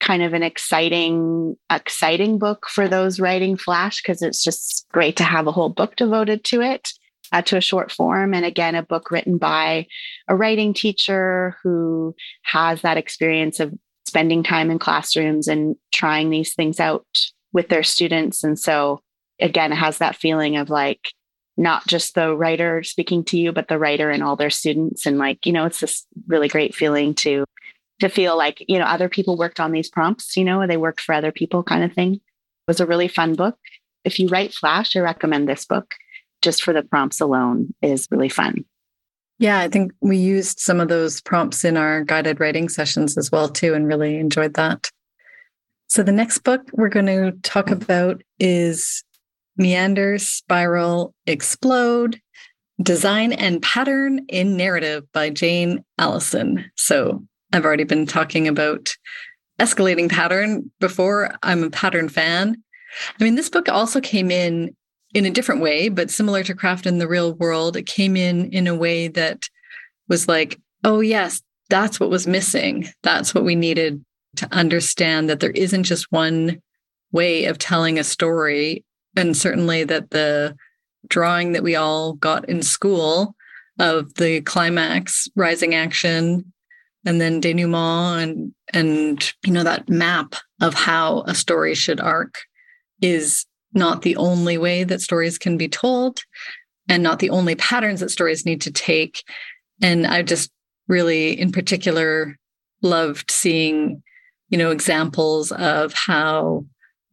kind 0.00 0.22
of 0.22 0.32
an 0.32 0.42
exciting, 0.42 1.56
exciting 1.70 2.38
book 2.38 2.66
for 2.68 2.88
those 2.88 3.20
writing 3.20 3.56
Flash 3.56 4.02
because 4.02 4.22
it's 4.22 4.42
just 4.42 4.86
great 4.90 5.16
to 5.16 5.24
have 5.24 5.46
a 5.46 5.52
whole 5.52 5.68
book 5.68 5.96
devoted 5.96 6.44
to 6.44 6.62
it, 6.62 6.88
uh, 7.30 7.42
to 7.42 7.58
a 7.58 7.60
short 7.60 7.92
form. 7.92 8.32
And 8.32 8.44
again, 8.44 8.74
a 8.74 8.82
book 8.82 9.10
written 9.10 9.36
by 9.36 9.86
a 10.26 10.34
writing 10.34 10.72
teacher 10.72 11.56
who 11.62 12.14
has 12.42 12.80
that 12.82 12.96
experience 12.96 13.60
of 13.60 13.72
spending 14.06 14.42
time 14.42 14.70
in 14.70 14.78
classrooms 14.78 15.46
and 15.46 15.76
trying 15.92 16.30
these 16.30 16.54
things 16.54 16.80
out 16.80 17.06
with 17.52 17.68
their 17.68 17.82
students. 17.82 18.44
And 18.44 18.58
so, 18.58 19.00
again, 19.40 19.72
it 19.72 19.76
has 19.76 19.98
that 19.98 20.16
feeling 20.16 20.56
of 20.56 20.70
like, 20.70 21.12
not 21.56 21.86
just 21.86 22.14
the 22.14 22.36
writer 22.36 22.82
speaking 22.82 23.24
to 23.24 23.38
you, 23.38 23.52
but 23.52 23.68
the 23.68 23.78
writer 23.78 24.10
and 24.10 24.22
all 24.22 24.36
their 24.36 24.50
students. 24.50 25.06
And 25.06 25.18
like, 25.18 25.46
you 25.46 25.52
know, 25.52 25.66
it's 25.66 25.80
this 25.80 26.06
really 26.26 26.48
great 26.48 26.74
feeling 26.74 27.14
to 27.16 27.44
to 28.00 28.08
feel 28.08 28.36
like, 28.36 28.64
you 28.68 28.78
know, 28.78 28.84
other 28.84 29.08
people 29.08 29.38
worked 29.38 29.60
on 29.60 29.72
these 29.72 29.88
prompts, 29.88 30.36
you 30.36 30.44
know, 30.44 30.66
they 30.66 30.76
worked 30.76 31.00
for 31.00 31.14
other 31.14 31.30
people 31.30 31.62
kind 31.62 31.84
of 31.84 31.92
thing. 31.92 32.14
It 32.14 32.20
was 32.66 32.80
a 32.80 32.86
really 32.86 33.08
fun 33.08 33.34
book. 33.34 33.56
If 34.04 34.18
you 34.18 34.28
write 34.28 34.52
Flash, 34.52 34.96
I 34.96 35.00
recommend 35.00 35.48
this 35.48 35.64
book 35.64 35.94
just 36.42 36.62
for 36.62 36.72
the 36.72 36.82
prompts 36.82 37.20
alone 37.20 37.72
is 37.80 38.08
really 38.10 38.28
fun. 38.28 38.64
Yeah, 39.38 39.58
I 39.58 39.68
think 39.68 39.92
we 40.00 40.16
used 40.16 40.60
some 40.60 40.80
of 40.80 40.88
those 40.88 41.20
prompts 41.20 41.64
in 41.64 41.76
our 41.76 42.04
guided 42.04 42.40
writing 42.40 42.68
sessions 42.68 43.16
as 43.16 43.32
well 43.32 43.48
too 43.48 43.74
and 43.74 43.86
really 43.86 44.18
enjoyed 44.18 44.54
that. 44.54 44.90
So 45.88 46.02
the 46.02 46.12
next 46.12 46.38
book 46.38 46.62
we're 46.72 46.88
going 46.88 47.06
to 47.06 47.32
talk 47.42 47.70
about 47.70 48.22
is 48.38 49.04
Meander, 49.56 50.18
Spiral, 50.18 51.14
Explode, 51.26 52.20
Design 52.82 53.32
and 53.32 53.62
Pattern 53.62 54.26
in 54.28 54.56
Narrative 54.56 55.04
by 55.12 55.30
Jane 55.30 55.84
Alison. 55.98 56.70
So 56.76 57.24
I've 57.52 57.64
already 57.64 57.84
been 57.84 58.06
talking 58.06 58.48
about 58.48 58.96
escalating 59.60 60.10
pattern 60.10 60.70
before. 60.80 61.34
I'm 61.42 61.62
a 61.62 61.70
pattern 61.70 62.08
fan. 62.08 62.62
I 63.20 63.24
mean, 63.24 63.36
this 63.36 63.48
book 63.48 63.68
also 63.68 64.00
came 64.00 64.30
in 64.30 64.74
in 65.14 65.24
a 65.24 65.30
different 65.30 65.60
way, 65.60 65.88
but 65.88 66.10
similar 66.10 66.42
to 66.42 66.54
Craft 66.54 66.86
in 66.86 66.98
the 66.98 67.06
Real 67.06 67.34
World, 67.34 67.76
it 67.76 67.86
came 67.86 68.16
in 68.16 68.50
in 68.50 68.66
a 68.66 68.74
way 68.74 69.08
that 69.08 69.48
was 70.08 70.26
like, 70.26 70.60
oh, 70.82 71.00
yes, 71.00 71.40
that's 71.70 72.00
what 72.00 72.10
was 72.10 72.26
missing. 72.26 72.88
That's 73.02 73.34
what 73.34 73.44
we 73.44 73.54
needed 73.54 74.04
to 74.36 74.52
understand 74.52 75.30
that 75.30 75.38
there 75.38 75.50
isn't 75.50 75.84
just 75.84 76.10
one 76.10 76.60
way 77.12 77.44
of 77.44 77.58
telling 77.58 77.98
a 77.98 78.04
story. 78.04 78.84
And 79.16 79.36
certainly 79.36 79.84
that 79.84 80.10
the 80.10 80.56
drawing 81.08 81.52
that 81.52 81.62
we 81.62 81.76
all 81.76 82.14
got 82.14 82.48
in 82.48 82.62
school 82.62 83.34
of 83.78 84.14
the 84.14 84.40
climax, 84.42 85.28
rising 85.36 85.74
action, 85.74 86.52
and 87.04 87.20
then 87.20 87.40
denouement 87.40 88.22
and 88.22 88.54
and 88.72 89.32
you 89.44 89.52
know 89.52 89.64
that 89.64 89.88
map 89.88 90.34
of 90.60 90.74
how 90.74 91.22
a 91.26 91.34
story 91.34 91.74
should 91.74 92.00
arc 92.00 92.34
is 93.02 93.44
not 93.72 94.02
the 94.02 94.16
only 94.16 94.56
way 94.56 94.84
that 94.84 95.00
stories 95.00 95.36
can 95.36 95.56
be 95.56 95.68
told 95.68 96.20
and 96.88 97.02
not 97.02 97.18
the 97.18 97.30
only 97.30 97.54
patterns 97.56 98.00
that 98.00 98.10
stories 98.10 98.46
need 98.46 98.60
to 98.62 98.72
take. 98.72 99.22
And 99.82 100.06
i 100.06 100.22
just 100.22 100.50
really 100.88 101.38
in 101.38 101.52
particular 101.52 102.36
loved 102.82 103.30
seeing 103.30 104.02
you 104.48 104.58
know 104.58 104.70
examples 104.70 105.52
of 105.52 105.92
how 105.94 106.64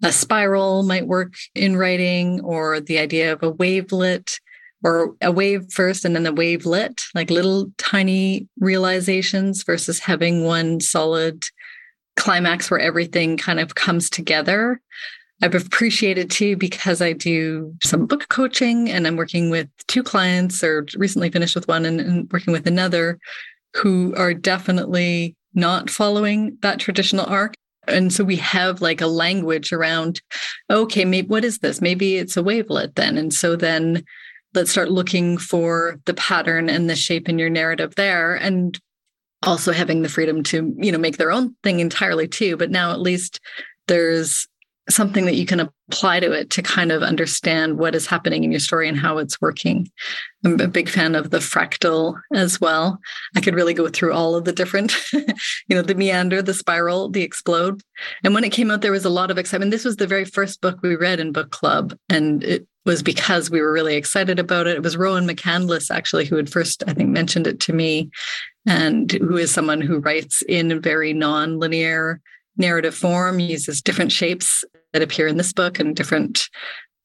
a 0.04 0.12
spiral 0.12 0.84
might 0.84 1.08
work 1.08 1.34
in 1.56 1.78
writing 1.78 2.42
or 2.42 2.80
the 2.80 3.00
idea 3.00 3.32
of 3.34 3.44
a 3.44 3.52
wavelet 3.52 4.40
or 4.84 5.16
a 5.22 5.32
wave 5.32 5.72
first 5.72 6.06
and 6.06 6.16
then 6.16 6.24
the 6.24 6.34
wavelet, 6.34 7.02
like 7.14 7.30
little 7.30 7.72
tiny 7.78 8.48
realizations 8.60 9.64
versus 9.64 10.00
having 10.00 10.44
one 10.44 10.80
solid 10.80 11.46
climax 12.16 12.72
where 12.72 12.80
everything 12.80 13.38
kind 13.38 13.60
of 13.60 13.76
comes 13.76 14.10
together. 14.10 14.82
I've 15.44 15.56
appreciated 15.56 16.30
too 16.30 16.56
because 16.56 17.02
I 17.02 17.14
do 17.14 17.74
some 17.84 18.06
book 18.06 18.28
coaching 18.30 18.90
and 18.90 19.08
I'm 19.08 19.16
working 19.16 19.50
with 19.50 19.70
two 19.88 20.04
clients 20.04 20.64
or 20.64 20.86
recently 20.96 21.32
finished 21.32 21.56
with 21.56 21.68
one 21.68 21.86
and, 21.86 22.00
and 22.00 22.32
working 22.32 22.54
with 22.54 22.68
another 22.68 23.20
who 23.76 24.14
are 24.16 24.34
definitely 24.34 25.36
not 25.54 25.90
following 25.90 26.58
that 26.62 26.80
traditional 26.80 27.26
arc. 27.26 27.54
And 27.88 28.14
so 28.14 28.24
we 28.24 28.36
have 28.38 28.82
like 28.82 29.02
a 29.02 29.08
language 29.08 29.74
around, 29.74 30.22
okay, 30.70 31.06
maybe 31.06 31.28
what 31.28 31.44
is 31.44 31.60
this? 31.60 31.82
Maybe 31.82 32.18
it's 32.18 32.38
a 32.38 32.44
wavelet 32.44 32.96
then. 32.96 33.18
And 33.18 33.34
so 33.34 33.56
then 33.56 34.04
let's 34.54 34.72
start 34.72 34.92
looking 34.92 35.38
for 35.38 36.00
the 36.06 36.14
pattern 36.14 36.70
and 36.70 36.90
the 36.90 36.96
shape 36.96 37.30
in 37.30 37.40
your 37.40 37.50
narrative 37.50 37.96
there 37.96 38.36
and 38.36 38.80
also 39.44 39.72
having 39.72 40.02
the 40.02 40.10
freedom 40.10 40.44
to 40.44 40.74
you 40.78 40.92
know 40.92 40.98
make 40.98 41.18
their 41.18 41.32
own 41.32 41.56
thing 41.64 41.80
entirely 41.80 42.28
too 42.28 42.56
but 42.58 42.70
now 42.70 42.92
at 42.92 43.02
least 43.02 43.40
there's 43.88 44.48
something 44.90 45.26
that 45.26 45.36
you 45.36 45.46
can 45.46 45.60
apply 45.60 46.20
to 46.20 46.32
it 46.32 46.50
to 46.50 46.62
kind 46.62 46.92
of 46.92 47.04
understand 47.04 47.78
what 47.78 47.96
is 47.96 48.08
happening 48.08 48.44
in 48.44 48.52
your 48.52 48.60
story 48.60 48.88
and 48.90 48.98
how 48.98 49.18
it's 49.18 49.40
working. 49.40 49.90
I'm 50.44 50.60
a 50.60 50.68
big 50.68 50.90
fan 50.90 51.14
of 51.16 51.30
the 51.30 51.38
fractal 51.38 52.20
as 52.34 52.60
well. 52.60 53.00
I 53.36 53.42
could 53.42 53.54
really 53.54 53.74
go 53.74 53.88
through 53.88 54.14
all 54.14 54.36
of 54.36 54.46
the 54.46 54.54
different, 54.54 54.94
you 55.14 55.76
know, 55.76 55.84
the 55.84 55.96
meander, 55.96 56.42
the 56.42 56.54
spiral, 56.54 57.10
the 57.10 57.22
explode. 57.22 57.82
And 58.24 58.34
when 58.34 58.44
it 58.44 58.52
came 58.52 58.72
out, 58.72 58.82
there 58.82 58.92
was 58.92 59.06
a 59.06 59.10
lot 59.10 59.30
of 59.30 59.38
excitement. 59.38 59.72
This 59.72 59.86
was 59.86 59.98
the 59.98 60.08
very 60.08 60.26
first 60.26 60.62
book 60.62 60.80
we 60.82 60.96
read 60.96 61.20
in 61.20 61.32
book 61.32 61.52
club, 61.52 61.96
and 62.10 62.44
it 62.44 62.68
was 62.86 63.04
because 63.04 63.52
we 63.52 63.62
were 63.62 63.72
really 63.72 63.96
excited 63.96 64.40
about 64.40 64.66
it. 64.66 64.78
It 64.78 64.84
was 64.84 64.98
Rowan 64.98 65.28
McCandless 65.28 65.92
actually 65.92 66.26
who 66.26 66.36
had 66.36 66.50
first, 66.50 66.84
I 66.88 66.94
think, 66.94 67.10
mentioned 67.10 67.46
it 67.46 67.60
to 67.62 67.74
me, 67.74 68.10
and 68.66 69.12
who 69.12 69.38
is 69.38 69.52
someone 69.52 69.82
who 69.82 70.00
writes 70.00 70.42
in 70.44 70.82
very 70.82 71.14
non-linear 71.14 72.20
narrative 72.58 72.96
form, 72.96 73.40
uses 73.40 73.82
different 73.82 74.12
shapes 74.12 74.64
that 74.94 75.02
appear 75.02 75.28
in 75.28 75.38
this 75.38 75.54
book 75.54 75.80
and 75.80 75.96
different 75.96 76.50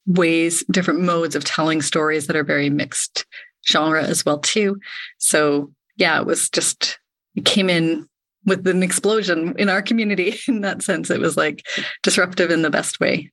ways, 0.05 0.63
different 0.71 1.01
modes 1.01 1.35
of 1.35 1.43
telling 1.43 1.81
stories 1.81 2.27
that 2.27 2.35
are 2.35 2.43
very 2.43 2.69
mixed 2.69 3.25
genre 3.67 4.03
as 4.03 4.25
well 4.25 4.39
too. 4.39 4.77
So 5.17 5.71
yeah, 5.97 6.19
it 6.19 6.25
was 6.25 6.49
just 6.49 6.99
it 7.35 7.45
came 7.45 7.69
in 7.69 8.07
with 8.45 8.65
an 8.67 8.81
explosion 8.81 9.53
in 9.57 9.69
our 9.69 9.81
community 9.81 10.35
in 10.47 10.61
that 10.61 10.81
sense. 10.81 11.09
It 11.09 11.19
was 11.19 11.37
like 11.37 11.65
disruptive 12.03 12.49
in 12.49 12.61
the 12.61 12.69
best 12.69 12.99
way. 12.99 13.31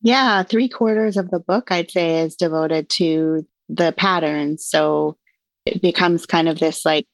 Yeah, 0.00 0.42
three 0.44 0.68
quarters 0.68 1.16
of 1.16 1.30
the 1.30 1.40
book 1.40 1.72
I'd 1.72 1.90
say 1.90 2.20
is 2.20 2.36
devoted 2.36 2.88
to 2.90 3.46
the 3.68 3.92
patterns. 3.92 4.64
So 4.64 5.16
it 5.66 5.82
becomes 5.82 6.24
kind 6.24 6.48
of 6.48 6.58
this 6.58 6.84
like 6.84 7.06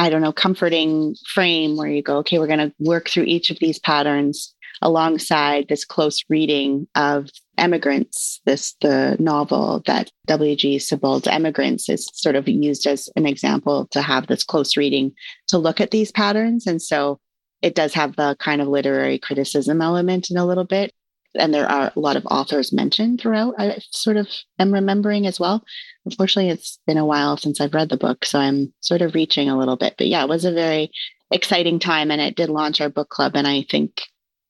I 0.00 0.08
don't 0.08 0.22
know, 0.22 0.32
comforting 0.32 1.14
frame 1.28 1.76
where 1.76 1.86
you 1.86 2.02
go, 2.02 2.16
okay, 2.18 2.38
we're 2.38 2.46
going 2.46 2.70
to 2.70 2.72
work 2.78 3.10
through 3.10 3.24
each 3.24 3.50
of 3.50 3.58
these 3.58 3.78
patterns 3.78 4.54
alongside 4.80 5.68
this 5.68 5.84
close 5.84 6.24
reading 6.30 6.88
of 6.94 7.28
Emigrants, 7.58 8.40
this 8.46 8.74
the 8.80 9.18
novel 9.20 9.82
that 9.84 10.10
W.G. 10.26 10.78
Sebald's 10.78 11.28
Emigrants 11.28 11.90
is 11.90 12.08
sort 12.14 12.34
of 12.34 12.48
used 12.48 12.86
as 12.86 13.10
an 13.14 13.26
example 13.26 13.88
to 13.90 14.00
have 14.00 14.26
this 14.26 14.42
close 14.42 14.74
reading 14.74 15.12
to 15.48 15.58
look 15.58 15.82
at 15.82 15.90
these 15.90 16.10
patterns. 16.10 16.66
And 16.66 16.80
so 16.80 17.20
it 17.60 17.74
does 17.74 17.92
have 17.92 18.16
the 18.16 18.36
kind 18.40 18.62
of 18.62 18.68
literary 18.68 19.18
criticism 19.18 19.82
element 19.82 20.30
in 20.30 20.38
a 20.38 20.46
little 20.46 20.64
bit 20.64 20.94
and 21.38 21.54
there 21.54 21.68
are 21.68 21.92
a 21.94 22.00
lot 22.00 22.16
of 22.16 22.26
authors 22.26 22.72
mentioned 22.72 23.20
throughout. 23.20 23.54
I 23.58 23.78
sort 23.90 24.16
of 24.16 24.28
am 24.58 24.72
remembering 24.72 25.26
as 25.26 25.38
well. 25.38 25.64
Unfortunately, 26.04 26.50
it's 26.50 26.78
been 26.86 26.98
a 26.98 27.06
while 27.06 27.36
since 27.36 27.60
I've 27.60 27.74
read 27.74 27.88
the 27.88 27.96
book, 27.96 28.24
so 28.24 28.38
I'm 28.38 28.72
sort 28.80 29.02
of 29.02 29.14
reaching 29.14 29.48
a 29.48 29.58
little 29.58 29.76
bit. 29.76 29.94
But 29.96 30.08
yeah, 30.08 30.22
it 30.22 30.28
was 30.28 30.44
a 30.44 30.52
very 30.52 30.90
exciting 31.30 31.78
time, 31.78 32.10
and 32.10 32.20
it 32.20 32.36
did 32.36 32.48
launch 32.48 32.80
our 32.80 32.88
book 32.88 33.08
club. 33.08 33.32
And 33.36 33.46
I 33.46 33.64
think 33.70 34.02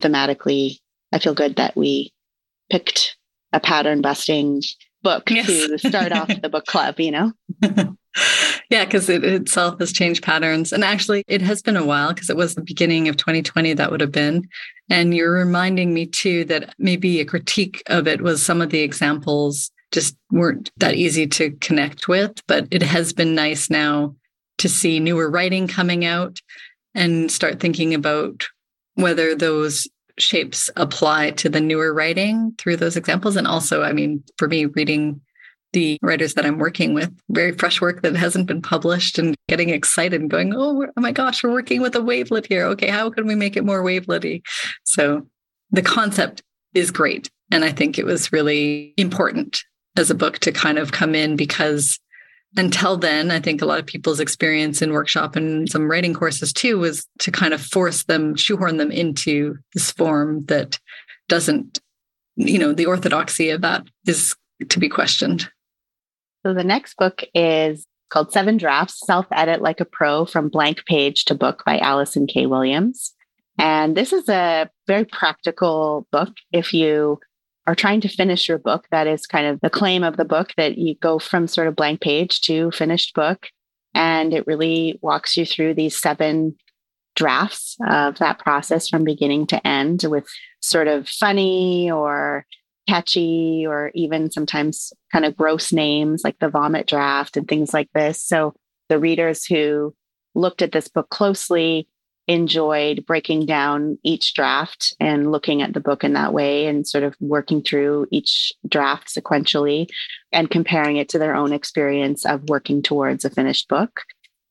thematically, 0.02 0.78
I 1.12 1.18
feel 1.18 1.34
good 1.34 1.56
that 1.56 1.76
we 1.76 2.12
picked 2.70 3.16
a 3.52 3.60
pattern 3.60 4.00
busting 4.00 4.62
book 5.02 5.30
yes. 5.30 5.46
to 5.46 5.78
start 5.78 6.12
off 6.12 6.28
the 6.42 6.48
book 6.48 6.66
club. 6.66 7.00
You 7.00 7.10
know. 7.10 7.32
yeah, 8.70 8.84
because 8.84 9.08
it 9.08 9.24
itself 9.24 9.78
has 9.80 9.92
changed 9.92 10.22
patterns. 10.22 10.72
And 10.72 10.84
actually, 10.84 11.24
it 11.26 11.42
has 11.42 11.62
been 11.62 11.76
a 11.76 11.84
while 11.84 12.12
because 12.12 12.30
it 12.30 12.36
was 12.36 12.54
the 12.54 12.62
beginning 12.62 13.08
of 13.08 13.16
2020 13.16 13.74
that 13.74 13.90
would 13.90 14.00
have 14.00 14.12
been. 14.12 14.48
And 14.88 15.14
you're 15.14 15.32
reminding 15.32 15.94
me 15.94 16.06
too 16.06 16.44
that 16.46 16.74
maybe 16.78 17.20
a 17.20 17.24
critique 17.24 17.82
of 17.86 18.06
it 18.06 18.22
was 18.22 18.42
some 18.42 18.60
of 18.60 18.70
the 18.70 18.80
examples 18.80 19.70
just 19.92 20.16
weren't 20.30 20.70
that 20.76 20.94
easy 20.94 21.26
to 21.26 21.50
connect 21.60 22.08
with. 22.08 22.32
But 22.46 22.66
it 22.70 22.82
has 22.82 23.12
been 23.12 23.34
nice 23.34 23.70
now 23.70 24.14
to 24.58 24.68
see 24.68 25.00
newer 25.00 25.30
writing 25.30 25.68
coming 25.68 26.04
out 26.04 26.38
and 26.94 27.30
start 27.30 27.60
thinking 27.60 27.94
about 27.94 28.46
whether 28.94 29.34
those 29.34 29.86
shapes 30.18 30.70
apply 30.76 31.32
to 31.32 31.48
the 31.48 31.60
newer 31.60 31.92
writing 31.92 32.54
through 32.58 32.76
those 32.76 32.96
examples. 32.96 33.36
And 33.36 33.46
also, 33.46 33.82
I 33.82 33.92
mean, 33.92 34.22
for 34.36 34.48
me, 34.48 34.66
reading 34.66 35.20
the 35.72 35.98
writers 36.02 36.34
that 36.34 36.44
I'm 36.44 36.58
working 36.58 36.94
with, 36.94 37.12
very 37.28 37.52
fresh 37.52 37.80
work 37.80 38.02
that 38.02 38.16
hasn't 38.16 38.46
been 38.46 38.62
published 38.62 39.18
and 39.18 39.36
getting 39.48 39.70
excited 39.70 40.20
and 40.20 40.30
going, 40.30 40.52
oh, 40.54 40.86
oh 40.96 41.00
my 41.00 41.12
gosh, 41.12 41.44
we're 41.44 41.52
working 41.52 41.80
with 41.80 41.94
a 41.94 42.00
wavelet 42.00 42.46
here. 42.46 42.64
Okay, 42.66 42.88
how 42.88 43.10
can 43.10 43.26
we 43.26 43.34
make 43.34 43.56
it 43.56 43.64
more 43.64 43.82
wavelety? 43.82 44.42
So 44.84 45.26
the 45.70 45.82
concept 45.82 46.42
is 46.74 46.90
great. 46.90 47.30
And 47.52 47.64
I 47.64 47.70
think 47.70 47.98
it 47.98 48.04
was 48.04 48.32
really 48.32 48.94
important 48.96 49.62
as 49.96 50.10
a 50.10 50.14
book 50.14 50.38
to 50.40 50.52
kind 50.52 50.78
of 50.78 50.92
come 50.92 51.14
in 51.14 51.36
because 51.36 51.98
until 52.56 52.96
then, 52.96 53.30
I 53.30 53.40
think 53.40 53.62
a 53.62 53.66
lot 53.66 53.78
of 53.78 53.86
people's 53.86 54.20
experience 54.20 54.82
in 54.82 54.92
workshop 54.92 55.36
and 55.36 55.68
some 55.68 55.88
writing 55.88 56.14
courses 56.14 56.52
too 56.52 56.78
was 56.78 57.06
to 57.20 57.30
kind 57.30 57.54
of 57.54 57.60
force 57.60 58.04
them, 58.04 58.34
shoehorn 58.34 58.76
them 58.76 58.90
into 58.90 59.56
this 59.74 59.90
form 59.92 60.44
that 60.46 60.78
doesn't, 61.28 61.78
you 62.36 62.58
know, 62.58 62.72
the 62.72 62.86
orthodoxy 62.86 63.50
of 63.50 63.60
that 63.60 63.86
is 64.06 64.34
to 64.68 64.80
be 64.80 64.88
questioned. 64.88 65.48
So 66.44 66.54
the 66.54 66.64
next 66.64 66.96
book 66.96 67.22
is 67.34 67.86
called 68.08 68.32
Seven 68.32 68.56
Drafts 68.56 69.00
Self 69.06 69.26
Edit 69.30 69.62
Like 69.62 69.80
a 69.80 69.84
Pro 69.84 70.26
from 70.26 70.48
Blank 70.48 70.84
Page 70.86 71.24
to 71.26 71.34
Book 71.34 71.62
by 71.64 71.78
Allison 71.78 72.26
K. 72.26 72.46
Williams. 72.46 73.14
And 73.58 73.96
this 73.96 74.12
is 74.12 74.28
a 74.28 74.68
very 74.86 75.04
practical 75.04 76.06
book 76.10 76.30
if 76.50 76.72
you 76.72 77.20
are 77.66 77.74
trying 77.74 78.00
to 78.00 78.08
finish 78.08 78.48
your 78.48 78.58
book. 78.58 78.86
That 78.90 79.06
is 79.06 79.26
kind 79.26 79.46
of 79.46 79.60
the 79.60 79.70
claim 79.70 80.02
of 80.02 80.16
the 80.16 80.24
book 80.24 80.52
that 80.56 80.78
you 80.78 80.94
go 80.96 81.18
from 81.18 81.46
sort 81.46 81.68
of 81.68 81.76
blank 81.76 82.00
page 82.00 82.40
to 82.42 82.70
finished 82.70 83.14
book. 83.14 83.48
And 83.94 84.32
it 84.32 84.46
really 84.46 84.98
walks 85.02 85.36
you 85.36 85.44
through 85.44 85.74
these 85.74 86.00
seven 86.00 86.56
drafts 87.16 87.76
of 87.86 88.18
that 88.18 88.38
process 88.38 88.88
from 88.88 89.04
beginning 89.04 89.46
to 89.48 89.66
end 89.66 90.04
with 90.04 90.26
sort 90.60 90.88
of 90.88 91.08
funny 91.08 91.90
or 91.90 92.46
catchy 92.88 93.64
or 93.66 93.90
even 93.94 94.30
sometimes 94.30 94.92
kind 95.12 95.24
of 95.24 95.36
gross 95.36 95.72
names 95.72 96.22
like 96.24 96.38
the 96.38 96.48
vomit 96.48 96.86
draft 96.86 97.36
and 97.36 97.46
things 97.46 97.74
like 97.74 97.88
this. 97.94 98.22
So 98.22 98.54
the 98.88 98.98
readers 98.98 99.44
who 99.44 99.94
looked 100.34 100.62
at 100.62 100.72
this 100.72 100.88
book 100.88 101.08
closely 101.10 101.88
enjoyed 102.30 103.04
breaking 103.06 103.44
down 103.44 103.98
each 104.04 104.34
draft 104.34 104.94
and 105.00 105.32
looking 105.32 105.62
at 105.62 105.74
the 105.74 105.80
book 105.80 106.04
in 106.04 106.12
that 106.12 106.32
way 106.32 106.66
and 106.66 106.86
sort 106.86 107.02
of 107.02 107.16
working 107.18 107.60
through 107.60 108.06
each 108.12 108.52
draft 108.68 109.08
sequentially 109.08 109.88
and 110.30 110.48
comparing 110.48 110.96
it 110.96 111.08
to 111.08 111.18
their 111.18 111.34
own 111.34 111.52
experience 111.52 112.24
of 112.24 112.48
working 112.48 112.82
towards 112.82 113.24
a 113.24 113.30
finished 113.30 113.68
book. 113.68 114.02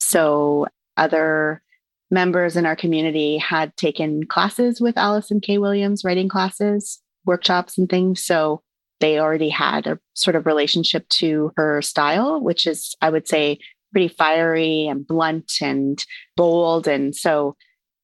So, 0.02 0.68
other 0.98 1.62
members 2.12 2.58
in 2.58 2.66
our 2.66 2.76
community 2.76 3.38
had 3.38 3.74
taken 3.78 4.26
classes 4.26 4.82
with 4.82 4.98
Allison 4.98 5.40
K. 5.40 5.58
Williams, 5.58 6.04
writing 6.04 6.28
classes, 6.28 7.00
workshops, 7.26 7.78
and 7.78 7.88
things. 7.88 8.22
So, 8.22 8.62
they 9.00 9.20
already 9.20 9.48
had 9.48 9.88
a 9.88 9.98
sort 10.16 10.36
of 10.36 10.46
relationship 10.46 11.08
to 11.08 11.54
her 11.56 11.82
style, 11.82 12.42
which 12.42 12.68
is, 12.68 12.94
I 13.02 13.10
would 13.10 13.30
say, 13.30 13.60
pretty 13.94 14.10
fiery 14.10 14.88
and 14.88 15.08
blunt 15.08 15.54
and 15.62 16.04
bold. 16.36 16.90
And 16.90 17.16
so 17.16 17.56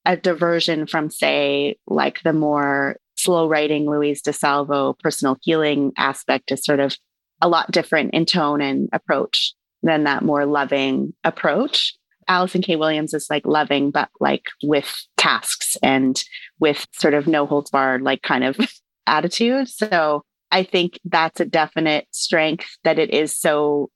a 0.05 0.15
diversion 0.17 0.87
from, 0.87 1.09
say, 1.09 1.77
like 1.87 2.21
the 2.23 2.33
more 2.33 2.97
slow 3.17 3.47
writing 3.47 3.89
Louise 3.89 4.21
DeSalvo 4.21 4.97
personal 4.99 5.37
healing 5.41 5.91
aspect 5.97 6.51
is 6.51 6.63
sort 6.63 6.79
of 6.79 6.95
a 7.41 7.47
lot 7.47 7.71
different 7.71 8.13
in 8.13 8.25
tone 8.25 8.61
and 8.61 8.89
approach 8.93 9.53
than 9.83 10.03
that 10.03 10.23
more 10.23 10.45
loving 10.45 11.13
approach. 11.23 11.95
Allison 12.27 12.61
K. 12.61 12.75
Williams 12.75 13.13
is 13.13 13.27
like 13.29 13.45
loving, 13.45 13.91
but 13.91 14.09
like 14.19 14.45
with 14.63 14.91
tasks 15.17 15.77
and 15.83 16.23
with 16.59 16.87
sort 16.93 17.13
of 17.13 17.27
no 17.27 17.45
holds 17.45 17.69
barred, 17.69 18.01
like 18.01 18.21
kind 18.23 18.43
of 18.43 18.57
attitude. 19.07 19.69
So 19.69 20.23
I 20.51 20.63
think 20.63 20.99
that's 21.05 21.39
a 21.39 21.45
definite 21.45 22.07
strength 22.11 22.77
that 22.83 22.97
it 22.97 23.11
is 23.13 23.35
so 23.35 23.89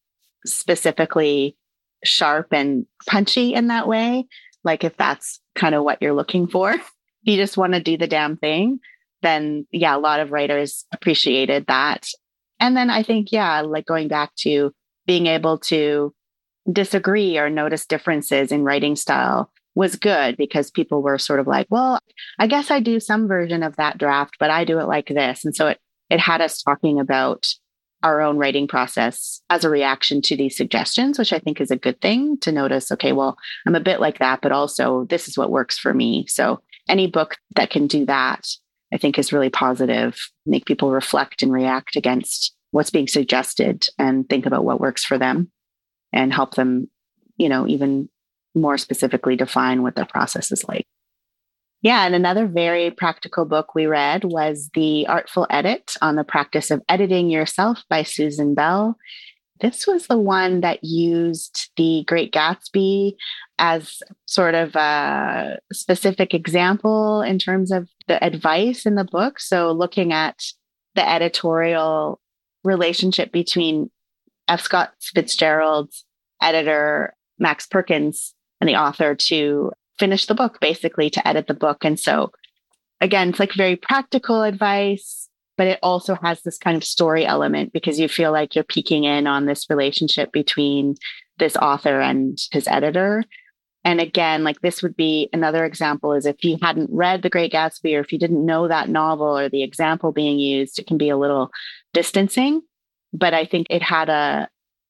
specifically 0.46 1.56
sharp 2.04 2.48
and 2.52 2.86
punchy 3.08 3.54
in 3.54 3.68
that 3.68 3.88
way. 3.88 4.28
Like 4.64 4.84
if 4.84 4.96
that's 4.98 5.40
kind 5.56 5.76
of 5.76 5.84
what 5.84 6.02
you're 6.02 6.14
looking 6.14 6.48
for, 6.48 6.72
if 6.72 6.92
you 7.24 7.38
just 7.38 7.58
want 7.58 7.74
to 7.74 7.82
do 7.82 7.98
the 7.98 8.08
damn 8.08 8.38
thing, 8.38 8.80
then 9.22 9.66
yeah, 9.72 9.96
a 9.96 10.00
lot 10.00 10.20
of 10.20 10.32
writers 10.32 10.86
appreciated 10.94 11.68
that. 11.68 12.08
And 12.60 12.76
then 12.76 12.90
I 12.90 13.04
think, 13.04 13.32
yeah, 13.32 13.62
like 13.62 13.86
going 13.86 14.08
back 14.08 14.36
to 14.40 14.74
being 15.06 15.28
able 15.28 15.60
to 15.60 16.14
disagree 16.72 17.38
or 17.38 17.50
notice 17.50 17.86
differences 17.86 18.52
in 18.52 18.64
writing 18.64 18.96
style 18.96 19.52
was 19.76 19.96
good 19.96 20.36
because 20.38 20.72
people 20.72 21.02
were 21.02 21.18
sort 21.18 21.40
of 21.40 21.48
like, 21.48 21.68
well, 21.70 22.00
I 22.38 22.48
guess 22.48 22.70
I 22.70 22.80
do 22.80 23.00
some 23.00 23.28
version 23.28 23.64
of 23.64 23.78
that 23.78 23.98
draft, 23.98 24.36
but 24.40 24.52
I 24.52 24.66
do 24.66 24.80
it 24.80 24.88
like 24.88 25.08
this. 25.08 25.46
And 25.46 25.56
so 25.56 25.68
it 25.68 25.80
it 26.10 26.20
had 26.20 26.42
us 26.42 26.62
talking 26.62 27.00
about 27.00 27.48
our 28.04 28.22
own 28.22 28.38
writing 28.38 28.68
process 28.68 29.42
as 29.50 29.64
a 29.64 29.70
reaction 29.70 30.22
to 30.24 30.38
these 30.38 30.56
suggestions, 30.56 31.20
which 31.20 31.34
I 31.34 31.40
think 31.40 31.60
is 31.60 31.72
a 31.72 31.76
good 31.76 32.00
thing 32.02 32.38
to 32.40 32.52
notice. 32.52 32.92
Okay, 32.92 33.12
well, 33.12 33.38
I'm 33.68 33.76
a 33.76 33.82
bit 33.82 34.00
like 34.00 34.20
that, 34.20 34.42
but 34.42 34.52
also 34.52 35.06
this 35.10 35.28
is 35.28 35.38
what 35.38 35.52
works 35.52 35.78
for 35.78 35.94
me. 35.94 36.26
So 36.28 36.62
any 36.88 37.08
book 37.08 37.38
that 37.56 37.70
can 37.70 37.88
do 37.88 38.06
that, 38.06 38.48
I 38.94 38.98
think 38.98 39.20
is 39.20 39.34
really 39.34 39.50
positive, 39.50 40.18
make 40.46 40.66
people 40.66 40.92
reflect 40.92 41.44
and 41.44 41.52
react 41.52 41.96
against 41.96 42.56
what's 42.72 42.90
being 42.90 43.08
suggested 43.08 43.88
and 43.98 44.28
think 44.30 44.46
about 44.46 44.64
what 44.64 44.80
works 44.80 45.04
for 45.04 45.18
them 45.18 45.52
and 46.14 46.34
help 46.34 46.56
them, 46.56 46.90
you 47.38 47.50
know, 47.50 47.68
even 47.68 48.10
more 48.56 48.78
specifically 48.78 49.36
define 49.36 49.84
what 49.84 49.96
their 49.96 50.06
process 50.06 50.52
is 50.52 50.64
like. 50.68 50.86
Yeah, 51.82 52.06
and 52.06 52.14
another 52.14 52.46
very 52.46 52.92
practical 52.92 53.46
book 53.46 53.74
we 53.74 53.86
read 53.86 54.26
was 54.26 54.70
The 54.74 55.08
Artful 55.08 55.48
Edit 55.50 55.94
on 56.02 56.18
the 56.18 56.26
Practice 56.26 56.72
of 56.72 56.82
Editing 56.90 57.30
Yourself 57.30 57.84
by 57.90 58.04
Susan 58.04 58.54
Bell. 58.54 58.98
This 59.62 59.88
was 59.88 60.08
the 60.08 60.18
one 60.18 60.60
that 60.60 60.84
used 60.84 61.70
The 61.78 62.04
Great 62.06 62.34
Gatsby 62.34 63.14
as 63.60 64.02
sort 64.26 64.56
of 64.56 64.76
a 64.76 65.58
specific 65.72 66.34
example 66.34 67.22
in 67.22 67.40
terms 67.40 67.72
of 67.72 67.88
the 68.08 68.22
advice 68.22 68.86
in 68.86 68.96
the 68.96 69.06
book. 69.06 69.40
So, 69.40 69.72
looking 69.72 70.12
at 70.12 70.44
the 70.96 71.10
editorial 71.10 72.20
relationship 72.66 73.32
between 73.32 73.90
F. 74.50 74.62
Scott 74.62 74.94
Fitzgerald's 75.00 76.04
editor, 76.42 77.16
Max 77.38 77.68
Perkins, 77.68 78.34
and 78.60 78.68
the 78.68 78.76
author 78.76 79.16
to 79.16 79.72
finish 80.00 80.26
the 80.26 80.36
book, 80.36 80.60
basically, 80.60 81.10
to 81.12 81.28
edit 81.28 81.48
the 81.48 81.54
book. 81.54 81.84
And 81.84 82.00
so, 82.00 82.32
again, 83.02 83.30
it's 83.30 83.40
like 83.40 83.54
very 83.54 83.76
practical 83.76 84.44
advice, 84.44 85.30
but 85.58 85.68
it 85.68 85.80
also 85.84 86.16
has 86.16 86.42
this 86.42 86.58
kind 86.58 86.78
of 86.78 86.84
story 86.84 87.26
element 87.26 87.74
because 87.74 88.00
you 88.00 88.08
feel 88.08 88.32
like 88.32 88.56
you're 88.56 88.64
peeking 88.64 89.04
in 89.04 89.28
on 89.28 89.46
this 89.46 89.70
relationship 89.70 90.32
between 90.32 90.96
this 91.38 91.56
author 91.58 92.00
and 92.00 92.40
his 92.52 92.68
editor. 92.68 93.24
And 93.84 94.02
again, 94.02 94.44
like 94.44 94.62
this 94.62 94.84
would 94.84 94.96
be 94.96 95.30
another 95.32 95.64
example 95.66 96.14
is 96.14 96.26
if 96.26 96.44
you 96.44 96.58
hadn't 96.62 96.90
read 96.92 97.22
The 97.22 97.30
Great 97.30 97.54
Gatsby 97.54 97.96
or 97.96 98.02
if 98.02 98.12
you 98.12 98.20
didn't 98.20 98.46
know 98.46 98.68
that 98.68 98.90
novel 98.90 99.38
or 99.38 99.50
the 99.50 99.64
example 99.64 100.12
being 100.12 100.38
used, 100.38 100.80
it 100.80 100.88
can 100.88 100.98
be 100.98 101.10
a 101.10 101.18
little 101.18 101.50
distancing. 101.94 102.62
But 103.14 103.34
I 103.34 103.46
think 103.46 103.68
it 103.70 103.82
had 103.82 104.10
a 104.10 104.50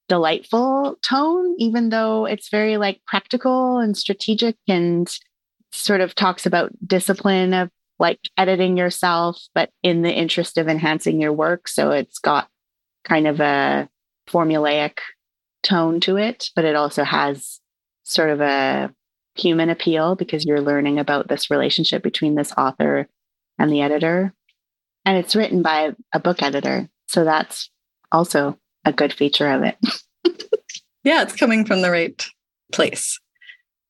delightful 0.09 0.97
tone, 1.07 1.55
even 1.57 1.89
though 1.89 2.25
it's 2.25 2.49
very 2.49 2.75
like 2.75 2.99
practical 3.07 3.77
and 3.77 3.95
strategic 3.95 4.57
and 4.67 5.09
sort 5.71 6.01
of 6.01 6.15
talks 6.15 6.45
about 6.45 6.71
discipline 6.85 7.53
of 7.53 7.69
like 7.99 8.19
editing 8.37 8.75
yourself, 8.75 9.41
but 9.53 9.69
in 9.83 10.01
the 10.01 10.13
interest 10.13 10.57
of 10.57 10.67
enhancing 10.67 11.21
your 11.21 11.31
work. 11.31 11.67
So 11.67 11.91
it's 11.91 12.19
got 12.19 12.49
kind 13.03 13.27
of 13.27 13.39
a 13.39 13.87
formulaic 14.27 14.97
tone 15.63 15.99
to 16.01 16.17
it, 16.17 16.49
but 16.55 16.65
it 16.65 16.75
also 16.75 17.03
has 17.03 17.59
sort 18.03 18.29
of 18.29 18.41
a 18.41 18.93
human 19.35 19.69
appeal 19.69 20.15
because 20.15 20.45
you're 20.45 20.61
learning 20.61 20.99
about 20.99 21.27
this 21.27 21.49
relationship 21.49 22.03
between 22.03 22.35
this 22.35 22.51
author 22.57 23.07
and 23.57 23.71
the 23.71 23.81
editor. 23.81 24.33
And 25.05 25.17
it's 25.17 25.35
written 25.35 25.61
by 25.61 25.93
a 26.13 26.19
book 26.19 26.41
editor. 26.41 26.89
So 27.07 27.23
that's 27.23 27.69
also 28.11 28.58
a 28.85 28.93
good 28.93 29.13
feature 29.13 29.49
of 29.49 29.63
it. 29.63 29.77
yeah, 31.03 31.21
it's 31.21 31.35
coming 31.35 31.65
from 31.65 31.81
the 31.81 31.91
right 31.91 32.25
place. 32.71 33.19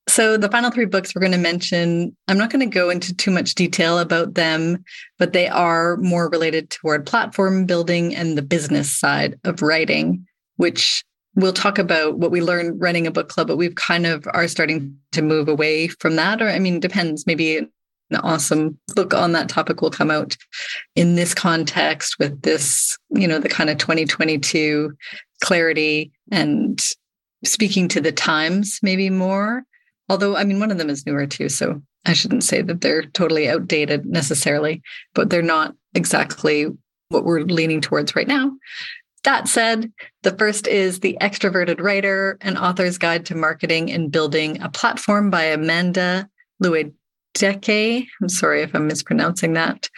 So, 0.08 0.36
the 0.36 0.48
final 0.48 0.70
three 0.70 0.86
books 0.86 1.14
we're 1.14 1.20
going 1.20 1.32
to 1.32 1.38
mention, 1.38 2.16
I'm 2.26 2.38
not 2.38 2.50
going 2.50 2.68
to 2.68 2.74
go 2.74 2.90
into 2.90 3.14
too 3.14 3.30
much 3.30 3.54
detail 3.54 3.98
about 3.98 4.34
them, 4.34 4.82
but 5.18 5.32
they 5.32 5.46
are 5.46 5.96
more 5.98 6.28
related 6.28 6.70
toward 6.70 7.06
platform 7.06 7.64
building 7.64 8.14
and 8.16 8.36
the 8.36 8.42
business 8.42 8.90
side 8.90 9.38
of 9.44 9.62
writing, 9.62 10.26
which 10.56 11.04
we'll 11.36 11.52
talk 11.52 11.78
about 11.78 12.18
what 12.18 12.32
we 12.32 12.42
learned 12.42 12.80
running 12.80 13.06
a 13.06 13.12
book 13.12 13.28
club, 13.28 13.46
but 13.46 13.56
we've 13.56 13.76
kind 13.76 14.04
of 14.04 14.26
are 14.34 14.48
starting 14.48 14.96
to 15.12 15.22
move 15.22 15.48
away 15.48 15.86
from 15.86 16.16
that. 16.16 16.42
Or, 16.42 16.48
I 16.48 16.58
mean, 16.58 16.80
depends. 16.80 17.24
Maybe 17.26 17.68
an 18.10 18.18
awesome 18.18 18.78
book 18.94 19.14
on 19.14 19.32
that 19.32 19.48
topic 19.48 19.80
will 19.80 19.90
come 19.90 20.10
out 20.10 20.36
in 20.96 21.14
this 21.14 21.34
context 21.34 22.16
with 22.18 22.42
this, 22.42 22.98
you 23.10 23.26
know, 23.26 23.38
the 23.38 23.48
kind 23.48 23.70
of 23.70 23.78
2022 23.78 24.92
clarity 25.42 26.12
and 26.30 26.80
speaking 27.44 27.88
to 27.88 28.00
the 28.00 28.12
times 28.12 28.78
maybe 28.82 29.10
more. 29.10 29.64
Although, 30.08 30.36
I 30.36 30.44
mean, 30.44 30.60
one 30.60 30.70
of 30.70 30.78
them 30.78 30.90
is 30.90 31.06
newer 31.06 31.26
too. 31.26 31.48
So 31.48 31.80
I 32.04 32.12
shouldn't 32.12 32.44
say 32.44 32.62
that 32.62 32.80
they're 32.80 33.04
totally 33.04 33.48
outdated 33.48 34.06
necessarily, 34.06 34.82
but 35.14 35.30
they're 35.30 35.42
not 35.42 35.74
exactly 35.94 36.66
what 37.08 37.24
we're 37.24 37.42
leaning 37.42 37.80
towards 37.80 38.16
right 38.16 38.28
now. 38.28 38.52
That 39.24 39.48
said, 39.48 39.92
the 40.22 40.32
first 40.32 40.66
is 40.66 41.00
The 41.00 41.18
Extroverted 41.20 41.80
Writer, 41.80 42.38
an 42.40 42.56
author's 42.56 42.96
guide 42.96 43.26
to 43.26 43.34
marketing 43.34 43.90
and 43.92 44.10
building 44.10 44.62
a 44.62 44.70
platform 44.70 45.30
by 45.30 45.44
Amanda 45.44 46.28
Luedecke. 47.34 48.06
I'm 48.20 48.28
sorry 48.28 48.62
if 48.62 48.74
I'm 48.74 48.86
mispronouncing 48.86 49.54
that. 49.54 49.88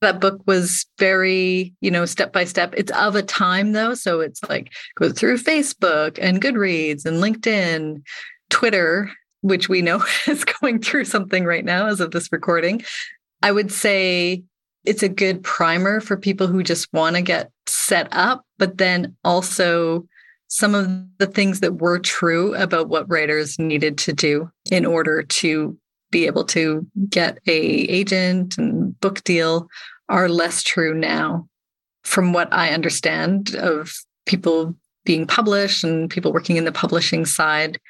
That 0.00 0.20
book 0.20 0.40
was 0.46 0.86
very, 0.98 1.74
you 1.80 1.90
know, 1.90 2.04
step 2.04 2.32
by 2.32 2.44
step. 2.44 2.72
It's 2.76 2.92
of 2.92 3.16
a 3.16 3.22
time 3.22 3.72
though. 3.72 3.94
So 3.94 4.20
it's 4.20 4.42
like 4.48 4.72
go 4.96 5.10
through 5.10 5.38
Facebook 5.38 6.18
and 6.22 6.40
Goodreads 6.40 7.04
and 7.04 7.22
LinkedIn, 7.22 8.02
Twitter, 8.48 9.10
which 9.40 9.68
we 9.68 9.82
know 9.82 10.02
is 10.28 10.44
going 10.44 10.80
through 10.80 11.04
something 11.04 11.44
right 11.44 11.64
now 11.64 11.86
as 11.86 12.00
of 12.00 12.12
this 12.12 12.30
recording. 12.30 12.82
I 13.42 13.52
would 13.52 13.72
say 13.72 14.42
it's 14.84 15.02
a 15.02 15.08
good 15.08 15.42
primer 15.42 16.00
for 16.00 16.16
people 16.16 16.46
who 16.46 16.62
just 16.62 16.92
want 16.92 17.16
to 17.16 17.22
get 17.22 17.50
set 17.66 18.08
up, 18.12 18.44
but 18.58 18.78
then 18.78 19.16
also 19.24 20.06
some 20.48 20.74
of 20.74 20.88
the 21.18 21.26
things 21.26 21.60
that 21.60 21.80
were 21.80 21.98
true 21.98 22.54
about 22.54 22.88
what 22.88 23.08
writers 23.10 23.58
needed 23.58 23.98
to 23.98 24.12
do 24.12 24.50
in 24.70 24.86
order 24.86 25.22
to 25.22 25.76
be 26.10 26.26
able 26.26 26.44
to 26.44 26.86
get 27.08 27.38
a 27.46 27.52
agent 27.52 28.58
and 28.58 28.98
book 29.00 29.22
deal 29.24 29.68
are 30.08 30.28
less 30.28 30.62
true 30.62 30.94
now 30.94 31.46
from 32.04 32.32
what 32.32 32.52
i 32.52 32.70
understand 32.70 33.54
of 33.56 33.92
people 34.26 34.74
being 35.08 35.26
published 35.26 35.82
and 35.82 36.10
people 36.10 36.34
working 36.34 36.58
in 36.58 36.66
the 36.66 36.70
publishing 36.70 37.24
side. 37.24 37.80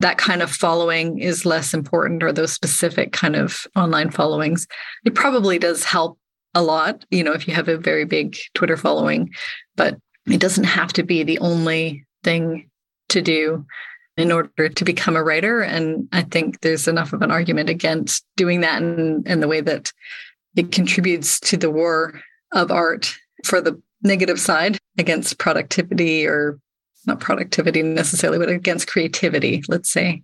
That 0.00 0.18
kind 0.18 0.42
of 0.42 0.50
following 0.50 1.18
is 1.18 1.46
less 1.46 1.72
important 1.72 2.22
or 2.22 2.30
those 2.30 2.52
specific 2.52 3.10
kind 3.10 3.34
of 3.34 3.66
online 3.74 4.10
followings. 4.10 4.66
It 5.06 5.14
probably 5.14 5.58
does 5.58 5.82
help 5.82 6.18
a 6.54 6.62
lot 6.62 7.04
you 7.10 7.22
know 7.22 7.32
if 7.32 7.46
you 7.46 7.54
have 7.54 7.68
a 7.68 7.76
very 7.76 8.06
big 8.06 8.34
twitter 8.54 8.76
following 8.76 9.30
but 9.76 9.96
it 10.26 10.40
doesn't 10.40 10.64
have 10.64 10.92
to 10.94 11.02
be 11.02 11.22
the 11.22 11.38
only 11.40 12.06
thing 12.24 12.68
to 13.10 13.20
do 13.20 13.66
in 14.18 14.32
order 14.32 14.68
to 14.68 14.84
become 14.84 15.16
a 15.16 15.22
writer. 15.22 15.60
And 15.60 16.08
I 16.12 16.22
think 16.22 16.60
there's 16.60 16.88
enough 16.88 17.12
of 17.12 17.22
an 17.22 17.30
argument 17.30 17.70
against 17.70 18.24
doing 18.36 18.60
that 18.62 18.82
and, 18.82 19.26
and 19.28 19.40
the 19.40 19.48
way 19.48 19.60
that 19.60 19.92
it 20.56 20.72
contributes 20.72 21.38
to 21.40 21.56
the 21.56 21.70
war 21.70 22.20
of 22.52 22.72
art 22.72 23.14
for 23.44 23.60
the 23.60 23.80
negative 24.02 24.40
side 24.40 24.76
against 24.98 25.38
productivity 25.38 26.26
or 26.26 26.58
not 27.06 27.20
productivity 27.20 27.80
necessarily, 27.80 28.38
but 28.38 28.48
against 28.48 28.88
creativity, 28.88 29.62
let's 29.68 29.90
say. 29.90 30.22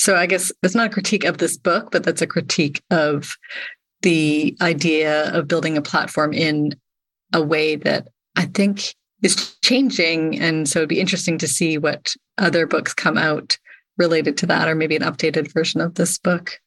So 0.00 0.16
I 0.16 0.26
guess 0.26 0.52
it's 0.62 0.74
not 0.74 0.88
a 0.88 0.92
critique 0.92 1.24
of 1.24 1.38
this 1.38 1.56
book, 1.56 1.90
but 1.90 2.04
that's 2.04 2.20
a 2.20 2.26
critique 2.26 2.82
of 2.90 3.38
the 4.02 4.54
idea 4.60 5.32
of 5.32 5.48
building 5.48 5.78
a 5.78 5.82
platform 5.82 6.34
in 6.34 6.74
a 7.32 7.40
way 7.40 7.76
that 7.76 8.08
I 8.36 8.44
think 8.44 8.94
is 9.24 9.56
changing. 9.62 10.38
And 10.38 10.68
so 10.68 10.80
it'd 10.80 10.88
be 10.88 11.00
interesting 11.00 11.38
to 11.38 11.48
see 11.48 11.78
what 11.78 12.14
other 12.38 12.66
books 12.66 12.94
come 12.94 13.18
out 13.18 13.58
related 13.96 14.36
to 14.38 14.46
that, 14.46 14.68
or 14.68 14.74
maybe 14.74 14.94
an 14.94 15.02
updated 15.02 15.52
version 15.52 15.80
of 15.80 15.94
this 15.94 16.18
book. 16.18 16.60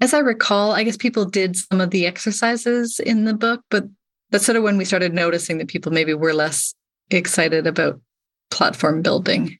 As 0.00 0.14
I 0.14 0.18
recall, 0.18 0.72
I 0.72 0.82
guess 0.82 0.96
people 0.96 1.24
did 1.24 1.56
some 1.56 1.80
of 1.80 1.90
the 1.90 2.06
exercises 2.06 2.98
in 2.98 3.24
the 3.24 3.34
book, 3.34 3.60
but 3.70 3.84
that's 4.30 4.46
sort 4.46 4.56
of 4.56 4.64
when 4.64 4.76
we 4.76 4.84
started 4.84 5.12
noticing 5.12 5.58
that 5.58 5.68
people 5.68 5.92
maybe 5.92 6.14
were 6.14 6.32
less 6.32 6.74
excited 7.10 7.66
about 7.66 8.00
platform 8.50 9.02
building. 9.02 9.58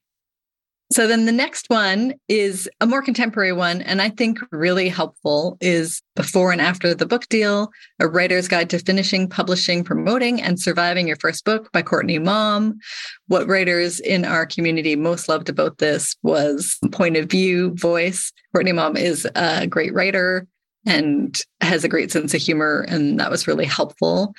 So 0.93 1.07
then 1.07 1.25
the 1.25 1.33
next 1.33 1.67
one 1.69 2.15
is 2.29 2.69
a 2.81 2.87
more 2.87 3.03
contemporary 3.03 3.53
one, 3.53 3.81
and 3.83 4.03
I 4.03 4.11
think 4.11 4.39
really 4.53 4.89
helpful 4.89 5.57
is 5.61 6.03
Before 6.15 6.53
and 6.53 6.61
After 6.61 6.95
the 6.95 7.07
Book 7.07 7.27
Deal, 7.29 7.71
a 8.01 8.07
writer's 8.07 8.49
guide 8.49 8.71
to 8.71 8.79
finishing, 8.79 9.29
publishing, 9.29 9.83
promoting, 9.83 10.43
and 10.43 10.61
surviving 10.61 11.09
your 11.09 11.17
first 11.17 11.45
book 11.45 11.73
by 11.73 11.83
Courtney 11.83 12.19
Maum. 12.19 12.79
What 13.29 13.49
writers 13.49 13.99
in 13.99 14.25
our 14.25 14.45
community 14.45 14.95
most 14.95 15.29
loved 15.29 15.49
about 15.49 15.79
this 15.79 16.17
was 16.23 16.79
point 16.93 17.17
of 17.17 17.31
view, 17.31 17.73
voice. 17.75 18.31
Courtney 18.53 18.73
Maum 18.73 18.97
is 18.97 19.27
a 19.35 19.67
great 19.67 19.95
writer 19.95 20.47
and 20.87 21.41
has 21.63 21.83
a 21.83 21.89
great 21.89 22.13
sense 22.13 22.35
of 22.35 22.43
humor, 22.43 22.85
and 22.89 23.19
that 23.19 23.31
was 23.31 23.49
really 23.49 23.65
helpful. 23.65 24.35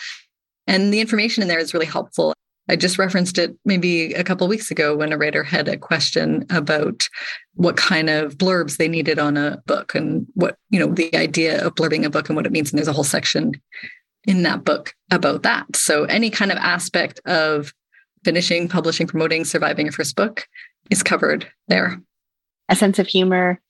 And 0.68 0.94
the 0.94 1.02
information 1.02 1.42
in 1.42 1.50
there 1.50 1.60
is 1.60 1.74
really 1.74 1.86
helpful. 1.86 2.34
I 2.68 2.76
just 2.76 2.98
referenced 2.98 3.38
it 3.38 3.56
maybe 3.64 4.14
a 4.14 4.24
couple 4.24 4.48
weeks 4.48 4.72
ago 4.72 4.96
when 4.96 5.14
a 5.14 5.18
writer 5.18 5.44
had 5.44 5.68
a 5.68 5.78
question 5.78 6.46
about 6.50 7.08
what 7.54 7.78
kind 7.78 8.10
of 8.10 8.38
blurbs 8.38 8.78
they 8.78 8.88
needed 8.88 9.20
on 9.20 9.38
a 9.38 9.62
book 9.68 9.94
and 9.94 10.26
what, 10.34 10.58
you 10.70 10.80
know, 10.80 10.88
the 10.88 11.16
idea 11.16 11.64
of 11.64 11.76
blurbing 11.76 12.06
a 12.06 12.10
book 12.10 12.28
and 12.28 12.36
what 12.36 12.46
it 12.46 12.52
means. 12.52 12.72
And 12.72 12.80
there's 12.80 12.88
a 12.88 12.94
whole 12.94 13.04
section 13.04 13.52
in 14.26 14.44
that 14.44 14.64
book 14.64 14.94
about 15.12 15.44
that. 15.44 15.76
So 15.76 16.06
any 16.06 16.32
kind 16.32 16.52
of 16.52 16.58
aspect 16.58 17.20
of 17.26 17.72
finishing, 18.24 18.68
publishing, 18.68 19.06
promoting, 19.06 19.46
surviving 19.46 19.86
your 19.86 19.94
first 19.94 20.16
book 20.16 20.48
is 20.90 21.04
covered 21.04 21.48
there. 21.68 22.02
A 22.70 22.76
sense 22.76 22.98
of 22.98 23.06
humor 23.06 23.62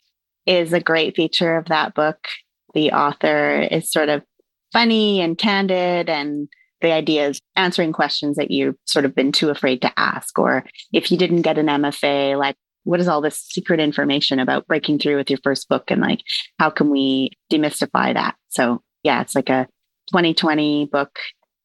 is 0.45 0.71
a 0.71 0.79
great 0.79 1.15
feature 1.15 1.57
of 1.57 1.65
that 1.65 1.93
book. 1.93 2.27
The 2.73 2.91
author 2.91 3.59
is 3.59 3.91
sort 3.91 4.07
of 4.07 4.23
funny 4.71 5.19
and 5.19 5.37
candid 5.37 6.09
and 6.09 6.47
the 6.85 6.91
idea 6.91 7.27
is 7.27 7.41
answering 7.55 7.91
questions 7.91 8.37
that 8.37 8.51
you've 8.51 8.75
sort 8.85 9.05
of 9.05 9.15
been 9.15 9.31
too 9.31 9.49
afraid 9.49 9.81
to 9.81 9.99
ask. 9.99 10.37
Or 10.37 10.63
if 10.93 11.11
you 11.11 11.17
didn't 11.17 11.41
get 11.41 11.57
an 11.57 11.67
MFA, 11.67 12.37
like, 12.37 12.55
what 12.83 12.99
is 12.99 13.07
all 13.07 13.21
this 13.21 13.39
secret 13.39 13.79
information 13.79 14.39
about 14.39 14.67
breaking 14.67 14.99
through 14.99 15.17
with 15.17 15.29
your 15.29 15.39
first 15.43 15.67
book? 15.67 15.89
And 15.89 16.01
like, 16.01 16.21
how 16.59 16.69
can 16.69 16.91
we 16.91 17.31
demystify 17.51 18.13
that? 18.13 18.35
So, 18.49 18.83
yeah, 19.03 19.21
it's 19.21 19.35
like 19.35 19.49
a 19.49 19.67
2020 20.09 20.85
book. 20.91 21.17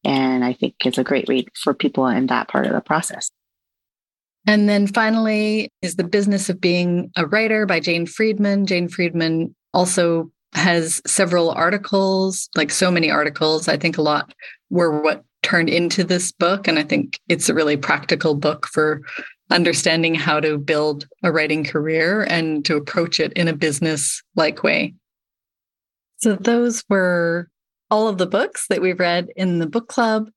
And 0.03 0.43
I 0.43 0.53
think 0.53 0.73
it's 0.83 0.97
a 0.97 1.03
great 1.03 1.29
read 1.29 1.47
for 1.55 1.75
people 1.75 2.07
in 2.07 2.25
that 2.27 2.47
part 2.47 2.65
of 2.65 2.73
the 2.73 2.81
process. 2.81 3.29
And 4.47 4.67
then 4.67 4.87
finally 4.87 5.69
is 5.83 5.97
The 5.97 6.03
Business 6.03 6.49
of 6.49 6.59
Being 6.59 7.11
a 7.15 7.27
Writer 7.27 7.67
by 7.67 7.79
Jane 7.79 8.07
Friedman. 8.07 8.65
Jane 8.65 8.87
Friedman 8.87 9.55
also 9.71 10.31
has 10.53 11.01
several 11.05 11.51
articles, 11.51 12.49
like 12.55 12.71
so 12.71 12.91
many 12.91 13.09
articles. 13.09 13.67
I 13.67 13.77
think 13.77 13.97
a 13.97 14.01
lot 14.01 14.33
were 14.69 15.01
what 15.01 15.23
turned 15.43 15.69
into 15.69 16.03
this 16.03 16.31
book. 16.31 16.67
And 16.67 16.77
I 16.77 16.83
think 16.83 17.19
it's 17.27 17.49
a 17.49 17.53
really 17.53 17.77
practical 17.77 18.35
book 18.35 18.67
for 18.67 19.01
understanding 19.49 20.15
how 20.15 20.39
to 20.39 20.57
build 20.57 21.07
a 21.23 21.31
writing 21.31 21.63
career 21.63 22.23
and 22.23 22.63
to 22.65 22.77
approach 22.77 23.19
it 23.19 23.33
in 23.33 23.47
a 23.47 23.55
business 23.55 24.21
like 24.35 24.63
way. 24.63 24.93
So, 26.17 26.35
those 26.35 26.83
were 26.87 27.49
all 27.89 28.07
of 28.07 28.17
the 28.17 28.27
books 28.27 28.67
that 28.69 28.81
we've 28.81 28.99
read 28.99 29.29
in 29.35 29.59
the 29.59 29.67
book 29.67 29.87
club. 29.87 30.29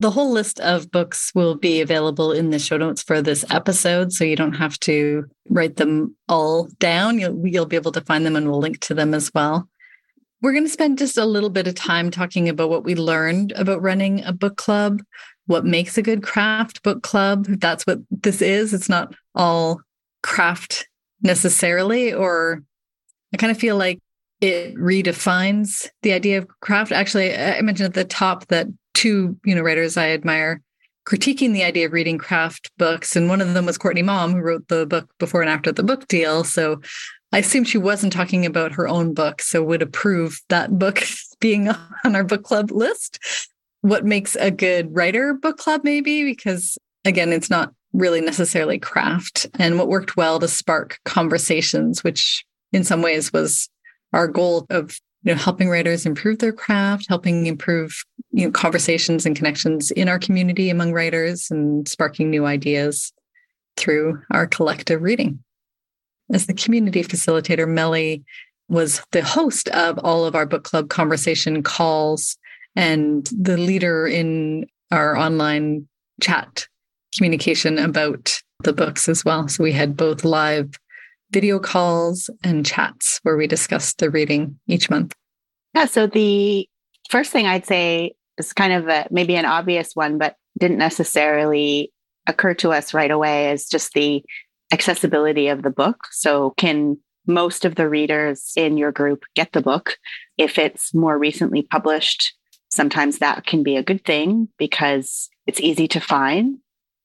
The 0.00 0.10
whole 0.10 0.32
list 0.32 0.58
of 0.60 0.90
books 0.90 1.30
will 1.34 1.54
be 1.54 1.82
available 1.82 2.32
in 2.32 2.48
the 2.48 2.58
show 2.58 2.78
notes 2.78 3.02
for 3.02 3.20
this 3.20 3.44
episode, 3.50 4.14
so 4.14 4.24
you 4.24 4.34
don't 4.34 4.54
have 4.54 4.80
to 4.80 5.26
write 5.50 5.76
them 5.76 6.16
all 6.26 6.68
down. 6.78 7.18
You'll, 7.18 7.46
you'll 7.46 7.66
be 7.66 7.76
able 7.76 7.92
to 7.92 8.00
find 8.00 8.24
them 8.24 8.34
and 8.34 8.50
we'll 8.50 8.60
link 8.60 8.80
to 8.80 8.94
them 8.94 9.12
as 9.12 9.30
well. 9.34 9.68
We're 10.40 10.52
going 10.52 10.64
to 10.64 10.70
spend 10.70 10.96
just 10.96 11.18
a 11.18 11.26
little 11.26 11.50
bit 11.50 11.66
of 11.66 11.74
time 11.74 12.10
talking 12.10 12.48
about 12.48 12.70
what 12.70 12.82
we 12.82 12.94
learned 12.94 13.52
about 13.52 13.82
running 13.82 14.24
a 14.24 14.32
book 14.32 14.56
club, 14.56 15.02
what 15.46 15.66
makes 15.66 15.98
a 15.98 16.02
good 16.02 16.22
craft 16.22 16.82
book 16.82 17.02
club. 17.02 17.44
That's 17.46 17.86
what 17.86 17.98
this 18.10 18.40
is. 18.40 18.72
It's 18.72 18.88
not 18.88 19.14
all 19.34 19.82
craft 20.22 20.88
necessarily, 21.20 22.10
or 22.10 22.62
I 23.34 23.36
kind 23.36 23.50
of 23.50 23.58
feel 23.58 23.76
like 23.76 23.98
it 24.40 24.74
redefines 24.76 25.90
the 26.00 26.14
idea 26.14 26.38
of 26.38 26.48
craft. 26.60 26.90
Actually, 26.90 27.36
I 27.36 27.60
mentioned 27.60 27.88
at 27.88 27.94
the 27.94 28.04
top 28.04 28.46
that 28.46 28.66
two, 29.00 29.34
you 29.46 29.54
know, 29.54 29.62
writers 29.62 29.96
I 29.96 30.10
admire 30.10 30.60
critiquing 31.06 31.54
the 31.54 31.64
idea 31.64 31.86
of 31.86 31.92
reading 31.92 32.18
craft 32.18 32.70
books. 32.76 33.16
And 33.16 33.30
one 33.30 33.40
of 33.40 33.54
them 33.54 33.64
was 33.64 33.78
Courtney 33.78 34.02
Maum, 34.02 34.32
who 34.32 34.40
wrote 34.40 34.68
the 34.68 34.84
book 34.84 35.10
before 35.18 35.40
and 35.40 35.50
after 35.50 35.72
the 35.72 35.82
book 35.82 36.06
deal. 36.06 36.44
So 36.44 36.82
I 37.32 37.38
assume 37.38 37.64
she 37.64 37.78
wasn't 37.78 38.12
talking 38.12 38.44
about 38.44 38.72
her 38.72 38.86
own 38.86 39.14
book, 39.14 39.40
so 39.40 39.62
would 39.62 39.80
approve 39.80 40.38
that 40.50 40.78
book 40.78 41.02
being 41.40 41.68
on 41.68 42.14
our 42.14 42.24
book 42.24 42.42
club 42.42 42.70
list. 42.70 43.18
What 43.80 44.04
makes 44.04 44.36
a 44.36 44.50
good 44.50 44.94
writer 44.94 45.32
book 45.32 45.56
club, 45.56 45.80
maybe? 45.82 46.22
Because 46.22 46.76
again, 47.06 47.32
it's 47.32 47.48
not 47.48 47.72
really 47.94 48.20
necessarily 48.20 48.78
craft. 48.78 49.46
And 49.58 49.78
what 49.78 49.88
worked 49.88 50.18
well 50.18 50.38
to 50.40 50.46
spark 50.46 50.98
conversations, 51.06 52.04
which 52.04 52.44
in 52.72 52.84
some 52.84 53.00
ways 53.00 53.32
was 53.32 53.70
our 54.12 54.28
goal 54.28 54.66
of 54.68 55.00
you 55.22 55.32
know 55.32 55.38
helping 55.38 55.68
writers 55.68 56.06
improve 56.06 56.38
their 56.38 56.52
craft 56.52 57.06
helping 57.08 57.46
improve 57.46 58.02
you 58.32 58.44
know 58.44 58.50
conversations 58.50 59.26
and 59.26 59.36
connections 59.36 59.90
in 59.92 60.08
our 60.08 60.18
community 60.18 60.70
among 60.70 60.92
writers 60.92 61.50
and 61.50 61.88
sparking 61.88 62.30
new 62.30 62.46
ideas 62.46 63.12
through 63.76 64.20
our 64.30 64.46
collective 64.46 65.02
reading 65.02 65.38
as 66.32 66.46
the 66.46 66.54
community 66.54 67.02
facilitator, 67.02 67.68
Melly 67.68 68.24
was 68.68 69.02
the 69.10 69.22
host 69.22 69.68
of 69.70 69.98
all 69.98 70.24
of 70.24 70.34
our 70.34 70.46
book 70.46 70.64
club 70.64 70.88
conversation 70.88 71.62
calls 71.62 72.36
and 72.76 73.28
the 73.36 73.56
leader 73.56 74.06
in 74.06 74.66
our 74.92 75.16
online 75.16 75.88
chat 76.20 76.66
communication 77.16 77.78
about 77.78 78.40
the 78.62 78.72
books 78.72 79.08
as 79.08 79.24
well. 79.24 79.48
So 79.48 79.64
we 79.64 79.72
had 79.72 79.96
both 79.96 80.24
live 80.24 80.70
video 81.30 81.58
calls 81.58 82.30
and 82.42 82.66
chats 82.66 83.20
where 83.22 83.36
we 83.36 83.46
discussed 83.46 83.98
the 83.98 84.10
reading 84.10 84.58
each 84.66 84.90
month. 84.90 85.14
Yeah. 85.74 85.86
So 85.86 86.06
the 86.06 86.68
first 87.08 87.30
thing 87.30 87.46
I'd 87.46 87.66
say 87.66 88.14
is 88.38 88.52
kind 88.52 88.72
of 88.72 88.88
a, 88.88 89.06
maybe 89.10 89.36
an 89.36 89.44
obvious 89.44 89.94
one, 89.94 90.18
but 90.18 90.36
didn't 90.58 90.78
necessarily 90.78 91.92
occur 92.26 92.54
to 92.54 92.72
us 92.72 92.94
right 92.94 93.10
away 93.10 93.52
is 93.52 93.68
just 93.68 93.92
the 93.92 94.24
accessibility 94.72 95.48
of 95.48 95.62
the 95.62 95.70
book. 95.70 95.98
So, 96.10 96.50
can 96.56 96.98
most 97.26 97.64
of 97.64 97.74
the 97.74 97.88
readers 97.88 98.52
in 98.56 98.76
your 98.76 98.92
group 98.92 99.24
get 99.34 99.52
the 99.52 99.60
book? 99.60 99.96
If 100.38 100.58
it's 100.58 100.94
more 100.94 101.18
recently 101.18 101.62
published, 101.62 102.34
sometimes 102.70 103.18
that 103.18 103.46
can 103.46 103.62
be 103.62 103.76
a 103.76 103.82
good 103.82 104.04
thing 104.04 104.48
because 104.58 105.28
it's 105.46 105.60
easy 105.60 105.88
to 105.88 106.00
find. 106.00 106.58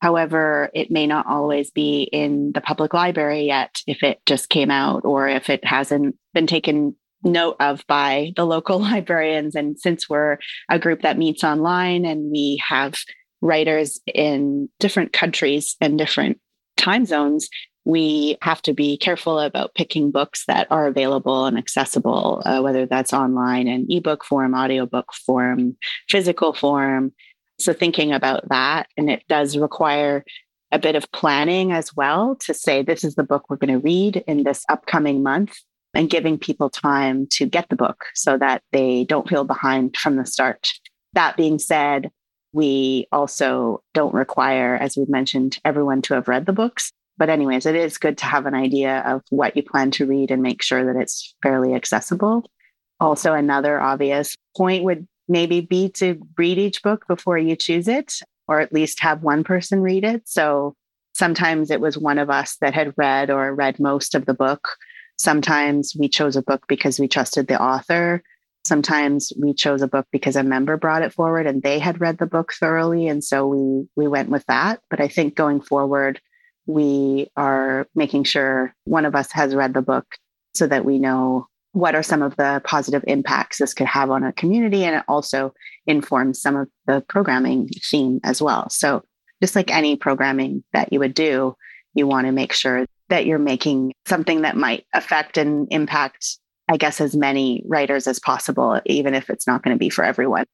However, 0.06 0.70
it 0.76 0.91
may 0.91 1.08
not 1.08 1.26
always 1.26 1.72
be 1.72 2.03
in 2.03 2.51
the 2.51 2.62
public 2.62 2.93
library 2.93 3.45
yet 3.45 3.82
if 3.88 4.03
it 4.03 4.20
just 4.28 4.49
came 4.49 4.70
out 4.70 5.03
or 5.03 5.28
if 5.28 5.49
it 5.49 5.66
hasn't 5.66 6.16
been 6.32 6.45
taken 6.45 6.95
note 7.24 7.56
of 7.60 7.84
by 7.88 8.32
the 8.36 8.45
local 8.45 8.78
librarians. 8.91 9.56
And 9.56 9.80
since 9.80 10.08
we're 10.08 10.38
a 10.70 10.78
group 10.78 11.01
that 11.01 11.18
meets 11.18 11.43
online 11.43 12.06
and 12.06 12.32
we 12.32 12.62
have 12.68 12.93
writers 13.41 13.99
in 14.06 14.70
different 14.80 15.12
countries 15.12 15.76
and 15.82 15.97
different 15.97 16.39
time 16.78 17.06
zones, 17.06 17.49
we 17.84 18.38
have 18.43 18.62
to 18.62 18.76
be 18.76 18.97
careful 18.97 19.39
about 19.39 19.74
picking 19.74 20.12
books 20.12 20.45
that 20.45 20.68
are 20.70 20.86
available 20.86 21.47
and 21.47 21.58
accessible, 21.58 22.43
uh, 22.45 22.62
whether 22.62 22.86
that's 22.86 23.12
online 23.12 23.68
and 23.68 23.88
ebook 23.89 24.24
form, 24.24 24.53
audiobook 24.53 25.12
form, 25.26 25.76
physical 26.08 26.53
form. 26.53 27.12
So, 27.60 27.74
thinking 27.74 28.12
about 28.12 28.49
that, 28.49 28.88
and 28.97 29.10
it 29.10 29.24
does 29.30 29.58
require 29.58 30.24
a 30.72 30.80
bit 30.80 30.95
of 30.95 31.10
planning 31.12 31.72
as 31.72 31.95
well 31.95 32.36
to 32.41 32.53
say, 32.53 32.82
this 32.82 33.03
is 33.03 33.16
the 33.16 33.24
book 33.24 33.49
we're 33.49 33.56
going 33.56 33.74
to 33.74 33.80
read 33.80 34.24
in 34.28 34.43
this 34.43 34.66
upcoming 34.68 35.24
month, 35.24 35.56
and 35.93 36.10
giving 36.10 36.38
people 36.38 36.70
time 36.70 37.26
to 37.32 37.45
get 37.45 37.70
the 37.70 37.76
book 37.76 38.06
so 38.14 38.38
that 38.38 38.62
they 38.74 39.06
don't 39.06 39.30
feel 39.30 39.45
behind 39.45 39.95
from 39.95 40.18
the 40.18 40.26
start. 40.26 40.70
That 41.14 41.38
being 41.38 41.58
said, 41.58 42.12
we 42.51 43.08
also 43.12 43.82
don't 43.93 44.14
require, 44.14 44.76
as 44.76 44.97
we've 44.97 45.10
mentioned, 45.10 45.58
everyone 45.64 46.01
to 46.03 46.14
have 46.16 46.28
read 46.28 46.45
the 46.45 46.53
books. 46.53 46.91
But, 47.18 47.30
anyways, 47.30 47.66
it 47.66 47.76
is 47.76 47.97
good 47.97 48.18
to 48.18 48.26
have 48.26 48.45
an 48.45 48.53
idea 48.53 48.99
of 49.06 49.22
what 49.30 49.56
you 49.56 49.64
plan 49.64 49.91
to 49.91 50.06
read 50.06 50.32
and 50.32 50.41
make 50.41 50.62
sure 50.62 50.86
that 50.86 50.99
it's 50.99 51.34
fairly 51.41 51.74
accessible. 51.74 52.43
Also, 52.99 53.34
another 53.34 53.80
obvious 53.80 54.36
point 54.58 54.84
would 54.84 55.08
maybe 55.28 55.61
be 55.61 55.89
to 55.89 56.19
read 56.38 56.57
each 56.57 56.84
book 56.84 57.05
before 57.07 57.38
you 57.38 57.55
choose 57.55 57.88
it, 57.88 58.19
or 58.47 58.59
at 58.59 58.73
least 58.73 58.99
have 59.01 59.23
one 59.23 59.43
person 59.43 59.82
read 59.82 60.03
it. 60.03 60.28
So, 60.28 60.76
sometimes 61.13 61.71
it 61.71 61.80
was 61.80 61.97
one 61.97 62.19
of 62.19 62.30
us 62.30 62.57
that 62.57 62.73
had 62.73 62.93
read 62.97 63.30
or 63.30 63.55
read 63.55 63.80
most 63.80 64.15
of 64.15 64.26
the 64.26 64.34
book. 64.34 64.67
Sometimes 65.17 65.95
we 65.97 66.09
chose 66.09 66.36
a 66.36 66.41
book 66.41 66.65
because 66.67 66.99
we 66.99 67.07
trusted 67.07 67.47
the 67.47 67.61
author. 67.61 68.21
Sometimes 68.67 69.32
we 69.39 69.53
chose 69.53 69.82
a 69.82 69.88
book 69.88 70.07
because 70.11 70.36
a 70.36 70.43
member 70.43 70.76
brought 70.76 71.03
it 71.03 71.13
forward 71.13 71.47
and 71.47 71.63
they 71.63 71.80
had 71.80 72.01
read 72.01 72.17
the 72.17 72.26
book 72.26 72.51
thoroughly. 72.53 73.07
And 73.07 73.23
so 73.23 73.47
we 73.47 73.88
we 73.95 74.07
went 74.07 74.30
with 74.30 74.45
that. 74.47 74.82
But 74.89 74.99
I 74.99 75.07
think 75.07 75.36
going 75.36 75.61
forward, 75.61 76.19
we 76.65 77.32
are 77.38 77.88
making 77.95 78.26
sure 78.26 78.76
one 78.84 79.05
of 79.05 79.15
us 79.15 79.32
has 79.32 79.55
read 79.55 79.73
the 79.73 79.82
book 79.82 80.05
so 80.53 80.67
that 80.67 80.84
we 80.84 80.99
know 80.99 81.47
what 81.76 81.95
are 81.95 82.03
some 82.03 82.21
of 82.21 82.36
the 82.38 82.61
positive 82.63 83.03
impacts 83.07 83.57
this 83.57 83.73
could 83.73 83.88
have 83.88 84.09
on 84.09 84.23
a 84.23 84.34
community 84.34 84.84
and 84.84 84.95
it 84.95 85.03
also 85.07 85.53
informs 85.86 86.41
some 86.41 86.55
of 86.55 86.67
the 86.88 87.03
programming 87.07 87.67
theme 87.89 88.19
as 88.23 88.41
well 88.41 88.69
so 88.69 89.03
just 89.41 89.55
like 89.55 89.71
any 89.71 89.95
programming 89.95 90.63
that 90.73 90.91
you 90.91 90.99
would 90.99 91.13
do 91.13 91.55
you 91.93 92.07
want 92.07 92.26
to 92.26 92.32
make 92.32 92.53
sure 92.53 92.86
that 93.09 93.26
you're 93.26 93.39
making 93.39 93.93
something 94.07 94.41
that 94.41 94.57
might 94.57 94.86
affect 94.93 95.38
and 95.38 95.67
impact 95.71 96.39
i 96.69 96.78
guess 96.78 97.01
as 97.01 97.15
many 97.15 97.63
writers 97.67 98.07
as 98.07 98.19
possible 98.19 98.80
even 98.86 99.13
if 99.13 99.30
it's 99.30 99.47
not 99.47 99.61
going 99.63 99.76
to 99.76 99.80
be 99.80 99.89
for 99.89 100.03
everyone 100.03 100.45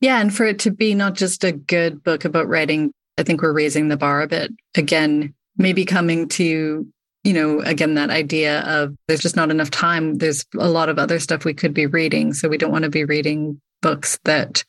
yeah 0.00 0.20
and 0.20 0.34
for 0.34 0.44
it 0.44 0.58
to 0.58 0.70
be 0.70 0.94
not 0.94 1.14
just 1.14 1.44
a 1.44 1.52
good 1.52 2.02
book 2.02 2.24
about 2.24 2.48
writing 2.48 2.92
I 3.20 3.22
think 3.22 3.42
we're 3.42 3.52
raising 3.52 3.88
the 3.88 3.98
bar 3.98 4.22
a 4.22 4.26
bit. 4.26 4.50
Again, 4.74 5.34
maybe 5.58 5.84
coming 5.84 6.26
to, 6.28 6.86
you 7.24 7.32
know, 7.32 7.60
again, 7.60 7.94
that 7.94 8.10
idea 8.10 8.60
of 8.60 8.96
there's 9.06 9.20
just 9.20 9.36
not 9.36 9.50
enough 9.50 9.70
time. 9.70 10.16
There's 10.16 10.44
a 10.58 10.68
lot 10.68 10.88
of 10.88 10.98
other 10.98 11.18
stuff 11.18 11.44
we 11.44 11.54
could 11.54 11.74
be 11.74 11.86
reading. 11.86 12.32
So 12.32 12.48
we 12.48 12.58
don't 12.58 12.72
want 12.72 12.84
to 12.84 12.90
be 12.90 13.04
reading 13.04 13.60
books 13.82 14.18
that 14.24 14.64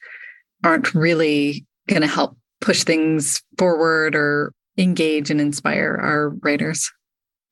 aren't 0.63 0.93
really 0.93 1.65
going 1.87 2.01
to 2.01 2.07
help 2.07 2.37
push 2.59 2.83
things 2.83 3.41
forward 3.57 4.15
or 4.15 4.53
engage 4.77 5.31
and 5.31 5.41
inspire 5.41 5.97
our 6.01 6.29
writers. 6.41 6.91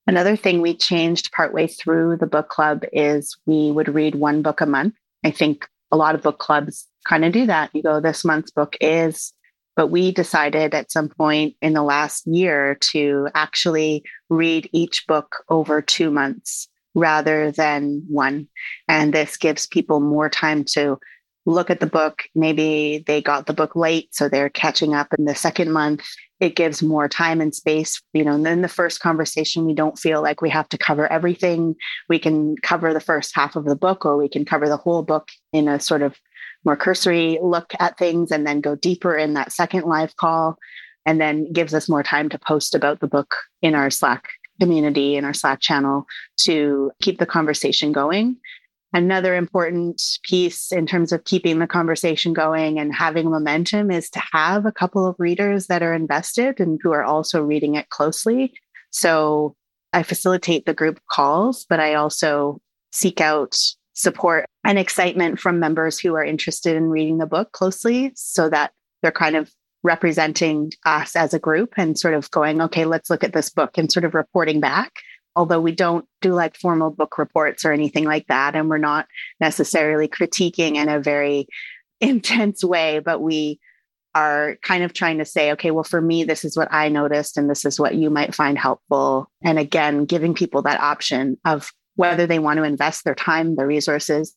Another 0.07 0.35
thing 0.35 0.61
we 0.61 0.75
changed 0.75 1.31
partway 1.31 1.67
through 1.67 2.17
the 2.17 2.27
book 2.27 2.49
club 2.49 2.83
is 2.91 3.37
we 3.45 3.71
would 3.71 3.93
read 3.93 4.15
one 4.15 4.41
book 4.41 4.59
a 4.61 4.65
month. 4.65 4.95
I 5.23 5.31
think 5.31 5.67
a 5.91 5.97
lot 5.97 6.15
of 6.15 6.21
book 6.21 6.39
clubs 6.39 6.87
kind 7.07 7.25
of 7.25 7.31
do 7.31 7.45
that. 7.45 7.69
You 7.73 7.83
go, 7.83 7.99
this 7.99 8.25
month's 8.25 8.51
book 8.51 8.75
is 8.81 9.33
but 9.76 9.88
we 9.88 10.11
decided 10.11 10.74
at 10.74 10.91
some 10.91 11.09
point 11.09 11.55
in 11.61 11.74
the 11.74 11.84
last 11.84 12.28
year 12.28 12.78
to 12.91 13.30
actually 13.34 14.03
read 14.30 14.70
each 14.74 15.05
book 15.07 15.43
over 15.49 15.82
two 15.82 16.11
months 16.11 16.67
rather 16.95 17.51
than 17.51 18.03
one. 18.09 18.47
And 18.88 19.13
this 19.13 19.38
gives 19.38 19.67
people 19.67 19.99
more 19.99 20.30
time 20.30 20.63
to 20.74 20.99
look 21.45 21.70
at 21.70 21.80
the 21.80 21.88
book. 21.88 22.24
Maybe 22.36 23.03
they 23.07 23.22
got 23.22 23.45
the 23.45 23.53
book 23.53 23.76
late, 23.76 24.13
so 24.13 24.30
they're 24.30 24.49
catching 24.49 24.93
up 24.93 25.07
in 25.17 25.26
the 25.26 25.36
second 25.36 25.72
month. 25.72 26.05
It 26.39 26.55
gives 26.55 26.82
more 26.82 27.09
time 27.09 27.41
and 27.41 27.53
space. 27.53 28.01
You 28.13 28.24
know, 28.24 28.34
and 28.34 28.45
then 28.45 28.61
the 28.61 28.67
first 28.67 28.99
conversation, 28.99 29.65
we 29.65 29.74
don't 29.74 29.97
feel 29.97 30.22
like 30.22 30.41
we 30.41 30.49
have 30.49 30.70
to 30.70 30.78
cover 30.78 31.11
everything. 31.11 31.76
We 32.07 32.20
can 32.20 32.55
cover 32.57 32.93
the 32.93 32.99
first 32.99 33.32
half 33.36 33.55
of 33.55 33.65
the 33.65 33.76
book, 33.76 34.05
or 34.05 34.17
we 34.17 34.30
can 34.30 34.45
cover 34.45 34.67
the 34.67 34.78
whole 34.78 35.03
book 35.03 35.30
in 35.51 35.67
a 35.67 35.80
sort 35.80 36.01
of 36.01 36.17
more 36.66 36.76
cursory 36.76 37.39
look 37.41 37.74
at 37.80 37.97
things 37.97 38.32
and 38.32 38.45
then 38.45 38.62
go 38.62 38.76
deeper 38.76 39.16
in 39.16 39.34
that 39.34 39.51
second 39.51 39.84
live 39.84 40.16
call 40.18 40.57
and 41.05 41.20
then 41.20 41.51
gives 41.51 41.74
us 41.74 41.89
more 41.89 42.03
time 42.03 42.30
to 42.30 42.38
post 42.38 42.76
about 42.76 42.99
the 42.99 43.07
book 43.07 43.36
in 43.62 43.76
our 43.76 43.89
Slack 43.89 44.30
community 44.60 45.16
in 45.16 45.26
our 45.26 45.34
Slack 45.34 45.62
channel 45.62 46.05
to 46.38 46.91
keep 47.01 47.18
the 47.18 47.26
conversation 47.26 47.91
going. 47.91 48.38
Another 48.91 49.36
important 49.36 50.01
piece 50.24 50.72
in 50.72 50.88
terms 50.88 51.12
of 51.12 51.24
keeping 51.24 51.60
the 51.60 51.68
conversation 51.68 52.34
going 52.34 52.80
and 52.80 52.93
having 52.93 53.30
momentum 53.30 53.91
is 53.91 54.10
to 54.10 54.22
have 54.32 54.66
a 54.66 54.72
couple 54.72 55.07
of 55.07 55.16
readers 55.20 55.68
that 55.68 55.84
are 55.84 55.93
invested 55.93 56.60
and 56.60 56.80
who 56.82 56.91
are 56.91 57.03
also 57.03 57.41
reading 57.41 57.76
it 57.76 57.89
closely. 57.89 58.53
So 58.89 59.55
I 59.93 60.03
facilitate 60.03 60.66
the 60.66 60.74
group 60.74 60.99
calls, 61.10 61.66
but 61.70 61.80
I 61.80 61.93
also 61.93 62.60
seek 62.91 63.22
out 63.22 63.55
support 63.99 64.45
and 64.63 64.79
excitement 64.79 65.39
from 65.39 65.59
members 65.59 65.99
who 65.99 66.15
are 66.15 66.23
interested 66.23 66.75
in 66.75 66.89
reading 66.89 67.17
the 67.17 67.25
book 67.25 67.51
closely 67.51 68.11
so 68.15 68.49
that 68.49 68.71
they're 69.01 69.11
kind 69.11 69.35
of 69.35 69.51
representing 69.83 70.71
us 70.85 71.15
as 71.15 71.33
a 71.33 71.39
group 71.39 71.73
and 71.75 71.99
sort 71.99 72.13
of 72.13 72.31
going, 72.31 72.61
okay, 72.61 72.85
let's 72.85 73.09
look 73.09 73.23
at 73.23 73.33
this 73.33 73.49
book 73.49 73.77
and 73.77 73.91
sort 73.91 74.05
of 74.05 74.13
reporting 74.13 74.61
back. 74.61 74.93
Although 75.35 75.59
we 75.59 75.73
don't 75.73 76.05
do 76.21 76.33
like 76.33 76.55
formal 76.55 76.91
book 76.91 77.17
reports 77.17 77.65
or 77.65 77.73
anything 77.73 78.05
like 78.05 78.27
that. 78.27 78.55
And 78.55 78.69
we're 78.69 78.77
not 78.77 79.05
necessarily 79.39 80.07
critiquing 80.07 80.75
in 80.75 80.87
a 80.87 80.99
very 80.99 81.47
intense 82.01 82.63
way, 82.63 82.99
but 82.99 83.21
we 83.21 83.59
are 84.15 84.57
kind 84.63 84.83
of 84.83 84.93
trying 84.93 85.17
to 85.17 85.25
say, 85.25 85.51
okay, 85.51 85.71
well, 85.71 85.83
for 85.83 86.01
me, 86.01 86.23
this 86.23 86.43
is 86.43 86.57
what 86.57 86.69
I 86.71 86.89
noticed, 86.89 87.37
and 87.37 87.49
this 87.49 87.63
is 87.63 87.79
what 87.79 87.95
you 87.95 88.09
might 88.09 88.33
find 88.33 88.57
helpful. 88.57 89.29
And 89.43 89.59
again, 89.59 90.05
giving 90.05 90.33
people 90.33 90.61
that 90.63 90.81
option 90.81 91.37
of 91.45 91.71
whether 91.99 92.25
they 92.25 92.39
want 92.39 92.55
to 92.55 92.63
invest 92.63 93.03
their 93.03 93.13
time, 93.13 93.57
their 93.57 93.67
resources, 93.67 94.33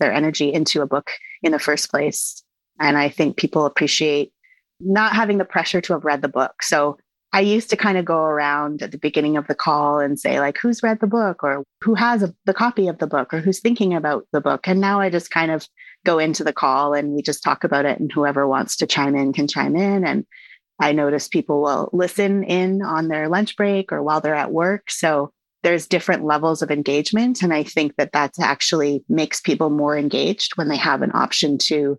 their 0.00 0.14
energy 0.14 0.50
into 0.50 0.80
a 0.80 0.86
book 0.86 1.10
in 1.42 1.52
the 1.52 1.58
first 1.58 1.90
place. 1.90 2.42
And 2.80 2.96
I 2.96 3.10
think 3.10 3.36
people 3.36 3.66
appreciate 3.66 4.32
not 4.80 5.12
having 5.12 5.36
the 5.36 5.44
pressure 5.44 5.82
to 5.82 5.92
have 5.92 6.06
read 6.06 6.22
the 6.22 6.28
book. 6.28 6.62
So 6.62 6.96
I 7.34 7.40
used 7.40 7.68
to 7.68 7.76
kind 7.76 7.98
of 7.98 8.06
go 8.06 8.16
around 8.16 8.80
at 8.80 8.92
the 8.92 8.98
beginning 8.98 9.36
of 9.36 9.46
the 9.46 9.54
call 9.54 10.00
and 10.00 10.18
say, 10.18 10.40
like, 10.40 10.56
who's 10.56 10.82
read 10.82 11.00
the 11.00 11.06
book 11.06 11.44
or 11.44 11.64
who 11.82 11.94
has 11.94 12.22
a, 12.22 12.34
the 12.46 12.54
copy 12.54 12.88
of 12.88 12.96
the 12.96 13.06
book 13.06 13.34
or 13.34 13.40
who's 13.40 13.60
thinking 13.60 13.92
about 13.92 14.26
the 14.32 14.40
book. 14.40 14.66
And 14.66 14.80
now 14.80 14.98
I 14.98 15.10
just 15.10 15.30
kind 15.30 15.50
of 15.50 15.68
go 16.06 16.18
into 16.18 16.44
the 16.44 16.54
call 16.54 16.94
and 16.94 17.12
we 17.12 17.20
just 17.20 17.42
talk 17.42 17.62
about 17.62 17.84
it, 17.84 18.00
and 18.00 18.10
whoever 18.10 18.48
wants 18.48 18.74
to 18.76 18.86
chime 18.86 19.14
in 19.16 19.34
can 19.34 19.48
chime 19.48 19.76
in. 19.76 20.06
And 20.06 20.24
I 20.80 20.92
notice 20.92 21.28
people 21.28 21.60
will 21.60 21.90
listen 21.92 22.42
in 22.42 22.80
on 22.80 23.08
their 23.08 23.28
lunch 23.28 23.54
break 23.54 23.92
or 23.92 24.02
while 24.02 24.22
they're 24.22 24.34
at 24.34 24.50
work. 24.50 24.90
So 24.90 25.30
there's 25.62 25.86
different 25.86 26.24
levels 26.24 26.62
of 26.62 26.70
engagement. 26.70 27.42
And 27.42 27.52
I 27.54 27.62
think 27.62 27.96
that 27.96 28.12
that 28.12 28.34
actually 28.40 29.04
makes 29.08 29.40
people 29.40 29.70
more 29.70 29.96
engaged 29.96 30.56
when 30.56 30.68
they 30.68 30.76
have 30.76 31.02
an 31.02 31.12
option 31.14 31.58
to 31.58 31.98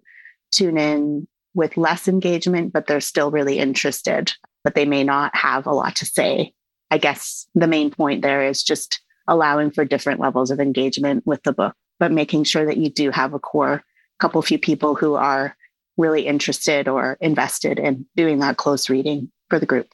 tune 0.51 0.77
in 0.77 1.27
with 1.53 1.77
less 1.77 2.07
engagement, 2.07 2.73
but 2.73 2.87
they're 2.87 3.01
still 3.01 3.31
really 3.31 3.59
interested, 3.59 4.33
but 4.63 4.75
they 4.75 4.85
may 4.85 5.03
not 5.03 5.35
have 5.35 5.65
a 5.65 5.73
lot 5.73 5.95
to 5.97 6.05
say. 6.05 6.53
I 6.91 6.97
guess 6.97 7.47
the 7.55 7.67
main 7.67 7.91
point 7.91 8.21
there 8.21 8.43
is 8.43 8.63
just 8.63 9.01
allowing 9.27 9.71
for 9.71 9.85
different 9.85 10.19
levels 10.19 10.51
of 10.51 10.59
engagement 10.59 11.25
with 11.25 11.41
the 11.43 11.53
book, 11.53 11.75
but 11.99 12.11
making 12.11 12.43
sure 12.43 12.65
that 12.65 12.77
you 12.77 12.89
do 12.89 13.11
have 13.11 13.33
a 13.33 13.39
core 13.39 13.83
couple 14.19 14.41
few 14.41 14.59
people 14.59 14.95
who 14.95 15.15
are 15.15 15.55
really 15.97 16.25
interested 16.25 16.87
or 16.87 17.17
invested 17.21 17.79
in 17.79 18.05
doing 18.15 18.39
that 18.39 18.57
close 18.57 18.89
reading 18.89 19.31
for 19.49 19.59
the 19.59 19.65
group. 19.65 19.87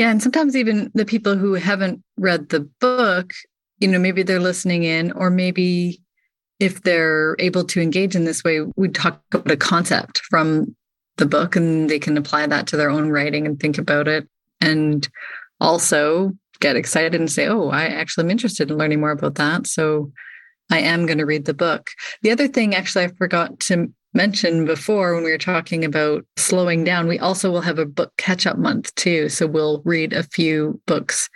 Yeah. 0.00 0.10
And 0.10 0.22
sometimes 0.22 0.56
even 0.56 0.90
the 0.94 1.04
people 1.04 1.36
who 1.36 1.52
haven't 1.52 2.02
read 2.16 2.48
the 2.48 2.60
book, 2.80 3.34
you 3.80 3.86
know, 3.86 3.98
maybe 3.98 4.22
they're 4.22 4.40
listening 4.40 4.82
in, 4.82 5.12
or 5.12 5.28
maybe 5.28 6.00
if 6.58 6.80
they're 6.84 7.36
able 7.38 7.64
to 7.64 7.82
engage 7.82 8.16
in 8.16 8.24
this 8.24 8.42
way, 8.42 8.62
we 8.76 8.88
talk 8.88 9.20
about 9.30 9.50
a 9.50 9.58
concept 9.58 10.22
from 10.30 10.74
the 11.18 11.26
book 11.26 11.54
and 11.54 11.90
they 11.90 11.98
can 11.98 12.16
apply 12.16 12.46
that 12.46 12.66
to 12.68 12.78
their 12.78 12.88
own 12.88 13.10
writing 13.10 13.44
and 13.44 13.60
think 13.60 13.76
about 13.76 14.08
it. 14.08 14.26
And 14.62 15.06
also 15.60 16.32
get 16.60 16.76
excited 16.76 17.14
and 17.14 17.30
say, 17.30 17.46
oh, 17.46 17.68
I 17.68 17.84
actually 17.84 18.24
am 18.24 18.30
interested 18.30 18.70
in 18.70 18.78
learning 18.78 19.00
more 19.00 19.10
about 19.10 19.34
that. 19.34 19.66
So 19.66 20.12
I 20.70 20.78
am 20.78 21.04
going 21.04 21.18
to 21.18 21.26
read 21.26 21.44
the 21.44 21.52
book. 21.52 21.90
The 22.22 22.30
other 22.30 22.48
thing, 22.48 22.74
actually, 22.74 23.04
I 23.04 23.08
forgot 23.08 23.60
to 23.60 23.92
mention 24.14 24.64
before 24.64 25.14
when 25.14 25.24
we 25.24 25.30
were 25.30 25.38
talking 25.38 25.84
about 25.84 26.24
slowing 26.36 26.84
down, 26.84 27.06
we 27.06 27.18
also 27.18 27.50
will 27.50 27.60
have 27.60 27.78
a 27.78 27.86
book 27.86 28.12
catch 28.16 28.46
up 28.46 28.58
month 28.58 28.94
too. 28.96 29.28
So 29.28 29.46
we'll 29.46 29.82
read 29.84 30.12
a 30.12 30.24
few 30.24 30.80
books 30.86 31.28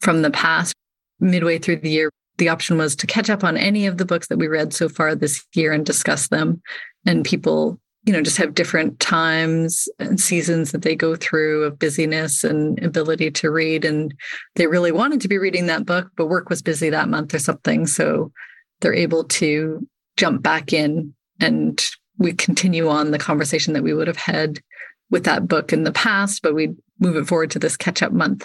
from 0.00 0.22
the 0.22 0.30
past 0.30 0.74
midway 1.20 1.58
through 1.58 1.76
the 1.76 1.90
year. 1.90 2.10
The 2.38 2.48
option 2.48 2.78
was 2.78 2.96
to 2.96 3.06
catch 3.06 3.28
up 3.30 3.44
on 3.44 3.56
any 3.56 3.86
of 3.86 3.98
the 3.98 4.04
books 4.04 4.28
that 4.28 4.38
we 4.38 4.48
read 4.48 4.72
so 4.72 4.88
far 4.88 5.14
this 5.14 5.44
year 5.54 5.72
and 5.72 5.84
discuss 5.84 6.28
them. 6.28 6.62
And 7.04 7.24
people, 7.24 7.78
you 8.04 8.12
know, 8.12 8.22
just 8.22 8.38
have 8.38 8.54
different 8.54 8.98
times 9.00 9.88
and 9.98 10.18
seasons 10.18 10.72
that 10.72 10.82
they 10.82 10.96
go 10.96 11.14
through 11.14 11.64
of 11.64 11.78
busyness 11.78 12.42
and 12.42 12.82
ability 12.82 13.30
to 13.32 13.50
read. 13.50 13.84
And 13.84 14.14
they 14.54 14.66
really 14.66 14.92
wanted 14.92 15.20
to 15.20 15.28
be 15.28 15.38
reading 15.38 15.66
that 15.66 15.86
book, 15.86 16.08
but 16.16 16.26
work 16.26 16.48
was 16.48 16.62
busy 16.62 16.88
that 16.90 17.08
month 17.08 17.34
or 17.34 17.38
something. 17.38 17.86
So 17.86 18.32
they're 18.80 18.94
able 18.94 19.24
to 19.24 19.86
jump 20.16 20.42
back 20.42 20.72
in 20.72 21.14
and 21.40 21.80
we 22.18 22.32
continue 22.32 22.88
on 22.88 23.10
the 23.10 23.18
conversation 23.18 23.74
that 23.74 23.82
we 23.82 23.94
would 23.94 24.06
have 24.06 24.16
had 24.16 24.60
with 25.10 25.24
that 25.24 25.46
book 25.46 25.72
in 25.72 25.84
the 25.84 25.92
past, 25.92 26.42
but 26.42 26.54
we 26.54 26.74
move 26.98 27.16
it 27.16 27.26
forward 27.26 27.50
to 27.52 27.58
this 27.58 27.76
catch 27.76 28.02
up 28.02 28.12
month. 28.12 28.44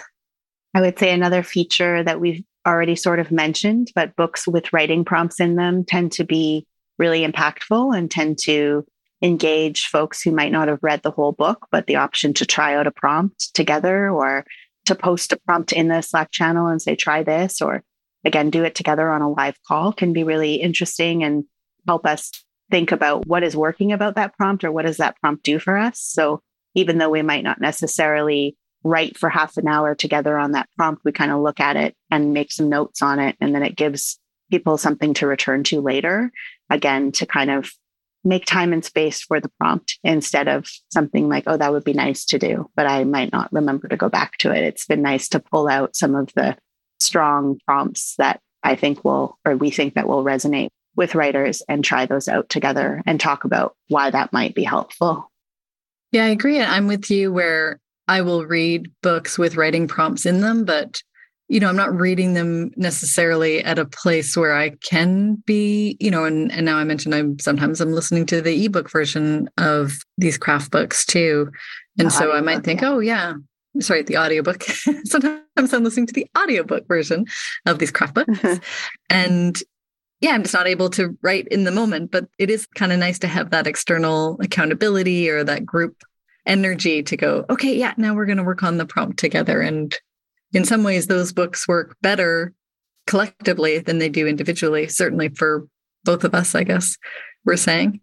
I 0.74 0.80
would 0.80 0.98
say 0.98 1.12
another 1.12 1.42
feature 1.42 2.04
that 2.04 2.20
we've 2.20 2.44
already 2.66 2.94
sort 2.94 3.20
of 3.20 3.30
mentioned, 3.30 3.90
but 3.94 4.16
books 4.16 4.46
with 4.46 4.72
writing 4.72 5.04
prompts 5.04 5.40
in 5.40 5.56
them 5.56 5.84
tend 5.84 6.12
to 6.12 6.24
be 6.24 6.66
really 6.98 7.26
impactful 7.26 7.96
and 7.96 8.10
tend 8.10 8.38
to 8.42 8.84
engage 9.22 9.86
folks 9.86 10.22
who 10.22 10.30
might 10.30 10.52
not 10.52 10.68
have 10.68 10.82
read 10.82 11.02
the 11.02 11.10
whole 11.10 11.32
book, 11.32 11.66
but 11.72 11.86
the 11.86 11.96
option 11.96 12.34
to 12.34 12.46
try 12.46 12.74
out 12.74 12.86
a 12.86 12.90
prompt 12.90 13.52
together 13.54 14.10
or 14.10 14.44
to 14.84 14.94
post 14.94 15.32
a 15.32 15.36
prompt 15.38 15.72
in 15.72 15.88
the 15.88 16.02
Slack 16.02 16.30
channel 16.30 16.66
and 16.66 16.80
say, 16.80 16.94
try 16.94 17.22
this, 17.22 17.60
or 17.60 17.82
again, 18.24 18.50
do 18.50 18.64
it 18.64 18.74
together 18.74 19.10
on 19.10 19.22
a 19.22 19.30
live 19.30 19.56
call 19.66 19.92
can 19.92 20.12
be 20.12 20.24
really 20.24 20.56
interesting 20.56 21.24
and 21.24 21.44
help 21.86 22.06
us 22.06 22.30
think 22.70 22.92
about 22.92 23.26
what 23.26 23.42
is 23.42 23.56
working 23.56 23.92
about 23.92 24.16
that 24.16 24.36
prompt 24.36 24.64
or 24.64 24.72
what 24.72 24.84
does 24.84 24.98
that 24.98 25.18
prompt 25.20 25.44
do 25.44 25.58
for 25.58 25.76
us. 25.76 26.00
So 26.00 26.42
even 26.74 26.98
though 26.98 27.10
we 27.10 27.22
might 27.22 27.44
not 27.44 27.60
necessarily 27.60 28.56
write 28.84 29.18
for 29.18 29.28
half 29.28 29.56
an 29.56 29.66
hour 29.66 29.94
together 29.94 30.38
on 30.38 30.52
that 30.52 30.68
prompt, 30.76 31.02
we 31.04 31.12
kind 31.12 31.32
of 31.32 31.40
look 31.40 31.60
at 31.60 31.76
it 31.76 31.96
and 32.10 32.32
make 32.32 32.52
some 32.52 32.68
notes 32.68 33.02
on 33.02 33.18
it. 33.18 33.36
And 33.40 33.54
then 33.54 33.62
it 33.62 33.76
gives 33.76 34.18
people 34.50 34.78
something 34.78 35.14
to 35.14 35.26
return 35.26 35.64
to 35.64 35.80
later, 35.80 36.30
again, 36.70 37.12
to 37.12 37.26
kind 37.26 37.50
of 37.50 37.70
make 38.24 38.44
time 38.44 38.72
and 38.72 38.84
space 38.84 39.22
for 39.22 39.40
the 39.40 39.50
prompt 39.60 39.98
instead 40.02 40.48
of 40.48 40.68
something 40.92 41.28
like, 41.28 41.44
oh, 41.46 41.56
that 41.56 41.72
would 41.72 41.84
be 41.84 41.92
nice 41.92 42.24
to 42.26 42.38
do, 42.38 42.68
but 42.76 42.86
I 42.86 43.04
might 43.04 43.32
not 43.32 43.52
remember 43.52 43.88
to 43.88 43.96
go 43.96 44.08
back 44.08 44.36
to 44.38 44.50
it. 44.50 44.64
It's 44.64 44.86
been 44.86 45.02
nice 45.02 45.28
to 45.30 45.40
pull 45.40 45.68
out 45.68 45.96
some 45.96 46.14
of 46.14 46.30
the 46.34 46.56
strong 46.98 47.58
prompts 47.64 48.16
that 48.16 48.40
I 48.62 48.74
think 48.74 49.04
will, 49.04 49.38
or 49.44 49.56
we 49.56 49.70
think 49.70 49.94
that 49.94 50.08
will 50.08 50.24
resonate 50.24 50.70
with 50.98 51.14
writers 51.14 51.62
and 51.68 51.82
try 51.82 52.04
those 52.04 52.28
out 52.28 52.50
together 52.50 53.02
and 53.06 53.20
talk 53.20 53.44
about 53.44 53.76
why 53.86 54.10
that 54.10 54.32
might 54.32 54.54
be 54.54 54.64
helpful. 54.64 55.30
Yeah, 56.10 56.24
I 56.24 56.28
agree. 56.28 56.58
And 56.58 56.70
I'm 56.70 56.88
with 56.88 57.08
you 57.10 57.32
where 57.32 57.78
I 58.08 58.20
will 58.22 58.44
read 58.44 58.90
books 59.02 59.38
with 59.38 59.56
writing 59.56 59.86
prompts 59.86 60.26
in 60.26 60.40
them, 60.40 60.64
but 60.64 61.00
you 61.48 61.60
know, 61.60 61.68
I'm 61.68 61.76
not 61.76 61.94
reading 61.94 62.34
them 62.34 62.72
necessarily 62.76 63.64
at 63.64 63.78
a 63.78 63.86
place 63.86 64.36
where 64.36 64.54
I 64.54 64.70
can 64.82 65.36
be, 65.46 65.96
you 65.98 66.10
know, 66.10 66.24
and, 66.24 66.52
and 66.52 66.66
now 66.66 66.76
I 66.76 66.84
mentioned 66.84 67.14
I'm 67.14 67.38
sometimes 67.38 67.80
I'm 67.80 67.92
listening 67.92 68.26
to 68.26 68.42
the 68.42 68.66
ebook 68.66 68.90
version 68.90 69.48
of 69.56 69.94
these 70.18 70.36
craft 70.36 70.70
books 70.70 71.06
too. 71.06 71.50
And 71.98 72.08
the 72.08 72.10
so 72.10 72.32
I 72.32 72.42
might 72.42 72.64
think, 72.64 72.82
yeah. 72.82 72.90
oh 72.90 72.98
yeah, 72.98 73.34
sorry, 73.80 74.02
the 74.02 74.18
audiobook. 74.18 74.62
sometimes 75.04 75.42
I'm 75.56 75.84
listening 75.84 76.06
to 76.08 76.12
the 76.12 76.26
audiobook 76.36 76.86
version 76.86 77.24
of 77.66 77.78
these 77.78 77.92
craft 77.92 78.14
books. 78.14 78.60
and 79.08 79.62
yeah, 80.20 80.32
I'm 80.32 80.42
just 80.42 80.54
not 80.54 80.66
able 80.66 80.90
to 80.90 81.16
write 81.22 81.46
in 81.48 81.64
the 81.64 81.70
moment, 81.70 82.10
but 82.10 82.28
it 82.38 82.50
is 82.50 82.66
kind 82.66 82.92
of 82.92 82.98
nice 82.98 83.18
to 83.20 83.28
have 83.28 83.50
that 83.50 83.66
external 83.66 84.38
accountability 84.40 85.30
or 85.30 85.44
that 85.44 85.64
group 85.64 86.02
energy 86.46 87.02
to 87.02 87.16
go, 87.16 87.44
okay, 87.50 87.76
yeah, 87.76 87.94
now 87.96 88.14
we're 88.14 88.26
going 88.26 88.38
to 88.38 88.44
work 88.44 88.62
on 88.62 88.78
the 88.78 88.86
prompt 88.86 89.18
together. 89.18 89.60
And 89.60 89.94
in 90.52 90.64
some 90.64 90.82
ways, 90.82 91.06
those 91.06 91.32
books 91.32 91.68
work 91.68 91.96
better 92.00 92.52
collectively 93.06 93.78
than 93.78 93.98
they 93.98 94.08
do 94.08 94.26
individually, 94.26 94.88
certainly 94.88 95.28
for 95.28 95.68
both 96.04 96.24
of 96.24 96.34
us, 96.34 96.54
I 96.54 96.64
guess 96.64 96.96
we're 97.44 97.56
saying. 97.56 98.00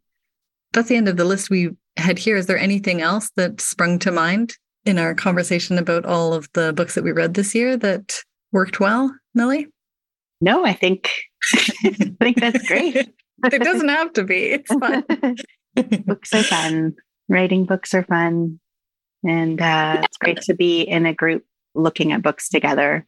That's 0.73 0.89
the 0.89 0.95
end 0.95 1.09
of 1.09 1.17
the 1.17 1.25
list 1.25 1.49
we 1.49 1.71
had 1.97 2.17
here. 2.17 2.37
Is 2.37 2.45
there 2.45 2.57
anything 2.57 3.01
else 3.01 3.29
that 3.35 3.59
sprung 3.59 3.99
to 3.99 4.11
mind 4.11 4.53
in 4.85 4.99
our 4.99 5.15
conversation 5.15 5.77
about 5.77 6.05
all 6.05 6.33
of 6.33 6.47
the 6.53 6.71
books 6.71 6.95
that 6.95 7.03
we 7.03 7.11
read 7.11 7.33
this 7.33 7.55
year 7.55 7.75
that 7.77 8.19
worked 8.51 8.79
well, 8.79 9.13
Melly? 9.33 9.67
No, 10.41 10.65
I 10.65 10.73
think 10.73 11.09
I 11.83 11.89
think 12.19 12.39
that's 12.39 12.67
great. 12.67 12.95
it 13.43 13.63
doesn't 13.63 13.89
have 13.89 14.13
to 14.13 14.23
be. 14.23 14.51
It's 14.51 14.73
fun. 14.73 15.03
books 16.05 16.33
are 16.33 16.43
fun. 16.43 16.95
Writing 17.27 17.65
books 17.65 17.93
are 17.93 18.03
fun. 18.03 18.59
And 19.23 19.61
uh, 19.61 20.01
it's 20.03 20.17
great 20.17 20.41
to 20.41 20.53
be 20.53 20.81
in 20.81 21.05
a 21.05 21.13
group 21.13 21.43
looking 21.73 22.11
at 22.11 22.21
books 22.21 22.49
together 22.49 23.05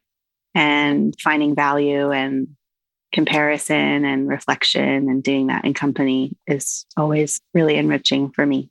and 0.55 1.13
finding 1.23 1.55
value 1.55 2.11
and 2.11 2.47
comparison 3.13 4.03
and 4.03 4.27
reflection 4.27 5.09
and 5.09 5.23
doing 5.23 5.47
that 5.47 5.63
in 5.63 5.73
company 5.73 6.35
is 6.47 6.85
always 6.97 7.39
really 7.53 7.75
enriching 7.75 8.31
for 8.31 8.45
me. 8.45 8.69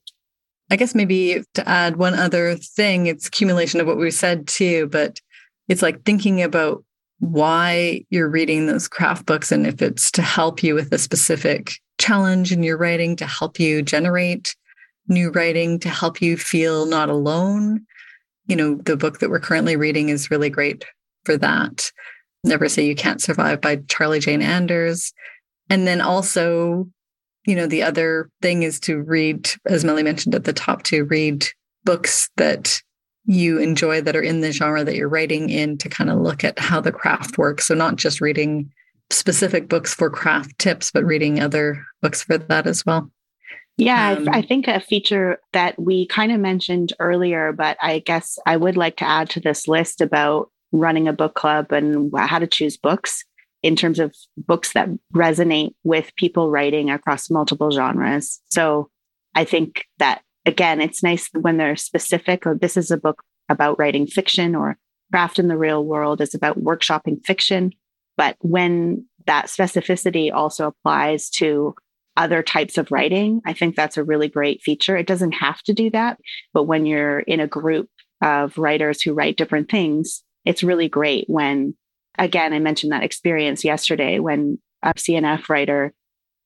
I 0.71 0.77
guess 0.77 0.95
maybe 0.95 1.43
to 1.55 1.69
add 1.69 1.97
one 1.97 2.14
other 2.14 2.57
thing, 2.57 3.07
it's 3.07 3.29
accumulation 3.29 3.81
of 3.81 3.87
what 3.87 3.99
we 3.99 4.11
said 4.11 4.49
too, 4.49 4.89
but 4.89 5.21
it's 5.69 5.83
like 5.83 6.05
thinking 6.05 6.43
about 6.43 6.85
why 7.19 8.05
you're 8.11 8.29
reading 8.29 8.67
those 8.67 8.89
craft 8.89 9.27
books 9.27 9.51
and 9.51 9.67
if 9.67 9.81
it's 9.81 10.11
to 10.12 10.23
help 10.23 10.62
you 10.62 10.75
with 10.75 10.93
a 10.93 10.99
specific 10.99 11.73
challenge 11.99 12.53
in 12.53 12.62
your 12.62 12.77
writing, 12.77 13.17
to 13.17 13.27
help 13.27 13.59
you 13.59 13.83
generate 13.83 14.55
new 15.09 15.31
writing, 15.31 15.79
to 15.81 15.89
help 15.89 16.21
you 16.21 16.37
feel 16.37 16.87
not 16.87 17.09
alone. 17.09 17.87
You 18.47 18.57
know, 18.57 18.75
the 18.77 18.97
book 18.97 19.21
that 19.21 19.31
we're 19.31 19.41
currently 19.41 19.77
reading 19.77 20.09
is 20.09 20.31
really 20.31 20.51
great 20.51 20.85
for 21.25 21.37
that. 21.39 21.91
Never 22.45 22.69
Say 22.69 22.87
You 22.87 22.95
Can't 22.95 23.21
Survive 23.21 23.61
by 23.61 23.77
Charlie 23.89 24.21
Jane 24.21 24.43
Anders. 24.43 25.12
And 25.69 25.87
then 25.87 26.01
also, 26.01 26.89
you 27.47 27.57
know, 27.57 27.67
the 27.67 27.83
other 27.83 28.29
thing 28.43 28.62
is 28.62 28.79
to 28.81 28.99
read, 28.99 29.51
as 29.67 29.85
Melly 29.85 30.03
mentioned 30.03 30.35
at 30.35 30.45
the 30.45 30.53
top, 30.53 30.83
to 30.85 31.05
read 31.05 31.47
books 31.85 32.29
that 32.37 32.81
you 33.27 33.59
enjoy 33.59 34.01
that 34.01 34.16
are 34.16 34.22
in 34.22 34.41
the 34.41 34.53
genre 34.53 34.85
that 34.85 34.97
you're 34.97 35.09
writing 35.09 35.51
in 35.51 35.77
to 35.79 35.89
kind 35.89 36.11
of 36.11 36.18
look 36.18 36.45
at 36.45 36.59
how 36.59 36.81
the 36.81 36.93
craft 36.93 37.39
works. 37.39 37.66
So, 37.66 37.74
not 37.74 37.97
just 37.97 38.20
reading 38.20 38.72
specific 39.11 39.68
books 39.68 39.95
for 39.95 40.11
craft 40.11 40.59
tips, 40.59 40.91
but 40.91 41.05
reading 41.05 41.41
other 41.41 41.85
books 42.03 42.22
for 42.22 42.39
that 42.39 42.66
as 42.66 42.85
well. 42.87 43.11
Yeah, 43.77 44.12
um, 44.12 44.29
I 44.31 44.41
think 44.41 44.68
a 44.68 44.81
feature 44.81 45.39
that 45.53 45.79
we 45.79 46.07
kind 46.07 46.33
of 46.33 46.41
mentioned 46.41 46.95
earlier, 46.99 47.53
but 47.53 47.77
I 47.83 47.99
guess 47.99 48.39
I 48.47 48.57
would 48.57 48.77
like 48.77 48.97
to 48.97 49.09
add 49.09 49.29
to 49.31 49.41
this 49.41 49.68
list 49.68 50.01
about 50.01 50.51
running 50.72 51.09
a 51.09 51.12
book 51.12 51.35
club 51.35 51.72
and 51.72 52.11
how 52.16 52.39
to 52.39 52.47
choose 52.47 52.77
books 52.77 53.24
in 53.62 53.77
terms 53.77 53.99
of 53.99 54.14
books 54.37 54.72
that 54.72 54.89
resonate 55.14 55.74
with 55.85 56.14
people 56.16 56.51
writing 56.51 56.91
across 56.91 57.31
multiple 57.31 57.70
genres. 57.70 58.41
So 58.47 58.91
I 59.35 59.45
think 59.45 59.85
that 59.99 60.22
again, 60.47 60.80
it's 60.80 61.03
nice 61.03 61.28
when 61.32 61.59
they're 61.59 61.76
specific. 61.76 62.47
Or 62.47 62.55
this 62.55 62.76
is 62.76 62.90
a 62.90 62.97
book 62.97 63.22
about 63.49 63.78
writing 63.78 64.07
fiction, 64.07 64.55
or 64.55 64.78
Craft 65.12 65.38
in 65.38 65.49
the 65.49 65.59
Real 65.59 65.84
World 65.84 66.20
is 66.20 66.34
about 66.34 66.59
workshopping 66.59 67.24
fiction. 67.24 67.72
But 68.16 68.36
when 68.40 69.07
that 69.26 69.47
specificity 69.47 70.32
also 70.32 70.68
applies 70.68 71.28
to 71.30 71.74
other 72.16 72.42
types 72.42 72.78
of 72.78 72.90
writing, 72.90 73.42
I 73.44 73.53
think 73.53 73.76
that's 73.76 73.99
a 73.99 74.05
really 74.05 74.28
great 74.28 74.62
feature. 74.62 74.97
It 74.97 75.07
doesn't 75.07 75.32
have 75.32 75.62
to 75.64 75.74
do 75.74 75.90
that, 75.90 76.18
but 76.55 76.64
when 76.64 76.86
you're 76.86 77.20
in 77.20 77.40
a 77.40 77.47
group 77.47 77.90
of 78.22 78.57
writers 78.57 79.03
who 79.03 79.12
write 79.12 79.36
different 79.36 79.70
things, 79.70 80.22
it's 80.47 80.62
really 80.62 80.88
great 80.88 81.26
when, 81.28 81.74
again, 82.18 82.55
I 82.55 82.59
mentioned 82.59 82.92
that 82.92 83.03
experience 83.03 83.64
yesterday 83.64 84.18
when 84.18 84.59
a 84.82 84.94
CNF 84.94 85.49
writer 85.51 85.92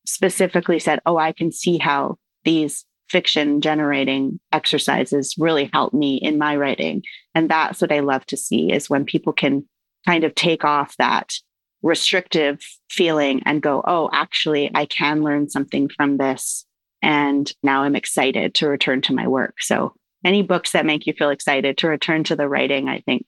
specifically 0.07 0.80
said, 0.80 1.01
Oh, 1.07 1.18
I 1.18 1.32
can 1.32 1.53
see 1.53 1.78
how 1.78 2.16
these 2.44 2.84
fiction 3.11 3.61
generating 3.61 4.38
exercises 4.52 5.34
really 5.36 5.68
help 5.72 5.92
me 5.92 6.16
in 6.16 6.38
my 6.38 6.56
writing. 6.56 7.02
And 7.34 7.50
that's 7.50 7.80
what 7.80 7.92
I 7.92 8.00
love 8.00 8.24
to 8.26 8.36
see 8.36 8.72
is 8.72 8.88
when 8.88 9.04
people 9.04 9.32
can 9.32 9.66
kind 10.06 10.24
of 10.24 10.34
take 10.34 10.64
off 10.64 10.96
that 10.98 11.34
restrictive 11.82 12.61
feeling 12.88 13.42
and 13.44 13.62
go, 13.62 13.82
oh, 13.86 14.11
actually, 14.12 14.70
I 14.74 14.86
can 14.86 15.22
learn 15.22 15.48
something 15.48 15.88
from 15.88 16.18
this. 16.18 16.64
And 17.02 17.50
now 17.62 17.82
I'm 17.82 17.96
excited 17.96 18.54
to 18.56 18.68
return 18.68 19.00
to 19.02 19.14
my 19.14 19.26
work. 19.26 19.62
So, 19.62 19.94
any 20.22 20.42
books 20.42 20.72
that 20.72 20.84
make 20.84 21.06
you 21.06 21.14
feel 21.14 21.30
excited 21.30 21.78
to 21.78 21.88
return 21.88 22.24
to 22.24 22.36
the 22.36 22.46
writing, 22.46 22.90
I 22.90 23.00
think, 23.00 23.24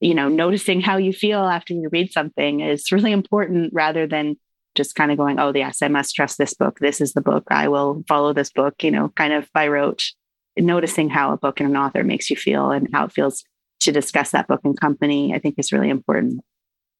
you 0.00 0.14
know, 0.14 0.28
noticing 0.28 0.82
how 0.82 0.98
you 0.98 1.14
feel 1.14 1.40
after 1.40 1.72
you 1.72 1.88
read 1.90 2.12
something 2.12 2.60
is 2.60 2.92
really 2.92 3.12
important 3.12 3.72
rather 3.72 4.06
than 4.06 4.36
just 4.76 4.94
kind 4.94 5.10
of 5.10 5.18
going, 5.18 5.38
oh, 5.38 5.52
yes, 5.54 5.82
I 5.82 5.88
must 5.88 6.14
trust 6.14 6.38
this 6.38 6.54
book. 6.54 6.78
This 6.78 7.00
is 7.00 7.12
the 7.12 7.20
book. 7.20 7.44
I 7.48 7.68
will 7.68 8.04
follow 8.06 8.32
this 8.32 8.50
book, 8.50 8.82
you 8.82 8.90
know, 8.90 9.08
kind 9.10 9.32
of 9.32 9.50
by 9.52 9.68
rote. 9.68 10.04
noticing 10.56 11.08
how 11.08 11.32
a 11.32 11.36
book 11.36 11.60
and 11.60 11.68
an 11.68 11.76
author 11.76 12.04
makes 12.04 12.30
you 12.30 12.36
feel 12.36 12.70
and 12.70 12.88
how 12.92 13.06
it 13.06 13.12
feels 13.12 13.44
to 13.80 13.92
discuss 13.92 14.30
that 14.30 14.48
book 14.48 14.60
in 14.64 14.74
company, 14.74 15.34
I 15.34 15.38
think 15.38 15.56
is 15.58 15.72
really 15.72 15.90
important. 15.90 16.42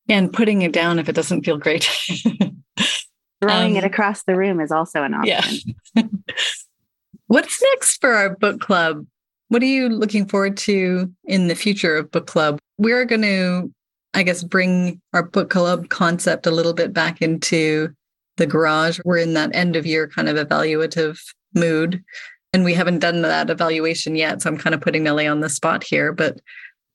And 0.09 0.33
putting 0.33 0.63
it 0.63 0.73
down 0.73 0.99
if 0.99 1.09
it 1.09 1.15
doesn't 1.15 1.45
feel 1.45 1.59
great. 1.59 1.85
Throwing 3.43 3.73
um, 3.73 3.77
it 3.77 3.85
across 3.85 4.23
the 4.23 4.37
room 4.37 4.61
is 4.61 4.71
also 4.71 5.03
an 5.03 5.15
option. 5.15 5.75
Yeah. 5.95 6.03
What's 7.27 7.61
next 7.75 8.01
for 8.01 8.13
our 8.13 8.37
book 8.37 8.61
club? 8.61 9.05
What 9.49 9.63
are 9.63 9.67
you 9.67 9.89
looking 9.89 10.27
forward 10.27 10.57
to 10.59 11.13
in 11.25 11.49
the 11.49 11.55
future 11.55 11.97
of 11.97 12.11
book 12.11 12.27
club? 12.27 12.59
We're 12.79 13.05
going 13.05 13.23
to, 13.23 13.73
I 14.17 14.23
guess, 14.23 14.43
bring 14.43 15.01
our 15.13 15.23
book 15.23 15.51
club 15.51 15.91
concept 15.91 16.47
a 16.47 16.51
little 16.51 16.73
bit 16.73 16.95
back 16.95 17.21
into 17.21 17.95
the 18.39 18.47
garage. 18.47 18.99
We're 19.05 19.19
in 19.19 19.35
that 19.35 19.55
end 19.55 19.77
of 19.77 19.85
year 19.85 20.09
kind 20.09 20.29
of 20.29 20.37
evaluative 20.37 21.21
mood. 21.55 22.03
And 22.55 22.65
we 22.65 22.73
haven't 22.73 23.01
done 23.01 23.21
that 23.21 23.51
evaluation 23.51 24.17
yet. 24.17 24.41
So 24.41 24.49
I'm 24.49 24.57
kind 24.57 24.75
of 24.75 24.81
putting 24.81 25.03
Melly 25.03 25.27
on 25.27 25.41
the 25.41 25.51
spot 25.51 25.85
here. 25.85 26.15
But 26.15 26.41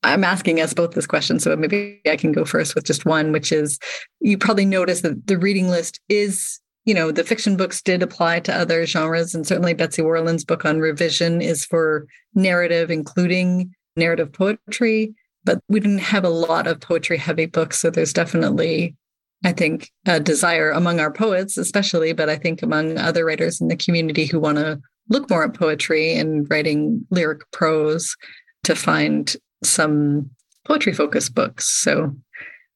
I'm 0.01 0.23
asking 0.23 0.59
us 0.61 0.73
both 0.73 0.91
this 0.91 1.05
question. 1.05 1.39
So 1.39 1.55
maybe 1.55 2.01
I 2.09 2.15
can 2.15 2.31
go 2.31 2.43
first 2.43 2.73
with 2.73 2.85
just 2.85 3.05
one, 3.05 3.31
which 3.31 3.51
is 3.51 3.77
you 4.19 4.35
probably 4.37 4.65
noticed 4.65 5.03
that 5.03 5.27
the 5.27 5.37
reading 5.37 5.69
list 5.69 5.99
is, 6.09 6.59
you 6.85 6.95
know, 6.95 7.11
the 7.11 7.23
fiction 7.23 7.55
books 7.55 7.83
did 7.83 8.01
apply 8.01 8.39
to 8.39 8.55
other 8.55 8.87
genres. 8.87 9.35
And 9.35 9.45
certainly 9.45 9.75
Betsy 9.75 10.01
Warland's 10.01 10.43
book 10.43 10.65
on 10.65 10.79
revision 10.79 11.39
is 11.39 11.65
for 11.65 12.07
narrative, 12.33 12.89
including 12.89 13.75
narrative 13.95 14.33
poetry. 14.33 15.13
But 15.43 15.59
we 15.67 15.79
didn't 15.79 15.99
have 15.99 16.23
a 16.23 16.29
lot 16.29 16.67
of 16.67 16.79
poetry 16.79 17.17
heavy 17.17 17.47
books. 17.47 17.79
So 17.79 17.89
there's 17.89 18.13
definitely 18.13 18.95
I 19.43 19.51
think, 19.51 19.91
a 20.05 20.19
desire 20.19 20.69
among 20.69 20.99
our 20.99 21.11
poets, 21.11 21.57
especially, 21.57 22.13
but 22.13 22.29
I 22.29 22.37
think 22.37 22.61
among 22.61 22.97
other 22.97 23.25
writers 23.25 23.59
in 23.59 23.69
the 23.69 23.75
community 23.75 24.25
who 24.25 24.39
want 24.39 24.57
to 24.57 24.79
look 25.09 25.29
more 25.29 25.43
at 25.43 25.55
poetry 25.55 26.13
and 26.13 26.49
writing 26.49 27.05
lyric 27.09 27.41
prose 27.51 28.15
to 28.63 28.75
find 28.75 29.35
some 29.63 30.29
poetry 30.65 30.93
focused 30.93 31.33
books. 31.33 31.67
So 31.67 32.15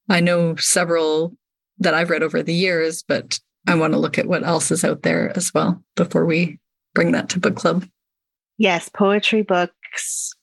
I 0.08 0.20
know 0.20 0.56
several 0.56 1.36
that 1.78 1.94
I've 1.94 2.10
read 2.10 2.24
over 2.24 2.42
the 2.42 2.54
years, 2.54 3.04
but 3.06 3.38
I 3.68 3.76
want 3.76 3.92
to 3.92 3.98
look 3.98 4.18
at 4.18 4.26
what 4.26 4.44
else 4.44 4.70
is 4.70 4.84
out 4.84 5.02
there 5.02 5.36
as 5.36 5.54
well 5.54 5.82
before 5.94 6.24
we 6.24 6.58
bring 6.94 7.12
that 7.12 7.28
to 7.30 7.40
book 7.40 7.56
club. 7.56 7.86
Yes, 8.58 8.88
poetry 8.88 9.42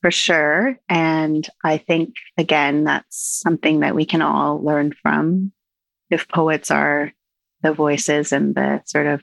for 0.01 0.11
sure. 0.11 0.77
And 0.89 1.47
I 1.63 1.77
think, 1.77 2.15
again, 2.37 2.85
that's 2.85 3.41
something 3.43 3.81
that 3.81 3.95
we 3.95 4.05
can 4.05 4.21
all 4.21 4.63
learn 4.63 4.93
from 5.01 5.51
if 6.09 6.27
poets 6.27 6.71
are 6.71 7.11
the 7.61 7.73
voices 7.73 8.31
and 8.31 8.53
the 8.55 8.81
sort 8.85 9.07
of, 9.07 9.21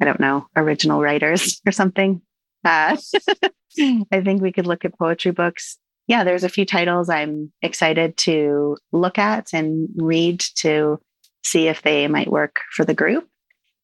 I 0.00 0.04
don't 0.04 0.20
know, 0.20 0.46
original 0.56 1.00
writers 1.00 1.60
or 1.66 1.72
something. 1.72 2.22
Uh, 2.64 2.96
I 3.78 4.20
think 4.22 4.42
we 4.42 4.52
could 4.52 4.66
look 4.66 4.84
at 4.84 4.98
poetry 4.98 5.30
books. 5.30 5.78
Yeah, 6.06 6.24
there's 6.24 6.44
a 6.44 6.48
few 6.48 6.64
titles 6.64 7.08
I'm 7.08 7.52
excited 7.62 8.16
to 8.18 8.76
look 8.92 9.18
at 9.18 9.52
and 9.52 9.88
read 9.96 10.40
to 10.56 11.00
see 11.44 11.68
if 11.68 11.82
they 11.82 12.06
might 12.08 12.30
work 12.30 12.60
for 12.72 12.84
the 12.84 12.94
group. 12.94 13.28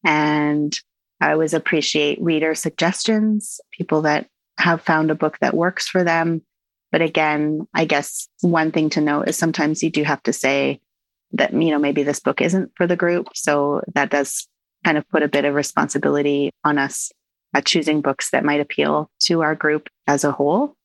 And 0.05 0.76
I 1.20 1.32
always 1.32 1.55
appreciate 1.55 2.20
reader 2.20 2.55
suggestions, 2.55 3.61
people 3.76 4.03
that 4.03 4.26
have 4.59 4.82
found 4.82 5.11
a 5.11 5.16
book 5.16 5.38
that 5.40 5.55
works 5.55 5.88
for 5.88 6.05
them. 6.05 6.42
But 6.90 7.03
again, 7.03 7.66
I 7.74 7.84
guess 7.84 8.28
one 8.42 8.70
thing 8.70 8.90
to 8.90 9.00
note 9.00 9.28
is 9.28 9.36
sometimes 9.36 9.82
you 9.82 9.90
do 9.90 10.05
have 10.05 10.22
to 10.24 10.32
say, 10.32 10.80
that 11.32 11.53
you 11.53 11.70
know 11.70 11.78
maybe 11.78 12.03
this 12.03 12.20
book 12.20 12.40
isn't 12.40 12.70
for 12.76 12.86
the 12.86 12.96
group. 12.96 13.28
So 13.34 13.82
that 13.94 14.11
does 14.11 14.46
kind 14.84 14.98
of 14.98 15.09
put 15.09 15.22
a 15.22 15.28
bit 15.28 15.44
of 15.44 15.55
responsibility 15.55 16.50
on 16.64 16.78
us 16.78 17.11
at 17.55 17.66
choosing 17.66 18.00
books 18.00 18.30
that 18.30 18.44
might 18.44 18.61
appeal 18.61 19.11
to 19.20 19.42
our 19.42 19.55
group 19.55 19.88
as 20.07 20.24
a 20.24 20.32
whole. 20.32 20.76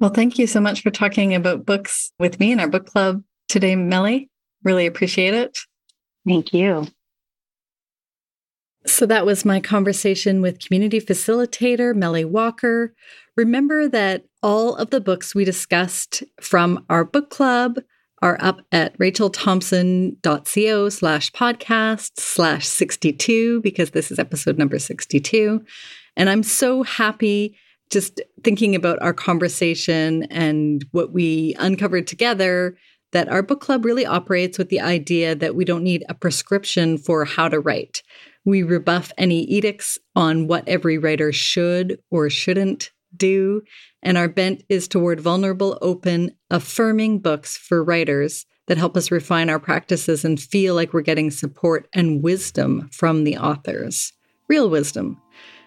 Well 0.00 0.10
thank 0.10 0.38
you 0.38 0.46
so 0.46 0.60
much 0.60 0.82
for 0.82 0.90
talking 0.90 1.34
about 1.34 1.66
books 1.66 2.10
with 2.18 2.40
me 2.40 2.52
in 2.52 2.60
our 2.60 2.68
book 2.68 2.86
club 2.86 3.22
today 3.48 3.76
melly. 3.76 4.30
Really 4.62 4.86
appreciate 4.86 5.34
it. 5.34 5.58
Thank 6.26 6.52
you 6.52 6.86
so 8.86 9.06
that 9.06 9.26
was 9.26 9.44
my 9.44 9.60
conversation 9.60 10.42
with 10.42 10.58
community 10.64 11.00
facilitator 11.00 11.94
Melly 11.94 12.24
Walker. 12.24 12.94
Remember 13.36 13.88
that 13.88 14.24
all 14.42 14.76
of 14.76 14.90
the 14.90 15.00
books 15.00 15.34
we 15.34 15.44
discussed 15.44 16.22
from 16.40 16.84
our 16.90 17.04
book 17.04 17.30
club 17.30 17.78
are 18.22 18.38
up 18.40 18.60
at 18.72 18.96
rachelthompson.co 18.98 20.88
slash 20.88 21.32
podcast 21.32 22.12
slash 22.16 22.66
62 22.66 23.60
because 23.60 23.90
this 23.90 24.10
is 24.10 24.18
episode 24.18 24.56
number 24.56 24.78
62. 24.78 25.64
And 26.16 26.30
I'm 26.30 26.42
so 26.42 26.82
happy 26.82 27.56
just 27.90 28.20
thinking 28.42 28.74
about 28.74 29.00
our 29.02 29.12
conversation 29.12 30.24
and 30.24 30.84
what 30.92 31.12
we 31.12 31.54
uncovered 31.58 32.06
together 32.06 32.76
that 33.12 33.28
our 33.28 33.42
book 33.42 33.60
club 33.60 33.84
really 33.84 34.06
operates 34.06 34.58
with 34.58 34.70
the 34.70 34.80
idea 34.80 35.34
that 35.34 35.54
we 35.54 35.64
don't 35.64 35.84
need 35.84 36.04
a 36.08 36.14
prescription 36.14 36.98
for 36.98 37.24
how 37.24 37.48
to 37.48 37.60
write. 37.60 38.02
We 38.44 38.62
rebuff 38.62 39.12
any 39.16 39.42
edicts 39.44 39.98
on 40.14 40.46
what 40.46 40.68
every 40.68 40.98
writer 40.98 41.32
should 41.32 41.98
or 42.10 42.28
shouldn't 42.28 42.90
do 43.16 43.62
and 44.04 44.18
our 44.18 44.28
bent 44.28 44.62
is 44.68 44.86
toward 44.86 45.18
vulnerable, 45.18 45.78
open, 45.80 46.30
affirming 46.50 47.20
books 47.20 47.56
for 47.56 47.82
writers 47.82 48.44
that 48.66 48.78
help 48.78 48.96
us 48.96 49.10
refine 49.10 49.50
our 49.50 49.58
practices 49.58 50.24
and 50.24 50.40
feel 50.40 50.74
like 50.74 50.92
we're 50.92 51.00
getting 51.00 51.30
support 51.30 51.88
and 51.94 52.22
wisdom 52.22 52.88
from 52.92 53.24
the 53.24 53.36
authors. 53.36 54.12
Real 54.48 54.68
wisdom. 54.68 55.20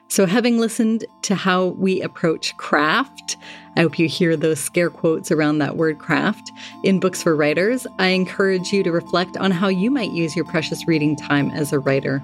So, 0.10 0.26
having 0.26 0.58
listened 0.58 1.04
to 1.24 1.36
how 1.36 1.66
we 1.66 2.02
approach 2.02 2.56
craft, 2.56 3.36
I 3.76 3.82
hope 3.82 4.00
you 4.00 4.08
hear 4.08 4.38
those 4.38 4.60
scare 4.60 4.90
quotes 4.90 5.32
around 5.32 5.58
that 5.58 5.76
word 5.76 6.00
craft 6.00 6.50
in 6.86 7.02
books 7.02 7.22
for 7.22 7.36
writers. 7.36 7.86
I 8.00 8.10
encourage 8.10 8.72
you 8.72 8.84
to 8.84 8.92
reflect 8.92 9.36
on 9.36 9.52
how 9.52 9.68
you 9.68 9.92
might 9.92 10.12
use 10.12 10.36
your 10.36 10.46
precious 10.46 10.88
reading 10.88 11.18
time 11.18 11.52
as 11.52 11.74
a 11.74 11.80
writer. 11.80 12.24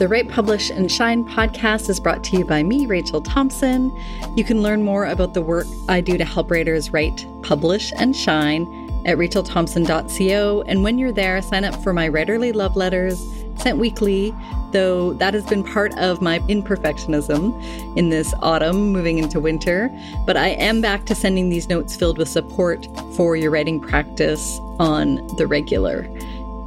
The 0.00 0.08
Write, 0.08 0.30
Publish, 0.30 0.70
and 0.70 0.90
Shine 0.90 1.26
podcast 1.26 1.90
is 1.90 2.00
brought 2.00 2.24
to 2.24 2.38
you 2.38 2.46
by 2.46 2.62
me, 2.62 2.86
Rachel 2.86 3.20
Thompson. 3.20 3.94
You 4.34 4.44
can 4.44 4.62
learn 4.62 4.82
more 4.82 5.04
about 5.04 5.34
the 5.34 5.42
work 5.42 5.66
I 5.90 6.00
do 6.00 6.16
to 6.16 6.24
help 6.24 6.50
writers 6.50 6.90
write, 6.90 7.26
publish, 7.42 7.92
and 7.98 8.16
shine 8.16 8.64
at 9.04 9.18
rachelthompson.co. 9.18 10.62
And 10.62 10.82
when 10.82 10.96
you're 10.96 11.12
there, 11.12 11.42
sign 11.42 11.66
up 11.66 11.82
for 11.82 11.92
my 11.92 12.08
writerly 12.08 12.54
love 12.54 12.76
letters 12.76 13.20
sent 13.58 13.76
weekly, 13.76 14.34
though 14.72 15.12
that 15.12 15.34
has 15.34 15.44
been 15.44 15.62
part 15.62 15.92
of 15.98 16.22
my 16.22 16.38
imperfectionism 16.40 17.94
in 17.94 18.08
this 18.08 18.32
autumn 18.40 18.92
moving 18.92 19.18
into 19.18 19.38
winter. 19.38 19.90
But 20.24 20.38
I 20.38 20.48
am 20.48 20.80
back 20.80 21.04
to 21.06 21.14
sending 21.14 21.50
these 21.50 21.68
notes 21.68 21.94
filled 21.94 22.16
with 22.16 22.30
support 22.30 22.86
for 23.16 23.36
your 23.36 23.50
writing 23.50 23.78
practice 23.78 24.58
on 24.78 25.16
the 25.36 25.46
regular. 25.46 26.08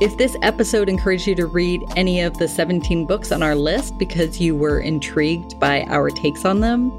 If 0.04 0.18
this 0.18 0.36
episode 0.42 0.90
encouraged 0.90 1.28
you 1.28 1.36
to 1.36 1.48
read 1.48 1.86
any 1.96 2.20
of 2.20 2.38
the 2.38 2.46
17 2.46 3.06
books 3.06 3.32
on 3.32 3.42
our 3.42 3.56
list 3.56 3.98
because 3.98 4.38
you 4.38 4.54
were 4.54 4.82
intrigued 4.82 5.58
by 5.62 5.84
our 5.84 6.10
takes 6.10 6.44
on 6.44 6.60
them, 6.60 6.92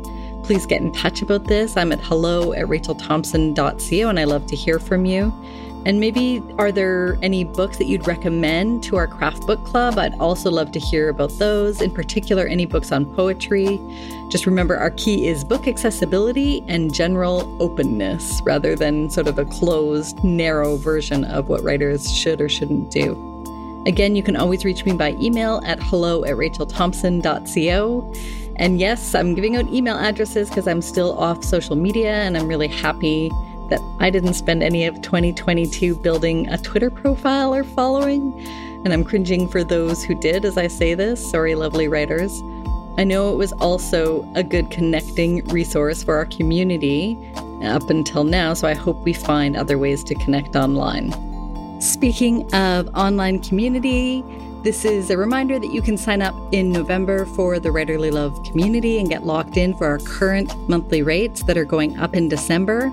please 0.43 0.65
get 0.65 0.81
in 0.81 0.91
touch 0.91 1.21
about 1.21 1.45
this. 1.45 1.77
I'm 1.77 1.93
at 1.93 2.01
hello 2.01 2.55
at 2.55 2.65
rachelthompson.co 2.65 4.09
and 4.09 4.19
I 4.19 4.25
love 4.25 4.47
to 4.47 4.57
hear 4.57 4.79
from 4.79 5.05
you. 5.05 5.31
And 5.87 6.01
maybe 6.01 6.43
are 6.59 6.73
there 6.73 7.19
any 7.23 7.45
books 7.45 7.77
that 7.77 7.85
you'd 7.85 8.07
recommend 8.07 8.83
to 8.85 8.97
our 8.97 9.07
craft 9.07 9.47
book 9.47 9.63
club? 9.65 9.99
I'd 9.99 10.15
also 10.19 10.51
love 10.51 10.73
to 10.73 10.79
hear 10.79 11.11
about 11.11 11.31
those, 11.39 11.83
in 11.83 11.91
particular, 11.91 12.47
any 12.47 12.65
books 12.65 12.91
on 12.91 13.05
poetry. 13.15 13.79
Just 14.31 14.47
remember 14.47 14.79
our 14.79 14.93
key 14.93 15.29
is 15.29 15.45
book 15.45 15.69
accessibility 15.69 16.65
and 16.69 16.95
general 16.95 17.55
openness 17.63 18.41
rather 18.45 18.75
than 18.75 19.11
sort 19.11 19.27
of 19.27 19.39
a 19.39 19.45
closed, 19.45 20.25
narrow 20.25 20.77
version 20.77 21.25
of 21.25 21.49
what 21.49 21.63
writers 21.63 22.11
should 22.11 22.41
or 22.41 22.49
shouldn't 22.49 22.91
do. 22.91 23.31
Again, 23.87 24.17
you 24.17 24.23
can 24.23 24.37
always 24.37 24.65
reach 24.65 24.87
me 24.87 24.95
by 24.95 25.11
email 25.21 25.61
at 25.67 25.79
hello 25.83 26.25
at 26.25 26.37
rachelthompson.co. 26.37 28.15
And 28.57 28.81
yes, 28.81 29.15
I'm 29.15 29.35
giving 29.35 29.57
out 29.57 29.67
email 29.67 29.97
addresses 29.97 30.49
because 30.49 30.67
I'm 30.67 30.81
still 30.81 31.19
off 31.19 31.45
social 31.45 31.77
media 31.77 32.15
and 32.15 32.39
I'm 32.39 32.49
really 32.49 32.69
happy 32.69 33.31
that 33.69 33.81
I 34.01 34.11
didn't 34.11 34.35
spend 34.35 34.63
any 34.63 34.85
of 34.85 35.01
2022 35.03 35.97
building 35.97 36.49
a 36.49 36.59
Twitter 36.59 36.91
profile 36.91 37.55
or 37.55 37.65
following. 37.65 38.39
And 38.85 38.93
I'm 38.93 39.05
cringing 39.05 39.49
for 39.49 39.65
those 39.65 40.05
who 40.05 40.15
did 40.15 40.45
as 40.45 40.59
I 40.59 40.67
say 40.67 40.95
this. 40.95 41.31
Sorry, 41.31 41.55
lovely 41.55 41.89
writers. 41.89 42.43
I 42.97 43.05
know 43.05 43.33
it 43.33 43.37
was 43.37 43.53
also 43.55 44.31
a 44.35 44.43
good 44.43 44.71
connecting 44.71 45.45
resource 45.47 46.03
for 46.05 46.17
our 46.17 46.27
community 46.27 47.19
up 47.63 47.91
until 47.91 48.25
now, 48.25 48.55
so 48.55 48.69
I 48.69 48.75
hope 48.75 48.99
we 48.99 49.13
find 49.13 49.57
other 49.57 49.79
ways 49.79 50.05
to 50.05 50.15
connect 50.15 50.55
online. 50.55 51.13
Speaking 51.81 52.53
of 52.55 52.89
online 52.95 53.43
community, 53.43 54.23
this 54.63 54.85
is 54.85 55.11
a 55.11 55.19
reminder 55.19 55.59
that 55.59 55.73
you 55.73 55.83
can 55.83 55.99
sign 55.99 56.23
up 56.23 56.35
in 56.53 56.71
November 56.71 57.27
for 57.27 57.59
the 57.59 57.71
Writerly 57.71 58.13
Love 58.13 58.41
community 58.45 58.99
and 58.99 59.09
get 59.09 59.25
locked 59.25 59.57
in 59.57 59.77
for 59.77 59.87
our 59.87 59.99
current 59.99 60.57
monthly 60.69 61.03
rates 61.03 61.43
that 61.43 61.57
are 61.57 61.65
going 61.65 61.99
up 61.99 62.15
in 62.15 62.29
December 62.29 62.91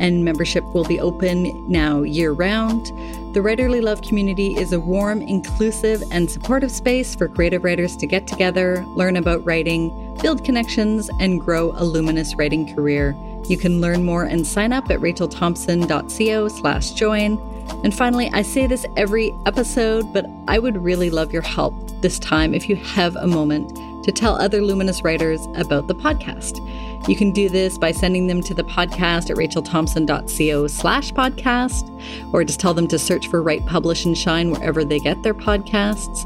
and 0.00 0.24
membership 0.24 0.64
will 0.72 0.84
be 0.84 1.00
open 1.00 1.70
now 1.70 2.02
year 2.02 2.32
round. 2.32 2.86
The 3.34 3.40
Writerly 3.40 3.82
Love 3.82 4.02
community 4.02 4.54
is 4.56 4.72
a 4.72 4.80
warm, 4.80 5.20
inclusive, 5.22 6.02
and 6.10 6.30
supportive 6.30 6.70
space 6.70 7.14
for 7.14 7.28
creative 7.28 7.64
writers 7.64 7.96
to 7.96 8.06
get 8.06 8.26
together, 8.26 8.84
learn 8.88 9.16
about 9.16 9.44
writing, 9.44 10.16
build 10.22 10.44
connections, 10.44 11.10
and 11.20 11.40
grow 11.40 11.72
a 11.76 11.84
luminous 11.84 12.34
writing 12.36 12.74
career. 12.74 13.16
You 13.48 13.56
can 13.56 13.80
learn 13.80 14.04
more 14.04 14.24
and 14.24 14.46
sign 14.46 14.72
up 14.72 14.90
at 14.90 15.00
rachelthompson.co 15.00 16.48
slash 16.48 16.90
join. 16.92 17.38
And 17.82 17.94
finally, 17.94 18.30
I 18.32 18.42
say 18.42 18.66
this 18.66 18.86
every 18.96 19.34
episode, 19.46 20.12
but 20.12 20.26
I 20.48 20.58
would 20.58 20.82
really 20.82 21.10
love 21.10 21.32
your 21.32 21.42
help 21.42 21.74
this 22.00 22.18
time 22.18 22.54
if 22.54 22.68
you 22.68 22.76
have 22.76 23.16
a 23.16 23.26
moment 23.26 23.76
to 24.04 24.12
tell 24.12 24.36
other 24.36 24.62
luminous 24.62 25.02
writers 25.02 25.46
about 25.56 25.88
the 25.88 25.94
podcast. 25.94 26.60
You 27.08 27.16
can 27.16 27.32
do 27.32 27.48
this 27.48 27.76
by 27.76 27.92
sending 27.92 28.26
them 28.26 28.42
to 28.42 28.54
the 28.54 28.64
podcast 28.64 29.30
at 29.30 29.36
rachelthompson.co 29.36 30.66
slash 30.68 31.12
podcast, 31.12 32.32
or 32.32 32.44
just 32.44 32.60
tell 32.60 32.74
them 32.74 32.88
to 32.88 32.98
search 32.98 33.28
for 33.28 33.42
Write, 33.42 33.66
Publish, 33.66 34.04
and 34.04 34.16
Shine 34.16 34.50
wherever 34.50 34.84
they 34.84 35.00
get 35.00 35.22
their 35.22 35.34
podcasts. 35.34 36.24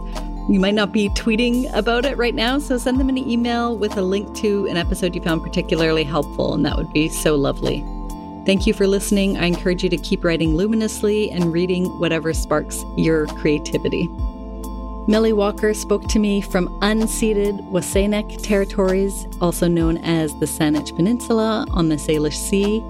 You 0.48 0.60
might 0.60 0.74
not 0.74 0.92
be 0.92 1.08
tweeting 1.10 1.72
about 1.74 2.04
it 2.04 2.16
right 2.16 2.34
now, 2.34 2.58
so 2.58 2.78
send 2.78 2.98
them 2.98 3.08
an 3.08 3.18
email 3.18 3.76
with 3.76 3.96
a 3.96 4.02
link 4.02 4.34
to 4.36 4.66
an 4.66 4.76
episode 4.76 5.14
you 5.14 5.22
found 5.22 5.42
particularly 5.42 6.04
helpful, 6.04 6.54
and 6.54 6.64
that 6.64 6.76
would 6.76 6.92
be 6.92 7.08
so 7.08 7.34
lovely. 7.34 7.84
Thank 8.46 8.66
you 8.66 8.72
for 8.72 8.86
listening. 8.86 9.36
I 9.36 9.44
encourage 9.44 9.84
you 9.84 9.90
to 9.90 9.98
keep 9.98 10.24
writing 10.24 10.56
luminously 10.56 11.30
and 11.30 11.52
reading 11.52 11.86
whatever 11.98 12.32
sparks 12.32 12.82
your 12.96 13.26
creativity. 13.26 14.08
Melly 15.08 15.32
Walker 15.32 15.72
spoke 15.72 16.06
to 16.08 16.18
me 16.18 16.42
from 16.42 16.68
unceded 16.80 17.66
WSÁNEĆ 17.70 18.42
territories, 18.42 19.26
also 19.40 19.66
known 19.66 19.96
as 19.96 20.38
the 20.38 20.44
Saanich 20.44 20.94
Peninsula 20.94 21.66
on 21.70 21.88
the 21.88 21.96
Salish 21.96 22.36
Sea, 22.36 22.80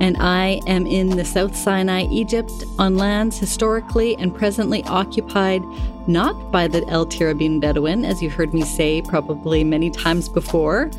and 0.00 0.16
I 0.18 0.62
am 0.66 0.86
in 0.86 1.10
the 1.10 1.26
South 1.26 1.54
Sinai, 1.54 2.06
Egypt, 2.10 2.64
on 2.78 2.96
lands 2.96 3.36
historically 3.36 4.16
and 4.16 4.34
presently 4.34 4.82
occupied 4.84 5.62
not 6.06 6.50
by 6.50 6.68
the 6.68 6.86
El 6.88 7.04
Tirabin 7.04 7.60
Bedouin, 7.60 8.02
as 8.02 8.22
you 8.22 8.30
heard 8.30 8.54
me 8.54 8.62
say 8.62 9.02
probably 9.02 9.62
many 9.62 9.90
times 9.90 10.30
before, 10.30 10.90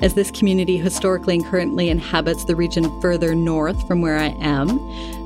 as 0.00 0.12
this 0.12 0.30
community 0.30 0.76
historically 0.76 1.36
and 1.36 1.46
currently 1.46 1.88
inhabits 1.88 2.44
the 2.44 2.54
region 2.54 3.00
further 3.00 3.34
north 3.34 3.86
from 3.86 4.02
where 4.02 4.18
I 4.18 4.36
am. 4.40 4.68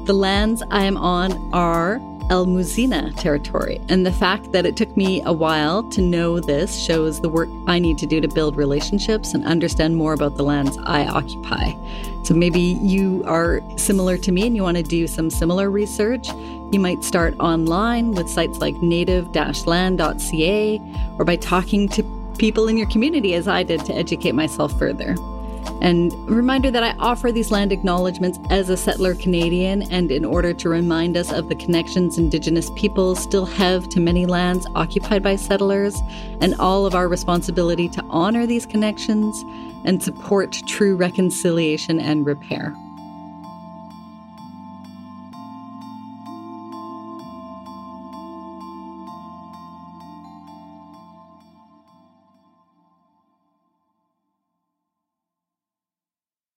The 0.05 0.15
lands 0.15 0.62
I 0.70 0.85
am 0.85 0.97
on 0.97 1.33
are 1.53 2.01
El 2.33 2.47
Muzina 2.47 3.15
territory. 3.21 3.79
And 3.91 4.07
the 4.07 4.13
fact 4.13 4.53
that 4.53 4.65
it 4.65 4.75
took 4.75 4.97
me 4.97 5.21
a 5.27 5.35
while 5.35 5.83
to 5.91 6.01
know 6.01 6.41
this 6.41 6.83
shows 6.83 7.21
the 7.21 7.29
work 7.29 7.51
I 7.67 7.79
need 7.79 7.99
to 7.99 8.07
do 8.07 8.23
to 8.23 8.27
build 8.29 8.57
relationships 8.57 9.35
and 9.35 9.45
understand 9.45 9.97
more 9.97 10.15
about 10.15 10.39
the 10.39 10.43
lands 10.43 10.79
I 10.85 11.05
occupy. 11.05 11.73
So 12.25 12.33
maybe 12.33 12.59
you 12.59 13.23
are 13.27 13.61
similar 13.77 14.17
to 14.17 14.33
me 14.33 14.47
and 14.47 14.57
you 14.57 14.63
want 14.63 14.79
to 14.79 14.83
do 14.83 15.07
some 15.07 15.29
similar 15.29 15.71
research. 15.71 16.27
You 16.73 16.81
might 16.81 17.05
start 17.05 17.35
online 17.39 18.13
with 18.13 18.31
sites 18.31 18.61
like 18.61 18.77
native 18.77 19.37
land.ca 19.67 20.81
or 21.19 21.25
by 21.27 21.37
talking 21.37 21.87
to 21.91 22.03
people 22.39 22.67
in 22.67 22.79
your 22.79 22.89
community, 22.89 23.35
as 23.35 23.47
I 23.47 23.63
did, 23.63 23.85
to 23.85 23.93
educate 23.93 24.33
myself 24.33 24.79
further. 24.79 25.17
And 25.81 26.13
reminder 26.29 26.71
that 26.71 26.83
I 26.83 26.95
offer 26.99 27.33
these 27.33 27.51
land 27.51 27.73
acknowledgements 27.73 28.39
as 28.51 28.69
a 28.69 28.77
settler 28.77 29.15
Canadian 29.15 29.83
and 29.91 30.11
in 30.11 30.25
order 30.25 30.53
to 30.55 30.69
remind 30.69 31.17
us 31.17 31.33
of 31.33 31.49
the 31.49 31.55
connections 31.55 32.19
Indigenous 32.19 32.71
peoples 32.77 33.19
still 33.19 33.47
have 33.47 33.89
to 33.91 34.01
many 34.01 34.27
lands 34.27 34.67
occupied 34.75 35.23
by 35.23 35.37
settlers 35.37 36.01
and 36.41 36.55
all 36.57 36.87
of 36.87 36.95
our 36.95 37.09
responsibility 37.09 37.89
to 37.89 38.05
honor 38.11 38.47
these 38.47 38.67
connections 38.67 39.45
and 39.85 40.03
support 40.03 40.53
true 40.67 40.97
reconciliation 40.97 42.01
and 42.01 42.27
repair. 42.27 42.75